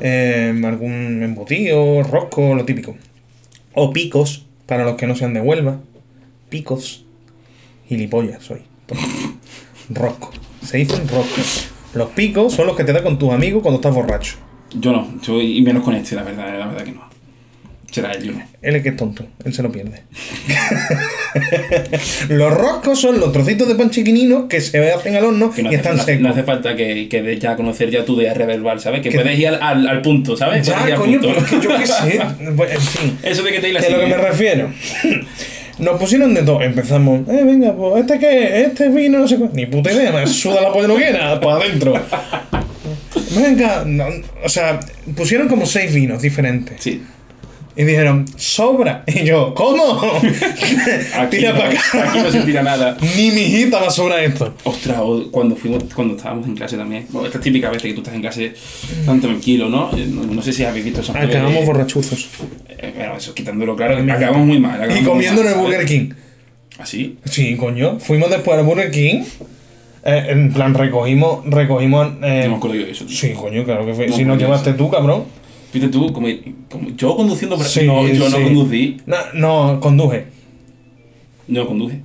Eh, 0.00 0.54
algún 0.64 1.20
embutido, 1.24 2.04
rosco, 2.04 2.54
lo 2.54 2.64
típico. 2.64 2.96
O 3.74 3.92
picos, 3.92 4.46
para 4.66 4.84
los 4.84 4.94
que 4.96 5.08
no 5.08 5.16
sean 5.16 5.34
de 5.34 5.40
Huelva. 5.40 5.80
Picos. 6.48 7.04
Gilipollas 7.88 8.44
soy. 8.44 8.60
Rosco. 9.90 10.30
Se 10.64 10.76
dicen 10.78 11.08
roscos. 11.08 11.41
Los 11.94 12.08
picos 12.10 12.54
son 12.54 12.66
los 12.66 12.76
que 12.76 12.84
te 12.84 12.92
da 12.92 13.02
con 13.02 13.18
tus 13.18 13.32
amigos 13.32 13.62
cuando 13.62 13.76
estás 13.80 13.94
borracho. 13.94 14.36
Yo 14.74 14.92
no, 14.92 15.08
yo, 15.22 15.40
y 15.40 15.60
menos 15.62 15.82
con 15.84 15.94
este, 15.94 16.14
la 16.14 16.22
verdad, 16.22 16.58
la 16.58 16.66
verdad 16.66 16.84
que 16.84 16.92
no. 16.92 17.12
Será 17.90 18.12
él, 18.12 18.22
yo 18.24 18.32
no. 18.32 18.42
Él 18.62 18.76
es 18.76 18.82
que 18.82 18.88
es 18.88 18.96
tonto, 18.96 19.26
él 19.44 19.52
se 19.52 19.62
lo 19.62 19.70
pierde. 19.70 20.02
los 22.30 22.54
roscos 22.54 22.98
son 23.00 23.20
los 23.20 23.32
trocitos 23.32 23.68
de 23.68 23.74
pan 23.74 23.90
chiquininos 23.90 24.44
que 24.48 24.62
se 24.62 24.92
hacen 24.92 25.14
al 25.16 25.24
horno 25.26 25.52
no 25.62 25.70
y 25.70 25.74
están 25.74 25.96
hace- 25.96 26.04
secos. 26.12 26.22
no 26.22 26.30
hace 26.30 26.42
falta 26.42 26.74
que, 26.74 27.08
que 27.10 27.20
des 27.22 27.38
ya 27.38 27.50
a 27.52 27.56
conocer 27.56 27.90
ya 27.90 28.02
tu 28.04 28.18
idea 28.18 28.32
reverbal, 28.32 28.80
¿sabes? 28.80 29.02
Que 29.02 29.10
Que- 29.10 29.18
puedes 29.20 29.38
ir 29.38 29.48
al, 29.48 29.62
al, 29.62 29.86
al 29.88 30.00
punto, 30.00 30.36
¿sabes? 30.38 30.66
Ya, 30.66 30.82
al 30.82 30.94
coño, 30.94 31.20
punto. 31.20 31.34
pero 31.34 31.40
es 31.46 31.52
que 31.52 31.60
yo 31.68 31.78
qué 31.78 31.86
sé. 31.86 32.20
En 32.72 32.80
fin, 32.80 33.18
Eso 33.22 33.42
de 33.42 33.52
que 33.52 33.60
te 33.60 33.76
a 33.76 33.90
lo 33.90 34.00
que 34.00 34.06
me 34.06 34.16
refiero. 34.16 34.70
Nos 35.78 35.98
pusieron 35.98 36.34
de 36.34 36.42
todo. 36.42 36.60
Empezamos, 36.62 37.28
eh, 37.28 37.42
venga, 37.44 37.72
pues, 37.72 38.02
¿este 38.02 38.18
qué? 38.18 38.62
Este 38.62 38.88
vino, 38.88 39.18
no 39.18 39.28
sé 39.28 39.36
cuál. 39.36 39.50
Ni 39.54 39.66
puta 39.66 39.92
idea, 39.92 40.12
me 40.12 40.26
suda 40.26 40.60
la 40.62 40.72
polla 40.72 40.88
no 40.88 40.96
quiera, 40.96 41.40
para 41.40 41.56
adentro. 41.56 41.94
Venga, 43.34 43.84
no, 43.86 44.04
o 44.44 44.48
sea, 44.48 44.78
pusieron 45.16 45.48
como 45.48 45.64
seis 45.64 45.94
vinos 45.94 46.20
diferentes. 46.20 46.82
Sí. 46.82 47.02
Y 47.74 47.84
dijeron, 47.84 48.26
sobra. 48.36 49.02
Y 49.06 49.24
yo, 49.24 49.54
¿cómo? 49.54 50.00
Aquí, 51.18 51.38
Tira 51.38 51.52
no, 51.52 51.58
para 51.58 51.70
acá. 51.70 51.80
aquí 52.10 52.18
no 52.18 52.30
se 52.30 52.40
tira 52.40 52.62
nada. 52.62 52.96
Ni 53.16 53.30
mi 53.30 53.42
hijita 53.42 53.80
va 53.80 53.86
a 53.88 53.90
sobrar 53.90 54.22
esto. 54.22 54.54
Ostras, 54.64 55.00
cuando 55.30 55.56
fuimos, 55.56 55.84
cuando 55.94 56.14
estábamos 56.16 56.46
en 56.48 56.54
clase 56.54 56.76
también. 56.76 57.06
Bueno, 57.10 57.26
esta 57.28 57.40
típica 57.40 57.70
vez 57.70 57.80
que 57.82 57.92
tú 57.94 58.00
estás 58.00 58.14
en 58.14 58.20
clase 58.20 58.52
tan 59.06 59.20
tranquilo, 59.20 59.68
¿no? 59.70 59.90
Eh, 59.96 60.06
No, 60.06 60.22
no 60.24 60.42
sé 60.42 60.52
si 60.52 60.64
habéis 60.64 60.84
visto 60.84 61.00
esos 61.00 61.16
Acabamos 61.16 61.60
de- 61.60 61.64
borrachuzos. 61.66 62.28
eh, 62.68 62.92
Bueno, 62.94 63.16
eso 63.16 63.32
quitándolo 63.34 63.74
claro, 63.74 63.96
acabamos 64.12 64.46
muy 64.46 64.58
mal. 64.60 64.74
acabamos 64.82 65.00
Y 65.00 65.04
comiendo 65.04 65.40
en 65.42 65.48
el 65.48 65.54
Burger. 65.54 65.84
King. 65.86 66.10
¿Así? 66.78 67.16
Sí, 67.24 67.56
coño. 67.56 67.98
Fuimos 68.00 68.28
después 68.30 68.58
al 68.58 68.64
Burger 68.64 68.90
King. 68.90 69.22
Eh, 70.04 70.26
en 70.30 70.52
plan, 70.52 70.74
recogimos. 70.74 71.44
recogimos 71.46 72.08
eh, 72.22 72.48
No 72.50 72.58
yo 72.74 72.84
de 72.84 72.90
eso. 72.90 73.04
tío. 73.06 73.16
sí, 73.16 73.32
coño, 73.34 73.64
claro 73.64 73.86
que 73.86 73.94
fue. 73.94 74.08
No 74.08 74.14
si 74.16 74.24
acuerdo 74.32 74.44
llevaste 74.46 74.72
tú, 74.74 74.90
cabrón. 74.90 75.24
Viste 75.72 75.88
tú, 75.88 76.12
como, 76.12 76.28
como 76.70 76.90
yo 76.96 77.16
conduciendo, 77.16 77.56
pero 77.56 77.68
Sí, 77.68 77.86
no, 77.86 78.06
yo 78.06 78.28
no 78.28 78.42
conducí. 78.42 78.98
No, 79.06 79.16
no, 79.34 79.80
conduje. 79.80 80.26
No 81.48 81.66
conduje. 81.66 82.00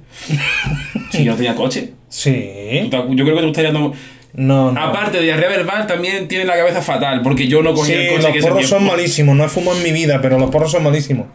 si 1.12 1.24
yo 1.24 1.32
no 1.32 1.38
tenía 1.38 1.56
coche. 1.56 1.94
Sí. 2.08 2.32
Te 2.32 2.90
Yo 2.92 3.24
creo 3.26 3.36
que 3.36 3.42
tú 3.42 3.48
estarías 3.48 3.74
dando... 3.74 3.94
No, 4.34 4.72
no. 4.72 4.80
Aparte 4.80 5.22
diarrea 5.22 5.50
verbal, 5.50 5.88
también 5.88 6.28
tiene 6.28 6.46
la 6.46 6.56
cabeza 6.56 6.82
fatal, 6.82 7.22
porque 7.24 7.48
yo 7.48 7.64
no 7.64 7.74
cogí 7.74 7.92
Sí, 7.92 7.98
el 7.98 8.16
coche 8.16 8.24
los 8.24 8.32
que 8.34 8.42
porros 8.42 8.68
son 8.68 8.86
malísimos. 8.86 9.36
No 9.36 9.44
he 9.44 9.50
fumado 9.50 9.78
en 9.78 9.84
mi 9.84 9.92
vida, 9.92 10.20
pero 10.22 10.38
los 10.38 10.50
porros 10.52 10.72
son 10.72 10.84
malísimos. 10.84 11.26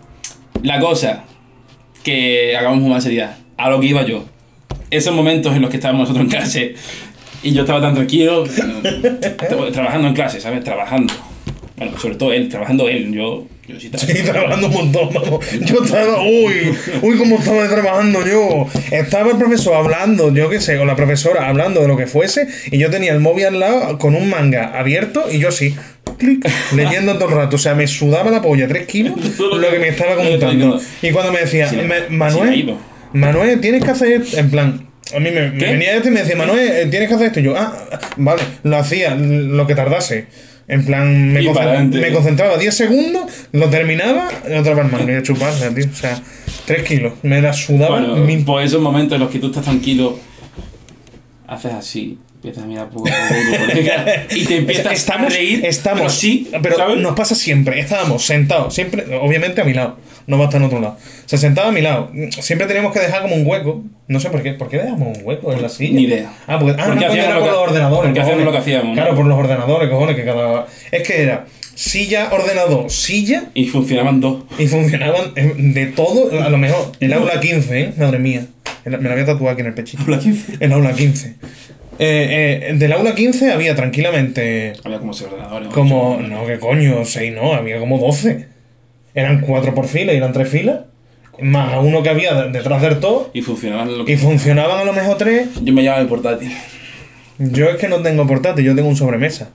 La 0.63 0.79
cosa 0.79 1.25
que 2.05 2.57
hagamos 2.57 2.89
mal 2.89 3.03
sería 3.03 3.39
a 3.57 3.71
lo 3.71 3.81
que 3.81 3.87
iba 3.87 4.05
yo. 4.05 4.25
Esos 4.91 5.15
momentos 5.15 5.55
en 5.55 5.63
los 5.63 5.71
que 5.71 5.77
estábamos 5.77 6.09
nosotros 6.09 6.25
en 6.25 6.31
clase 6.31 6.75
y 7.43 7.53
yo 7.53 7.63
estaba 7.63 7.81
tan 7.81 7.95
tranquilo, 7.95 8.45
trabajando 9.73 10.09
en 10.09 10.15
clase, 10.15 10.41
¿sabes? 10.41 10.63
Trabajando. 10.63 11.13
Bueno, 11.77 11.99
sobre 11.99 12.15
todo 12.17 12.33
él, 12.33 12.49
trabajando 12.49 12.89
él. 12.89 13.13
Yo, 13.13 13.47
yo 13.67 13.81
sí 13.81 13.87
estaba. 13.87 14.05
Sí, 14.05 14.23
trabajando 14.23 14.67
un 14.69 14.73
montón, 14.75 15.09
vamos. 15.13 15.45
Yo 15.61 15.83
estaba, 15.85 16.23
uy, 16.23 16.75
uy, 17.03 17.17
cómo 17.17 17.39
estaba 17.39 17.69
trabajando 17.69 18.25
yo. 18.27 18.67
Estaba 18.91 19.31
el 19.33 19.37
profesor 19.39 19.75
hablando, 19.75 20.33
yo 20.35 20.49
qué 20.51 20.61
sé, 20.61 20.79
o 20.79 20.85
la 20.85 20.97
profesora 20.97 21.49
hablando 21.49 21.81
de 21.81 21.89
lo 21.89 21.97
que 21.97 22.07
fuese, 22.07 22.47
y 22.71 22.79
yo 22.79 22.91
tenía 22.91 23.13
el 23.13 23.21
móvil 23.21 23.47
al 23.47 23.61
lado 23.61 23.99
con 23.99 24.15
un 24.15 24.29
manga 24.29 24.79
abierto, 24.79 25.25
y 25.33 25.39
yo 25.39 25.51
sí, 25.51 25.75
clic, 26.19 26.47
leyendo 26.77 27.15
todo 27.19 27.31
el 27.31 27.35
rato. 27.37 27.57
O 27.57 27.59
sea, 27.59 27.75
me 27.75 27.87
sudaba 27.87 28.31
la 28.31 28.43
polla, 28.43 28.69
tres 28.69 28.87
kilos, 28.87 29.15
lo 29.39 29.71
que 29.71 29.79
me 29.79 29.89
estaba 29.89 30.15
comentando. 30.17 30.81
Y 31.01 31.11
cuando 31.11 31.33
me 31.33 31.41
decía, 31.41 31.69
Sí, 31.69 31.77
"Me- 31.77 31.83
sí, 31.83 31.89
la 32.03 32.09
Manuel. 32.11 32.75
Manuel, 33.15 33.61
tienes 33.61 33.83
que 33.85 33.91
hacer 33.91 34.13
esto", 34.23 34.37
en 34.39 34.51
plan. 34.51 34.87
A 35.15 35.19
mí 35.21 35.31
me, 35.31 35.51
me 35.51 35.67
venía 35.73 35.97
este 35.97 36.09
y 36.09 36.13
me 36.13 36.21
decía, 36.21 36.37
Manuel, 36.37 36.61
eh, 36.61 36.87
tienes 36.91 37.09
que 37.09 37.15
hacer 37.17 37.27
esto. 37.29 37.41
Y 37.41 37.43
yo, 37.43 37.55
ah, 37.57 37.77
vale, 38.17 38.41
lo 38.63 38.77
hacía, 38.79 39.15
lo 39.15 39.67
que 39.67 39.75
tardase. 39.75 40.27
En 40.69 40.85
plan, 40.87 41.33
me, 41.33 41.41
adelante. 41.49 41.99
me 41.99 42.13
concentraba 42.13 42.57
10 42.57 42.75
segundos, 42.75 43.23
lo 43.53 43.69
terminaba 43.69 44.31
y 44.49 44.55
otra 44.55 44.75
vez 44.75 44.91
más, 44.91 45.05
me 45.05 45.13
iba 45.13 45.21
a 45.21 45.23
chuparla, 45.23 45.71
tío. 45.75 45.87
O 45.93 45.95
sea, 45.97 46.21
3 46.67 46.83
kilos. 46.85 47.13
Me 47.23 47.43
la 47.43 47.53
sudaba 47.53 47.99
Bueno, 47.99 48.17
mil. 48.17 48.45
por 48.45 48.63
esos 48.63 48.81
momentos 48.81 49.17
en 49.17 49.21
los 49.23 49.31
que 49.31 49.39
tú 49.39 49.49
estás 49.49 49.65
tranquilo, 49.65 50.19
haces 51.47 51.73
así, 51.73 52.19
empiezas 52.37 52.65
a 52.65 52.67
mirar 52.67 52.89
poco 52.91 53.09
y 54.31 54.45
te 54.45 54.57
empiezas 54.59 54.93
estamos, 54.93 55.27
a 55.33 55.37
reír. 55.37 55.65
estamos, 55.65 56.01
pero 56.01 56.11
sí, 56.11 56.49
pero 56.63 56.77
¿sabes? 56.77 56.99
nos 56.99 57.15
pasa 57.17 57.35
siempre. 57.35 57.79
Estábamos 57.81 58.25
sentados, 58.25 58.75
siempre, 58.75 59.05
obviamente 59.21 59.61
a 59.61 59.65
mi 59.65 59.75
lado, 59.75 59.99
no 60.27 60.39
va 60.39 60.45
a 60.45 60.49
estar 60.49 60.61
en 60.61 60.67
otro 60.67 60.81
lado. 60.81 60.97
Se 61.27 61.39
sentaba 61.39 61.69
a 61.69 61.73
mi 61.73 61.81
lado. 61.81 62.11
Siempre 62.41 62.67
teníamos 62.67 62.93
que 62.93 63.01
dejar 63.01 63.23
como 63.23 63.35
un 63.35 63.47
hueco. 63.47 63.83
No 64.09 64.21
sé 64.21 64.31
por 64.31 64.43
qué. 64.43 64.53
¿Por 64.53 64.69
qué 64.69 64.79
dejamos 64.79 65.19
un 65.19 65.25
hueco 65.25 65.53
en 65.53 65.63
la 65.63 65.69
silla? 65.69 65.95
Ni 65.95 66.03
idea. 66.05 66.33
Ah, 66.47 66.59
porque, 66.59 66.75
ah, 66.81 66.85
Porque 66.87 67.01
no, 67.01 67.07
hacíamos 67.11 67.31
era 67.31 67.41
por 67.41 67.49
los 67.49 67.59
ordenadores. 67.59 68.09
porque 68.09 68.21
hacíamos 68.21 68.45
lo 68.45 68.53
que 68.53 68.59
hacíamos. 68.59 68.95
Claro, 68.95 69.15
por 69.17 69.27
los 69.27 69.39
ordenadores, 69.39 69.91
cojones, 69.91 70.17
que 70.17 70.25
cada. 70.25 70.67
Es 70.91 71.07
que 71.07 71.23
era 71.23 71.47
silla, 71.75 72.29
ordenador, 72.33 72.91
silla. 72.91 73.45
Y 73.55 73.67
funcionaban 73.67 74.21
dos. 74.21 74.45
Y 74.59 74.67
funcionaban 74.67 75.33
eh, 75.37 75.55
de 75.57 75.87
todo, 75.87 76.31
a 76.43 76.49
lo 76.49 76.59
mejor. 76.59 76.93
El 77.01 77.13
aula 77.13 77.41
15, 77.41 77.81
¿eh? 77.81 77.93
Madre 77.97 78.19
mía. 78.19 78.47
Me 78.85 78.99
la 78.99 79.15
voy 79.15 79.23
a 79.23 79.27
tatuar 79.27 79.53
aquí 79.53 79.61
en 79.61 79.69
el 79.69 79.75
pechito. 79.75 80.03
Aula 80.03 80.19
15. 80.19 80.57
El 80.61 80.73
aula 80.73 80.93
15. 80.93 81.37
Eh, 81.99 82.69
eh, 82.71 82.75
del 82.75 82.93
aula 82.93 83.15
15 83.15 83.53
había 83.53 83.77
tranquilamente 83.77 84.73
Había 84.83 84.99
como 84.99 85.13
seis 85.13 85.31
ordenadores. 85.31 85.69
¿no? 85.69 85.75
como. 85.75 86.19
No, 86.21 86.47
que 86.47 86.59
coño, 86.59 87.05
6 87.05 87.33
no, 87.35 87.55
había 87.55 87.79
como 87.79 87.99
12. 87.99 88.52
Eran 89.15 89.41
4 89.41 89.75
por 89.75 89.87
fila 89.87 90.13
y 90.13 90.17
eran 90.17 90.33
3 90.33 90.49
filas. 90.49 90.79
Más 91.41 91.73
a 91.73 91.81
uno 91.81 92.03
que 92.03 92.09
había 92.11 92.35
de- 92.35 92.51
detrás 92.51 92.83
del 92.83 93.01
todo. 93.01 93.31
Y 93.33 93.43
funcionaban 93.43 93.97
lo 93.99 94.05
que. 94.05 94.13
Y 94.13 94.17
funcionaban 94.17 94.79
a 94.81 94.85
lo 94.85 94.93
mejor 94.93 95.17
3. 95.19 95.49
Yo 95.63 95.73
me 95.73 95.83
llevaba 95.83 96.01
el 96.01 96.07
portátil. 96.09 96.53
Yo 97.39 97.69
es 97.71 97.77
que 97.77 97.89
no 97.89 97.97
tengo 98.01 98.27
portátil, 98.27 98.65
yo 98.65 98.75
tengo 98.75 98.89
un 98.89 98.97
sobremesa. 98.97 99.51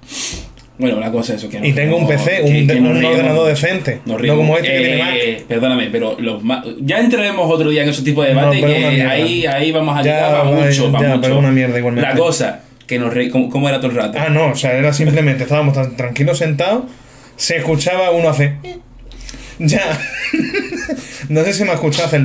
Bueno, 0.80 1.00
la 1.00 1.12
cosa 1.12 1.34
es 1.34 1.40
eso 1.44 1.50
que 1.50 1.66
Y 1.68 1.74
tengo 1.74 1.98
un 1.98 2.08
PC, 2.08 2.38
que- 2.38 2.42
un, 2.62 2.68
que 2.68 2.76
un 2.76 3.06
ordenador 3.06 3.48
decente. 3.48 4.00
No 4.06 4.18
como 4.36 4.58
este 4.58 4.68
que 4.70 4.78
Eh, 4.78 4.82
tiene 4.82 5.04
Mac. 5.04 5.48
Perdóname, 5.48 5.90
pero 5.92 6.16
los 6.20 6.42
ya 6.82 7.00
entraremos 7.00 7.50
otro 7.52 7.70
día 7.70 7.84
en 7.84 7.90
esos 7.90 8.04
tipos 8.04 8.26
de 8.26 8.34
debate 8.36 8.60
que 8.60 9.04
ahí, 9.04 9.46
ahí 9.48 9.72
vamos 9.72 9.98
a 9.98 10.04
Ya, 10.04 10.16
llegar 10.16 10.32
para 10.32 10.44
vaya, 10.52 10.66
mucho, 10.68 10.92
ya, 10.92 11.00
mucho. 11.10 11.22
pero 11.22 11.40
una 11.40 11.52
mierda 11.52 11.78
igualmente. 11.80 12.08
La 12.10 12.16
cosa, 12.16 12.62
que 12.86 13.00
nos 13.00 13.12
reí, 13.14 13.30
¿cómo, 13.30 13.50
cómo 13.50 13.68
era 13.70 13.80
todo 13.80 13.90
el 13.92 13.98
rato? 13.98 14.20
Ah, 14.22 14.30
no, 14.30 14.52
o 14.52 14.56
sea, 14.56 14.74
era 14.78 14.94
simplemente, 14.94 15.44
estábamos 15.44 15.74
tan 15.74 15.96
tranquilos 15.96 16.38
sentados, 16.38 16.84
se 17.38 17.58
escuchaba 17.58 18.12
uno 18.12 18.30
hacer. 18.30 18.56
Ya. 19.60 20.00
no 21.30 21.44
sé 21.44 21.54
si 21.54 21.64
me 21.64 21.74
escuchado 21.74 22.06
hacer. 22.08 22.22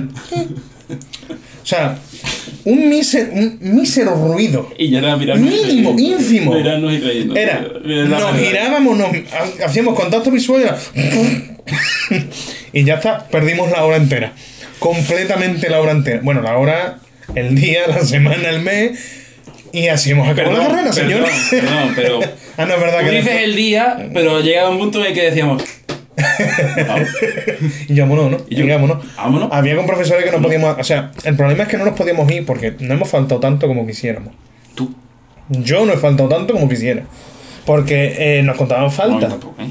O 1.62 1.66
sea, 1.66 1.96
un 2.64 2.88
mísero, 2.88 3.32
un 3.32 3.58
mísero 3.60 4.14
ruido. 4.14 4.68
Y 4.78 4.90
ya 4.90 4.98
era 4.98 5.16
mirarnos 5.16 5.48
y 5.48 5.64
Mínimo, 5.66 5.92
reírnos. 5.94 6.20
ínfimo. 6.22 6.54
Mirarnos 6.54 6.92
y 6.92 6.98
reírnos. 6.98 7.36
Era, 7.36 7.64
Mira, 7.84 8.04
la 8.04 8.18
nos 8.18 8.38
girábamos, 8.38 8.98
nos 8.98 9.08
ha- 9.32 9.64
hacíamos 9.64 9.94
contacto 9.98 10.30
visual 10.30 10.60
y 10.60 10.64
era- 10.64 10.78
y 12.72 12.84
ya 12.84 12.94
está, 12.94 13.26
perdimos 13.28 13.70
la 13.70 13.84
hora 13.84 13.96
entera. 13.96 14.32
Completamente 14.78 15.70
la 15.70 15.80
hora 15.80 15.92
entera. 15.92 16.20
Bueno, 16.22 16.42
la 16.42 16.56
hora, 16.58 16.98
el 17.34 17.54
día, 17.54 17.86
la 17.86 18.04
semana, 18.04 18.48
el 18.50 18.60
mes. 18.60 18.98
Y 19.72 19.86
así 19.88 20.10
hemos 20.10 20.28
acabado 20.28 20.58
la 20.58 20.64
carrera, 20.68 20.90
perdón, 20.90 20.92
señor. 20.92 21.24
perdón, 21.50 21.92
pero 21.96 22.20
ah, 22.58 22.66
no 22.66 22.74
es 22.74 22.80
verdad 22.80 22.98
tú 23.00 23.04
que 23.06 23.10
dices 23.16 23.36
el 23.44 23.56
día, 23.56 24.10
pero 24.12 24.40
llegaba 24.40 24.68
un 24.68 24.78
punto 24.78 25.00
en 25.00 25.06
el 25.06 25.14
que 25.14 25.22
decíamos, 25.22 25.62
Y 27.88 27.98
vámonos, 28.00 28.30
¿no? 28.30 28.36
Y 28.48 28.56
yo, 28.56 28.66
vámonos. 28.66 28.98
vámonos. 29.16 29.48
Había 29.52 29.76
con 29.76 29.86
profesores 29.86 30.24
que 30.24 30.30
no 30.30 30.40
podíamos. 30.42 30.76
O 30.78 30.84
sea, 30.84 31.12
el 31.24 31.36
problema 31.36 31.62
es 31.64 31.68
que 31.68 31.78
no 31.78 31.84
nos 31.84 31.94
podíamos 31.94 32.30
ir 32.30 32.44
porque 32.46 32.74
no 32.80 32.94
hemos 32.94 33.08
faltado 33.08 33.40
tanto 33.40 33.66
como 33.66 33.86
quisiéramos. 33.86 34.32
tú. 34.74 34.94
Yo 35.48 35.84
no 35.84 35.92
he 35.92 35.96
faltado 35.96 36.28
tanto 36.28 36.54
como 36.54 36.68
quisiera. 36.68 37.02
Porque 37.66 38.38
eh, 38.38 38.42
nos 38.42 38.56
contaban 38.56 38.84
No, 38.84 38.90
falta. 38.90 39.28
tampoco, 39.28 39.60
¿eh? 39.60 39.68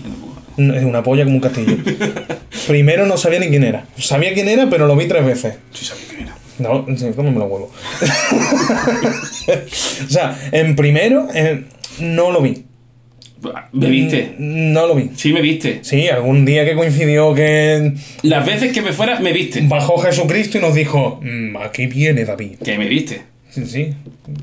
Es 0.77 0.83
una 0.83 1.01
polla 1.01 1.23
como 1.23 1.37
un 1.37 1.41
castillo. 1.41 1.77
Primero 2.67 3.05
no 3.05 3.17
sabía 3.17 3.39
ni 3.39 3.47
quién 3.49 3.63
era. 3.63 3.85
Sabía 3.97 4.33
quién 4.33 4.47
era, 4.47 4.69
pero 4.69 4.85
lo 4.87 4.95
vi 4.95 5.07
tres 5.07 5.25
veces. 5.25 5.55
Sí 5.71 5.85
sabía 5.85 6.03
quién 6.09 6.21
era. 6.23 6.35
No, 6.59 6.85
sí, 6.95 7.07
cómeme 7.15 7.39
los 7.39 7.49
huevos. 7.49 7.69
o 10.05 10.09
sea, 10.09 10.37
en 10.51 10.75
primero 10.75 11.27
eh, 11.33 11.65
no 11.99 12.31
lo 12.31 12.41
vi. 12.41 12.65
¿Me 13.73 13.87
viste? 13.89 14.35
Mm, 14.37 14.71
No 14.73 14.87
lo 14.87 14.95
vi. 14.95 15.09
Sí, 15.15 15.33
me 15.33 15.41
viste. 15.41 15.79
Sí, 15.81 16.07
algún 16.09 16.45
día 16.45 16.63
que 16.65 16.75
coincidió 16.75 17.33
que 17.33 17.93
Las 18.23 18.45
veces 18.45 18.71
que 18.71 18.81
me 18.81 18.91
fuera, 18.93 19.19
me 19.19 19.33
viste. 19.33 19.61
bajó 19.63 19.97
Jesucristo 19.97 20.57
y 20.57 20.61
nos 20.61 20.75
dijo, 20.75 21.19
"Mm, 21.23 21.57
aquí 21.57 21.87
viene 21.87 22.23
David. 22.25 22.57
Que 22.63 22.77
me 22.77 22.87
viste. 22.87 23.21
Sí, 23.49 23.65
sí. 23.65 23.93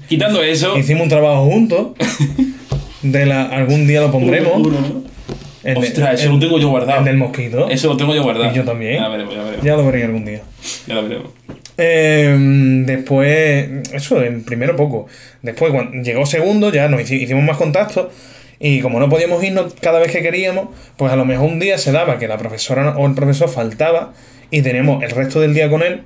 Quitando 0.08 0.42
eso. 0.42 0.76
Hicimos 0.76 1.04
un 1.04 1.08
trabajo 1.08 1.44
juntos. 1.46 1.88
De 3.02 3.24
la, 3.26 3.44
algún 3.44 3.86
día 3.86 4.00
lo 4.00 4.10
pondremos. 4.10 4.60
Ostras, 5.76 6.14
eso 6.20 6.28
el- 6.28 6.34
lo 6.34 6.38
tengo 6.40 6.58
yo 6.58 6.68
guardado. 6.70 6.98
El 7.00 7.04
del 7.04 7.16
mosquito. 7.16 7.68
Eso 7.70 7.88
lo 7.88 7.96
tengo 7.96 8.14
yo 8.14 8.22
guardado. 8.22 8.50
Y 8.50 8.54
yo 8.56 8.64
también. 8.64 8.94
Ya 9.00 9.08
veremos, 9.08 9.34
ya 9.34 9.42
veremos. 9.42 9.64
Ya 9.64 9.76
lo 9.76 9.84
veréis 9.86 10.04
algún 10.06 10.24
día. 10.24 10.40
Ya 10.86 10.94
lo 10.94 11.02
veremos. 11.04 11.30
Eh, 11.76 12.82
después, 12.86 13.68
eso, 13.92 14.22
en 14.22 14.42
primero 14.44 14.74
poco. 14.76 15.06
Después, 15.42 15.70
cuando 15.72 16.02
llegó 16.02 16.26
segundo, 16.26 16.72
ya 16.72 16.88
nos 16.88 17.00
hici- 17.00 17.22
hicimos 17.22 17.44
más 17.44 17.56
contactos. 17.56 18.06
Y 18.60 18.80
como 18.80 18.98
no 18.98 19.08
podíamos 19.08 19.42
irnos 19.44 19.74
cada 19.80 19.98
vez 20.00 20.10
que 20.10 20.20
queríamos, 20.22 20.68
pues 20.96 21.12
a 21.12 21.16
lo 21.16 21.24
mejor 21.24 21.46
un 21.46 21.60
día 21.60 21.78
se 21.78 21.92
daba 21.92 22.18
que 22.18 22.26
la 22.26 22.38
profesora 22.38 22.96
o 22.96 23.06
el 23.06 23.14
profesor 23.14 23.48
faltaba 23.48 24.12
y 24.50 24.62
teníamos 24.62 25.02
el 25.04 25.10
resto 25.10 25.40
del 25.40 25.54
día 25.54 25.70
con 25.70 25.82
él. 25.82 26.02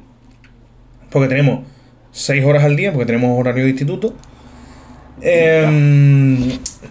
Porque 1.10 1.28
tenemos 1.28 1.60
seis 2.10 2.44
horas 2.44 2.64
al 2.64 2.76
día, 2.76 2.92
porque 2.92 3.06
tenemos 3.06 3.38
horario 3.38 3.64
de 3.64 3.70
instituto. 3.70 4.14
Eh, 5.20 5.62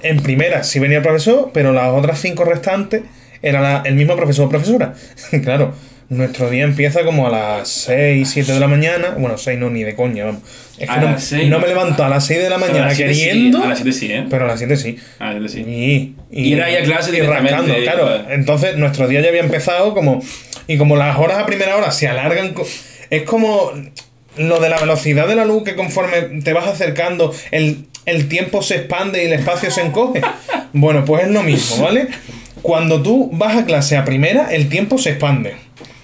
en 0.03 0.19
primera 0.23 0.63
sí 0.63 0.79
venía 0.79 0.97
el 0.97 1.03
profesor, 1.03 1.51
pero 1.53 1.71
las 1.73 1.89
otras 1.93 2.19
cinco 2.19 2.43
restantes 2.45 3.03
era 3.41 3.59
la- 3.61 3.81
el 3.85 3.95
mismo 3.95 4.15
profesor 4.15 4.45
o 4.45 4.49
profesora. 4.49 4.93
claro, 5.43 5.73
nuestro 6.11 6.49
día 6.49 6.65
empieza 6.65 7.05
como 7.05 7.25
a 7.25 7.29
las 7.29 7.69
6, 7.69 8.29
7 8.29 8.51
de 8.51 8.59
la 8.59 8.67
mañana. 8.67 9.15
Bueno, 9.17 9.37
6 9.37 9.57
no, 9.57 9.69
ni 9.69 9.83
de 9.83 9.95
coña, 9.95 10.25
vamos. 10.25 10.41
Es 10.77 10.89
que 10.89 10.93
A 10.93 11.45
no, 11.45 11.59
me 11.59 11.67
levanto 11.69 12.03
a 12.03 12.09
las 12.09 12.25
6 12.25 12.43
de 12.43 12.49
la 12.49 12.57
A 12.57 12.59
mañana 12.59 12.91
sí, 12.91 13.03
queriendo, 13.03 13.63
a 13.63 13.67
las 13.67 13.77
7 13.77 13.93
sí, 13.93 14.11
¿eh? 14.11 14.25
pero 14.29 14.43
a 14.43 14.47
las 14.47 14.59
7 14.59 14.75
sí. 14.75 14.97
A 15.19 15.31
las 15.31 15.51
7 15.53 15.65
sí. 15.69 16.15
Y, 16.29 16.41
Y 16.41 16.53
era 16.53 16.69
ir 16.69 16.79
a 16.79 16.83
clase 16.83 17.15
y 17.15 17.21
rascando, 17.21 17.73
claro. 17.75 18.29
Entonces 18.29 18.75
nuestro 18.75 19.07
día 19.07 19.21
ya 19.21 19.29
había 19.29 19.39
empezado 19.39 19.93
como. 19.93 20.21
Y 20.67 20.77
como 20.77 20.97
las 20.97 21.17
horas 21.17 21.39
a 21.39 21.45
primera 21.45 21.77
hora 21.77 21.91
se 21.91 22.09
alargan. 22.09 22.55
Es 23.09 23.23
como 23.23 23.71
lo 24.35 24.59
de 24.59 24.69
la 24.69 24.79
velocidad 24.79 25.29
de 25.29 25.35
la 25.35 25.45
luz 25.45 25.63
que 25.63 25.75
conforme 25.75 26.41
te 26.43 26.51
vas 26.51 26.67
acercando, 26.67 27.33
el, 27.51 27.85
el 28.05 28.27
tiempo 28.27 28.61
se 28.61 28.75
expande 28.75 29.23
y 29.23 29.27
el 29.27 29.33
espacio 29.33 29.71
se 29.71 29.81
encoge. 29.81 30.21
Bueno, 30.73 31.05
pues 31.05 31.23
es 31.23 31.31
lo 31.31 31.41
mismo, 31.43 31.83
¿vale? 31.83 32.09
Cuando 32.61 33.01
tú 33.01 33.29
vas 33.33 33.55
a 33.55 33.65
clase 33.65 33.95
a 33.95 34.03
primera, 34.03 34.53
el 34.53 34.67
tiempo 34.67 34.97
se 34.97 35.11
expande. 35.11 35.55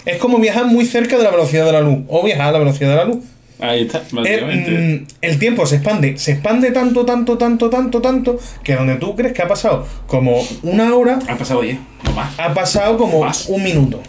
Es 0.08 0.18
como 0.18 0.40
viajar 0.40 0.66
muy 0.66 0.86
cerca 0.86 1.18
de 1.18 1.24
la 1.24 1.32
velocidad 1.32 1.66
de 1.66 1.72
la 1.74 1.82
luz. 1.82 2.00
O 2.08 2.24
viajar 2.24 2.48
a 2.48 2.52
la 2.54 2.60
velocidad 2.60 2.90
de 2.92 2.96
la 2.96 3.06
luz. 3.06 3.18
Ahí 3.60 3.82
está, 3.84 4.04
mm, 4.12 5.06
el 5.22 5.40
tiempo 5.40 5.66
se 5.66 5.78
expande, 5.78 6.16
se 6.20 6.34
expande 6.34 6.70
tanto, 6.72 7.06
tanto, 7.06 7.40
tanto, 7.40 7.70
tanto, 7.72 8.00
tanto, 8.02 8.40
que 8.64 8.76
donde 8.76 8.96
tú 8.98 9.16
crees 9.16 9.34
que 9.34 9.42
ha 9.42 9.48
pasado 9.48 9.88
como 10.06 10.44
una 10.62 10.94
hora, 10.94 11.18
Han 11.28 11.38
pasado 11.40 11.62
10, 11.64 11.80
no 12.04 12.12
más. 12.12 12.40
ha 12.40 12.54
pasado 12.54 12.98
como 13.00 13.22
Más. 13.22 13.48
un 13.50 13.64
minuto. 13.64 14.02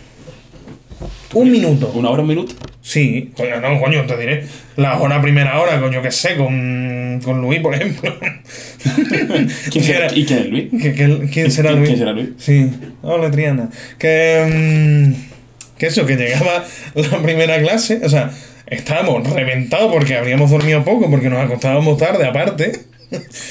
Un 1.32 1.50
minuto. 1.50 1.90
¿Una 1.94 2.10
hora, 2.10 2.20
un 2.22 2.28
minuto? 2.28 2.54
Sí, 2.82 3.30
coño, 3.36 3.58
no, 3.60 3.80
coño, 3.80 4.04
te 4.06 4.16
diré. 4.18 4.44
La 4.76 4.98
hora 5.00 5.20
primera 5.22 5.58
hora, 5.60 5.80
coño, 5.80 6.02
que 6.02 6.10
sé, 6.10 6.36
con, 6.36 7.20
con 7.24 7.40
Luis, 7.40 7.60
por 7.60 7.74
ejemplo. 7.74 8.14
¿Quién 9.72 9.84
será? 9.84 10.12
¿Y 10.14 10.24
quién 10.26 10.38
es 10.40 10.46
Luis? 10.50 10.68
¿Qué- 10.70 10.92
qué- 10.94 11.28
¿Quién 11.32 11.50
será 11.50 11.70
¿Quién- 11.70 11.78
Luis? 11.80 11.88
quién 11.88 11.98
será 11.98 12.12
Luis? 12.12 12.28
Sí, 12.38 12.70
hola 13.02 13.30
Triana. 13.30 13.68
Que, 13.98 15.14
mm, 15.16 15.37
que 15.78 15.86
eso, 15.86 16.04
que 16.06 16.16
llegaba 16.16 16.64
la 16.94 17.18
primera 17.22 17.58
clase, 17.60 18.00
o 18.02 18.08
sea, 18.08 18.30
estábamos 18.66 19.28
reventados 19.30 19.90
porque 19.92 20.16
habríamos 20.16 20.50
dormido 20.50 20.84
poco, 20.84 21.10
porque 21.10 21.30
nos 21.30 21.40
acostábamos 21.40 21.96
tarde 21.98 22.26
aparte. 22.26 22.72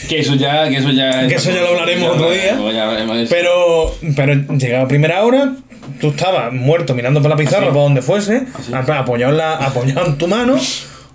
Que 0.08 0.20
eso 0.20 0.36
ya, 0.36 0.70
que 0.70 0.78
eso 0.78 0.92
ya. 0.92 1.28
Que 1.28 1.36
eso 1.36 1.50
ya 1.52 1.62
lo 1.62 1.70
hablaremos 1.70 2.16
otro 2.16 2.32
día. 2.32 2.58
Ya 2.74 2.92
de 2.92 3.24
eso. 3.24 3.36
Pero, 3.36 3.96
pero 4.16 4.58
llegaba 4.58 4.84
a 4.84 4.88
primera 4.88 5.24
hora, 5.24 5.56
tú 6.00 6.10
estabas 6.10 6.54
muerto 6.54 6.94
mirando 6.94 7.22
por 7.22 7.30
la 7.32 7.38
pizarra, 7.38 7.66
Así. 7.66 7.72
para 7.72 7.84
donde 7.84 8.02
fuese, 8.02 8.44
plan, 8.70 9.00
apoyado, 9.00 9.32
en 9.32 9.38
la, 9.38 9.56
apoyado 9.56 10.06
en 10.06 10.18
tu 10.18 10.28
mano, 10.28 10.60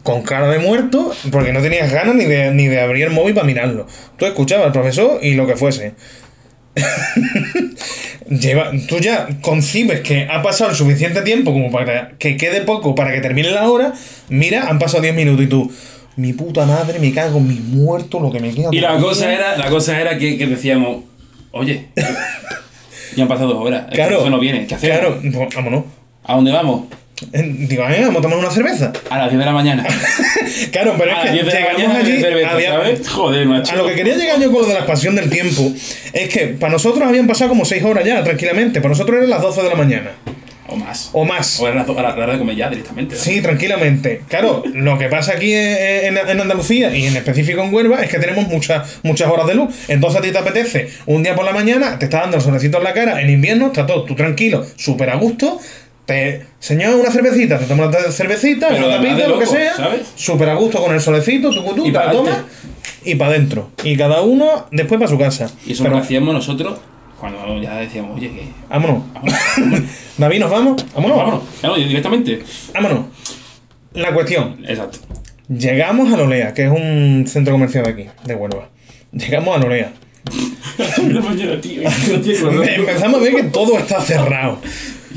con 0.02 0.22
cara 0.22 0.48
de 0.48 0.58
muerto, 0.58 1.14
porque 1.30 1.52
no 1.52 1.60
tenías 1.60 1.92
ganas 1.92 2.16
ni 2.16 2.24
de, 2.24 2.50
ni 2.50 2.66
de 2.66 2.80
abrir 2.80 3.04
el 3.04 3.10
móvil 3.10 3.34
para 3.34 3.46
mirarlo. 3.46 3.86
Tú 4.16 4.26
escuchabas 4.26 4.66
al 4.66 4.72
profesor 4.72 5.20
y 5.22 5.34
lo 5.34 5.46
que 5.46 5.56
fuese. 5.56 5.94
Lleva, 8.28 8.70
tú 8.88 8.98
ya 8.98 9.28
concibes 9.40 10.00
que 10.00 10.26
ha 10.30 10.42
pasado 10.42 10.70
el 10.70 10.76
suficiente 10.76 11.20
tiempo 11.22 11.52
como 11.52 11.70
para 11.70 12.12
que 12.18 12.36
quede 12.36 12.62
poco 12.62 12.94
para 12.94 13.12
que 13.12 13.20
termine 13.20 13.50
la 13.50 13.68
hora. 13.68 13.92
Mira, 14.28 14.68
han 14.68 14.78
pasado 14.78 15.02
10 15.02 15.14
minutos 15.14 15.44
y 15.44 15.48
tú, 15.48 15.70
mi 16.16 16.32
puta 16.32 16.64
madre, 16.64 16.98
me 16.98 17.12
cago 17.12 17.38
en 17.38 17.48
mi 17.48 17.54
muerto, 17.56 18.20
lo 18.20 18.30
que 18.30 18.40
me 18.40 18.50
queda. 18.52 18.68
Y 18.72 18.80
la 18.80 18.88
todavía". 18.88 19.08
cosa 19.08 19.32
era, 19.32 19.56
la 19.58 19.68
cosa 19.68 20.00
era 20.00 20.16
que, 20.18 20.38
que 20.38 20.46
decíamos, 20.46 21.04
oye, 21.50 21.88
ya 23.16 23.22
han 23.24 23.28
pasado 23.28 23.52
dos 23.54 23.66
horas, 23.66 23.86
Claro, 23.92 24.10
profesor 24.10 24.30
no 24.30 24.38
viene, 24.40 24.66
¿qué 24.66 24.74
hacemos? 24.76 24.98
Claro, 24.98 25.20
pues, 25.20 25.54
vámonos. 25.54 25.84
¿A 26.24 26.34
dónde 26.36 26.52
vamos? 26.52 26.84
Digo, 27.32 27.84
eh, 27.88 28.00
vamos 28.00 28.18
a 28.18 28.22
tomar 28.22 28.38
una 28.38 28.50
cerveza. 28.50 28.92
A 29.08 29.18
las 29.18 29.28
10 29.30 29.38
de 29.38 29.44
la 29.46 29.52
mañana. 29.52 29.86
Claro, 30.70 30.94
pero 30.98 31.16
A 31.16 31.24
es 31.24 31.32
10 31.32 31.44
que 31.46 31.50
llegamos 31.76 31.96
allí. 31.96 32.20
cerveza, 32.20 32.50
había- 32.50 32.70
¿sabes? 32.70 33.08
Joder, 33.08 33.46
macho. 33.46 33.72
a 33.72 33.76
lo 33.76 33.86
que 33.86 33.94
quería 33.94 34.16
llegar 34.16 34.38
yo 34.40 34.52
con 34.52 34.62
lo 34.62 34.68
de 34.68 34.74
la 34.74 34.80
expansión 34.80 35.14
del 35.14 35.30
tiempo 35.30 35.72
es 36.12 36.28
que 36.28 36.48
para 36.48 36.72
nosotros 36.72 37.06
habían 37.06 37.26
pasado 37.26 37.48
como 37.50 37.64
6 37.64 37.82
horas 37.84 38.04
ya, 38.04 38.22
tranquilamente. 38.22 38.80
Para 38.80 38.90
nosotros 38.90 39.16
eran 39.16 39.30
las 39.30 39.40
12 39.40 39.62
de 39.62 39.68
la 39.68 39.74
mañana. 39.76 40.10
O 40.68 40.76
más. 40.76 41.10
O 41.12 41.24
más. 41.24 41.60
O 41.60 41.68
era 41.68 41.76
la, 41.76 41.82
a 41.82 42.02
la 42.16 42.24
hora 42.24 42.32
de 42.34 42.38
comer 42.38 42.56
ya 42.56 42.68
directamente. 42.70 43.16
Sí, 43.16 43.40
tranquilamente. 43.40 44.22
Claro, 44.28 44.62
lo 44.74 44.98
que 44.98 45.08
pasa 45.08 45.32
aquí 45.32 45.52
en, 45.54 46.16
en- 46.16 46.28
en 46.28 46.40
Andalucía 46.40 46.94
y 46.96 47.06
en 47.06 47.16
específico 47.16 47.62
en 47.62 47.72
Huelva 47.72 48.02
es 48.02 48.10
que 48.10 48.18
tenemos 48.18 48.46
muchas, 48.48 48.98
muchas 49.02 49.30
horas 49.30 49.46
de 49.46 49.54
luz. 49.54 49.74
Entonces 49.88 50.18
a 50.20 50.22
ti 50.22 50.32
te 50.32 50.38
apetece 50.38 50.90
un 51.06 51.22
día 51.22 51.34
por 51.34 51.44
la 51.44 51.52
mañana, 51.52 51.98
te 51.98 52.06
está 52.06 52.20
dando 52.20 52.36
el 52.38 52.42
solecito 52.42 52.78
en 52.78 52.84
la 52.84 52.92
cara, 52.92 53.20
en 53.22 53.30
invierno, 53.30 53.66
está 53.68 53.86
todo 53.86 54.04
tú 54.04 54.14
tranquilo, 54.14 54.66
súper 54.76 55.10
a 55.10 55.16
gusto. 55.16 55.58
Te, 56.04 56.46
señor, 56.58 56.96
una 56.96 57.10
cervecita, 57.10 57.58
te 57.58 57.66
tomas 57.66 57.92
la 57.92 58.10
cervecita, 58.10 58.68
Pero 58.68 58.86
una 58.86 58.96
tapita, 58.96 59.28
lo 59.28 59.38
que 59.38 59.46
sea, 59.46 59.72
súper 60.16 60.48
a 60.48 60.54
gusto 60.54 60.82
con 60.82 60.92
el 60.92 61.00
solecito, 61.00 61.50
tú, 61.50 61.74
tú, 61.74 61.84
te 61.84 61.92
la 61.92 62.10
tomas 62.10 62.38
y 63.04 63.14
para 63.14 63.32
adentro. 63.32 63.70
Y 63.84 63.96
cada 63.96 64.22
uno 64.22 64.66
después 64.70 64.98
para 64.98 65.10
su 65.10 65.18
casa. 65.18 65.50
Y 65.66 65.72
eso 65.72 65.84
Pero, 65.84 65.96
lo 65.96 66.02
hacíamos 66.02 66.34
nosotros 66.34 66.78
cuando 67.18 67.60
ya 67.60 67.76
decíamos, 67.76 68.16
oye, 68.16 68.30
que. 68.30 68.42
vámonos. 68.68 69.02
Vámonos, 69.14 69.40
David, 70.18 70.40
¿nos 70.40 70.50
vamos? 70.50 70.84
Vámonos. 70.94 71.16
vámonos. 71.16 71.42
Claro, 71.60 71.76
directamente. 71.76 72.42
Vámonos. 72.74 73.06
La 73.94 74.12
cuestión, 74.12 74.64
Exacto. 74.66 74.98
Llegamos 75.48 76.12
a 76.12 76.16
Lolea, 76.16 76.54
que 76.54 76.64
es 76.64 76.70
un 76.70 77.24
centro 77.26 77.52
comercial 77.52 77.84
de 77.84 77.90
aquí, 77.90 78.06
de 78.24 78.34
Huelva. 78.34 78.68
Llegamos 79.12 79.56
a 79.56 79.60
Lolea. 79.60 79.92
Empezamos 80.96 83.20
a 83.20 83.22
ver 83.22 83.34
que 83.34 83.42
todo 83.44 83.78
está 83.78 84.00
cerrado. 84.00 84.58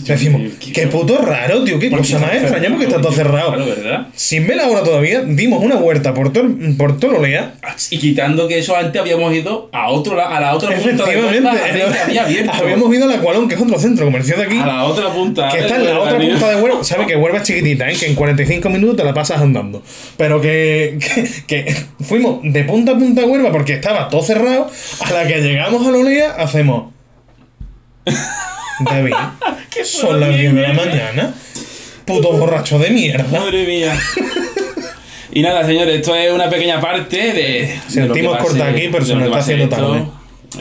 Decimos, 0.06 0.42
qué 0.74 0.88
puto 0.88 1.18
raro, 1.18 1.64
tío, 1.64 1.80
qué 1.80 1.90
cosa 1.90 2.20
más 2.20 2.34
extraña 2.36 2.70
porque 2.70 2.86
está 2.86 3.02
todo 3.02 3.12
cerrado. 3.12 3.54
Claro, 3.54 3.66
¿verdad? 3.66 4.08
Sin 4.14 4.46
ver 4.48 4.58
la 4.58 4.68
hora 4.68 4.84
todavía, 4.84 5.22
dimos 5.22 5.64
una 5.64 5.76
vuelta 5.76 6.14
por 6.14 6.32
todo, 6.32 6.46
por 6.78 7.00
todo 7.00 7.14
Lolea. 7.14 7.56
Y 7.90 7.98
quitando 7.98 8.48
que 8.48 8.60
eso 8.60 8.76
antes 8.76 9.02
habíamos 9.02 9.34
ido 9.34 9.70
a 9.72 9.90
otro 9.90 10.20
a 10.20 10.40
la 10.40 10.54
otra 10.54 10.70
punta 10.70 11.04
Efectivamente, 11.12 12.50
habíamos 12.54 12.94
ido 12.94 13.06
a 13.06 13.08
la 13.16 13.20
Cualón, 13.20 13.48
que 13.48 13.56
es 13.56 13.62
otro 13.62 13.80
centro 13.80 14.06
comercial 14.06 14.40
de 14.40 14.46
aquí. 14.46 14.60
a 14.60 14.66
la 14.66 14.84
otra 14.86 15.10
punta. 15.12 15.50
Que 15.50 15.60
está 15.60 15.78
en 15.78 15.86
la 15.86 16.00
otra 16.00 16.18
punta 16.20 16.50
de 16.50 16.62
Huelva. 16.62 16.84
Sabe 16.84 17.08
que 17.08 17.16
Huelva 17.16 17.40
es 17.40 17.44
chiquitita, 17.44 17.90
¿eh? 17.90 17.96
que 17.96 18.06
en 18.06 18.16
45 18.16 18.70
minutos 18.70 18.98
te 18.98 19.04
la 19.04 19.14
pasas 19.14 19.42
andando. 19.42 19.82
Pero 20.18 20.40
que, 20.42 20.98
que, 21.48 21.66
que 21.66 21.76
fuimos 22.04 22.40
de 22.44 22.64
punta 22.64 22.92
a 22.92 22.96
punta 22.96 23.22
de 23.22 23.28
Huelva 23.28 23.52
porque 23.52 23.74
estaba 23.74 24.08
todo 24.10 24.22
cerrado. 24.22 24.70
A 25.02 25.12
la 25.12 25.28
que 25.28 25.42
llegamos 25.42 25.86
a 25.86 25.92
Lolea, 25.92 26.32
hacemos. 26.38 26.94
David, 28.80 29.14
son 29.84 30.20
las 30.20 30.38
10 30.38 30.54
de 30.56 30.62
la 30.62 30.74
mañana. 30.74 31.34
Puto 32.06 32.32
borracho 32.34 32.78
de 32.80 32.90
mierda. 32.92 33.40
Madre 33.40 33.66
mía. 33.66 33.98
Y 35.34 35.42
nada, 35.42 35.66
señores, 35.66 35.96
esto 35.96 36.16
es 36.16 36.32
una 36.32 36.50
pequeña 36.50 36.80
parte 36.80 37.18
de. 37.18 37.34
de 37.34 37.68
lo 37.76 37.84
que 37.88 37.92
Sentimos 37.92 38.34
va 38.34 38.38
a 38.38 38.42
cortar 38.42 38.68
ser- 38.68 38.76
aquí, 38.76 38.88
pero 38.92 39.06
se 39.06 39.16
nos 39.16 39.24
está 39.26 39.38
haciendo 39.40 39.64
esto. 39.66 40.12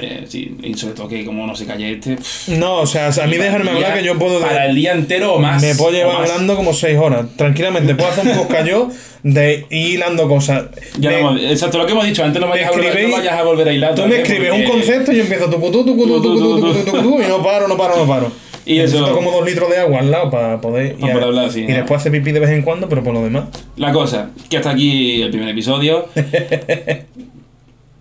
Eh, 0.00 0.24
sí, 0.29 0.57
y 0.61 0.74
sobre 0.74 0.94
todo 0.94 1.07
que 1.07 1.24
como 1.24 1.46
no 1.46 1.55
se 1.55 1.66
calle 1.66 1.92
este. 1.92 2.16
pff, 2.16 2.48
No, 2.48 2.79
o 2.81 2.87
sea, 2.87 3.09
a 3.11 3.27
mí 3.29 3.37
dejarme 3.37 3.66
día- 3.70 3.74
hablar 3.74 3.98
que 3.98 4.05
yo 4.05 4.18
puedo. 4.18 4.40
Para 4.40 4.66
el 4.66 4.74
día 4.74 4.92
entero 4.92 5.35
o 5.35 5.38
más. 5.38 5.62
Me 5.62 5.74
puedo 5.77 5.92
llevar 5.92 6.16
hablando 6.22 6.57
como 6.57 6.72
6 6.74 6.98
horas. 6.98 7.27
Tranquilamente, 7.37 7.94
puedo 7.94 8.11
hacer 8.11 8.27
un 8.27 8.37
podcast 8.37 8.66
yo 8.66 8.88
de 9.22 9.66
ir 9.70 9.90
hilando 9.94 10.27
cosas. 10.27 10.64
Ya 10.98 11.11
lo 11.12 11.16
hemos- 11.18 11.40
exacto, 11.42 11.79
lo 11.79 11.87
que 11.87 11.92
hemos 11.92 12.07
dicho 12.07 12.24
antes, 12.24 12.40
no 12.40 12.48
vayas, 12.48 12.68
a 12.68 12.72
volver, 12.72 13.09
no 13.09 13.16
vayas 13.16 13.33
a 13.35 13.42
volver 13.44 13.68
a 13.68 13.72
hilar. 13.72 13.94
Tú 13.94 14.07
me 14.07 14.20
escribes 14.22 14.50
un 14.53 14.64
concepto 14.64 15.12
y 15.12 15.16
yo 15.16 15.22
empiezo 15.22 15.49
tu 15.49 15.61
putu, 15.61 15.84
tu 15.84 15.95
putu, 15.97 16.20
tu 16.20 16.32
putu, 16.34 16.57
tu 16.61 16.61
putu, 16.66 16.84
tu 16.84 16.91
putu, 16.91 17.22
y 17.22 17.26
no 17.26 17.41
paro, 17.45 17.68
no 17.68 17.76
paro, 17.76 17.97
no 17.97 18.07
paro. 18.09 18.32
Y 18.67 18.79
Necesito 18.79 19.05
eso- 19.07 19.15
como 19.15 19.31
dos 19.31 19.45
litros 19.45 19.69
de 19.71 19.79
agua 19.79 19.99
al 20.01 20.11
lado 20.11 20.31
para 20.31 20.61
poder. 20.61 20.97
Y, 20.99 21.03
poder 21.03 21.23
hablar, 21.25 21.51
sí, 21.51 21.61
y 21.61 21.67
¿no? 21.69 21.75
después 21.75 22.01
hacer 22.01 22.12
pipí 22.12 22.33
de 22.33 22.41
vez 22.41 22.51
en 22.51 22.62
cuando, 22.62 22.89
pero 22.89 23.03
por 23.05 23.12
lo 23.12 23.23
demás. 23.23 23.45
La 23.77 23.93
cosa, 23.93 24.31
que 24.49 24.57
hasta 24.57 24.71
aquí 24.71 25.21
el 25.23 25.31
primer 25.31 25.49
episodio. 25.51 26.09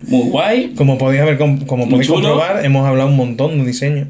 Muy 0.06 0.28
guay. 0.30 0.74
Como 0.76 0.98
podéis, 0.98 1.22
haber, 1.22 1.38
com- 1.38 1.60
como 1.66 1.88
podéis 1.88 2.08
comprobar, 2.08 2.64
hemos 2.64 2.86
hablado 2.86 3.08
un 3.08 3.16
montón 3.16 3.58
de 3.58 3.64
diseño. 3.64 4.08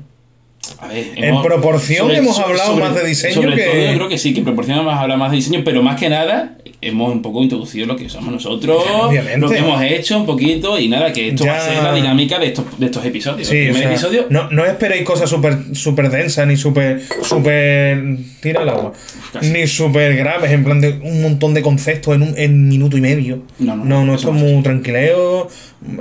A 0.80 0.88
ver, 0.88 1.06
En 1.16 1.42
proporción 1.42 2.10
hemos 2.10 2.38
hablado 2.38 2.72
sobre- 2.72 2.84
más 2.84 2.94
de 2.94 3.06
diseño 3.06 3.34
sobre 3.34 3.54
que- 3.54 3.64
todo 3.64 3.74
yo 3.92 3.94
creo 3.96 4.08
que 4.08 4.18
sí, 4.18 4.32
que 4.32 4.38
en 4.40 4.44
proporción 4.46 4.78
hemos 4.78 4.94
hablado 4.94 5.18
más 5.18 5.30
de 5.30 5.36
diseño, 5.36 5.62
pero 5.64 5.82
más 5.82 5.98
que 6.00 6.08
nada 6.08 6.56
hemos 6.88 7.12
un 7.12 7.22
poco 7.22 7.42
introducido 7.42 7.86
lo 7.86 7.96
que 7.96 8.08
somos 8.08 8.32
nosotros, 8.32 8.82
Obviamente. 9.02 9.38
lo 9.38 9.48
que 9.48 9.58
hemos 9.58 9.82
hecho 9.82 10.18
un 10.18 10.26
poquito 10.26 10.78
y 10.78 10.88
nada, 10.88 11.12
que 11.12 11.28
esto 11.28 11.46
va 11.46 11.54
a 11.54 11.58
Ya- 11.58 11.74
ser 11.74 11.82
la 11.82 11.94
dinámica 11.94 12.38
de 12.38 12.46
estos, 12.48 12.64
de 12.78 12.86
estos 12.86 13.04
episodios. 13.04 13.48
Sí, 13.48 13.56
el 13.56 13.70
o 13.70 13.72
primer 13.74 13.82
sea, 13.82 13.90
episodio, 14.08 14.26
no, 14.30 14.50
no 14.50 14.64
esperéis 14.64 15.04
cosas 15.04 15.28
súper 15.30 15.58
super 15.74 16.10
densas, 16.10 16.46
ni 16.46 16.56
súper. 16.56 17.02
super. 17.22 18.16
tira 18.40 18.62
el 18.62 18.68
agua. 18.68 18.92
Casi. 19.32 19.50
Ni 19.50 19.66
súper 19.66 20.16
graves, 20.16 20.50
en 20.50 20.64
plan 20.64 20.80
de 20.80 20.98
un 21.02 21.22
montón 21.22 21.54
de 21.54 21.62
conceptos 21.62 22.14
en 22.14 22.22
un 22.22 22.34
en 22.38 22.68
minuto 22.68 22.96
y 22.96 23.00
medio. 23.00 23.42
No, 23.58 23.76
no, 23.76 23.84
no, 23.84 24.04
no, 24.04 24.14
esto 24.14 24.28
es 24.28 24.34
muy 24.34 24.62
tranquileo. 24.62 25.48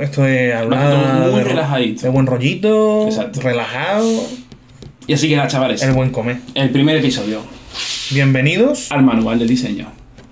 Esto 0.02 0.26
es 0.28 0.54
hablar. 0.56 1.30
muy 1.30 1.40
de, 1.40 1.44
relajadito. 1.44 2.02
de 2.04 2.10
buen 2.10 2.26
rollito. 2.26 3.06
Exacto. 3.08 3.42
Relajado. 3.42 4.10
y 5.08 5.14
así 5.14 5.28
que 5.28 5.36
nada, 5.36 5.48
chavales, 5.48 5.82
El 5.84 5.92
buen 5.94 6.12
comer. 6.12 6.38
el 6.56 6.70
primer 6.70 6.96
episodio, 6.98 7.42
Bienvenidos. 8.12 8.92
al 8.92 9.04
manual 9.04 9.40
del 9.40 9.48
diseño. 9.48 9.92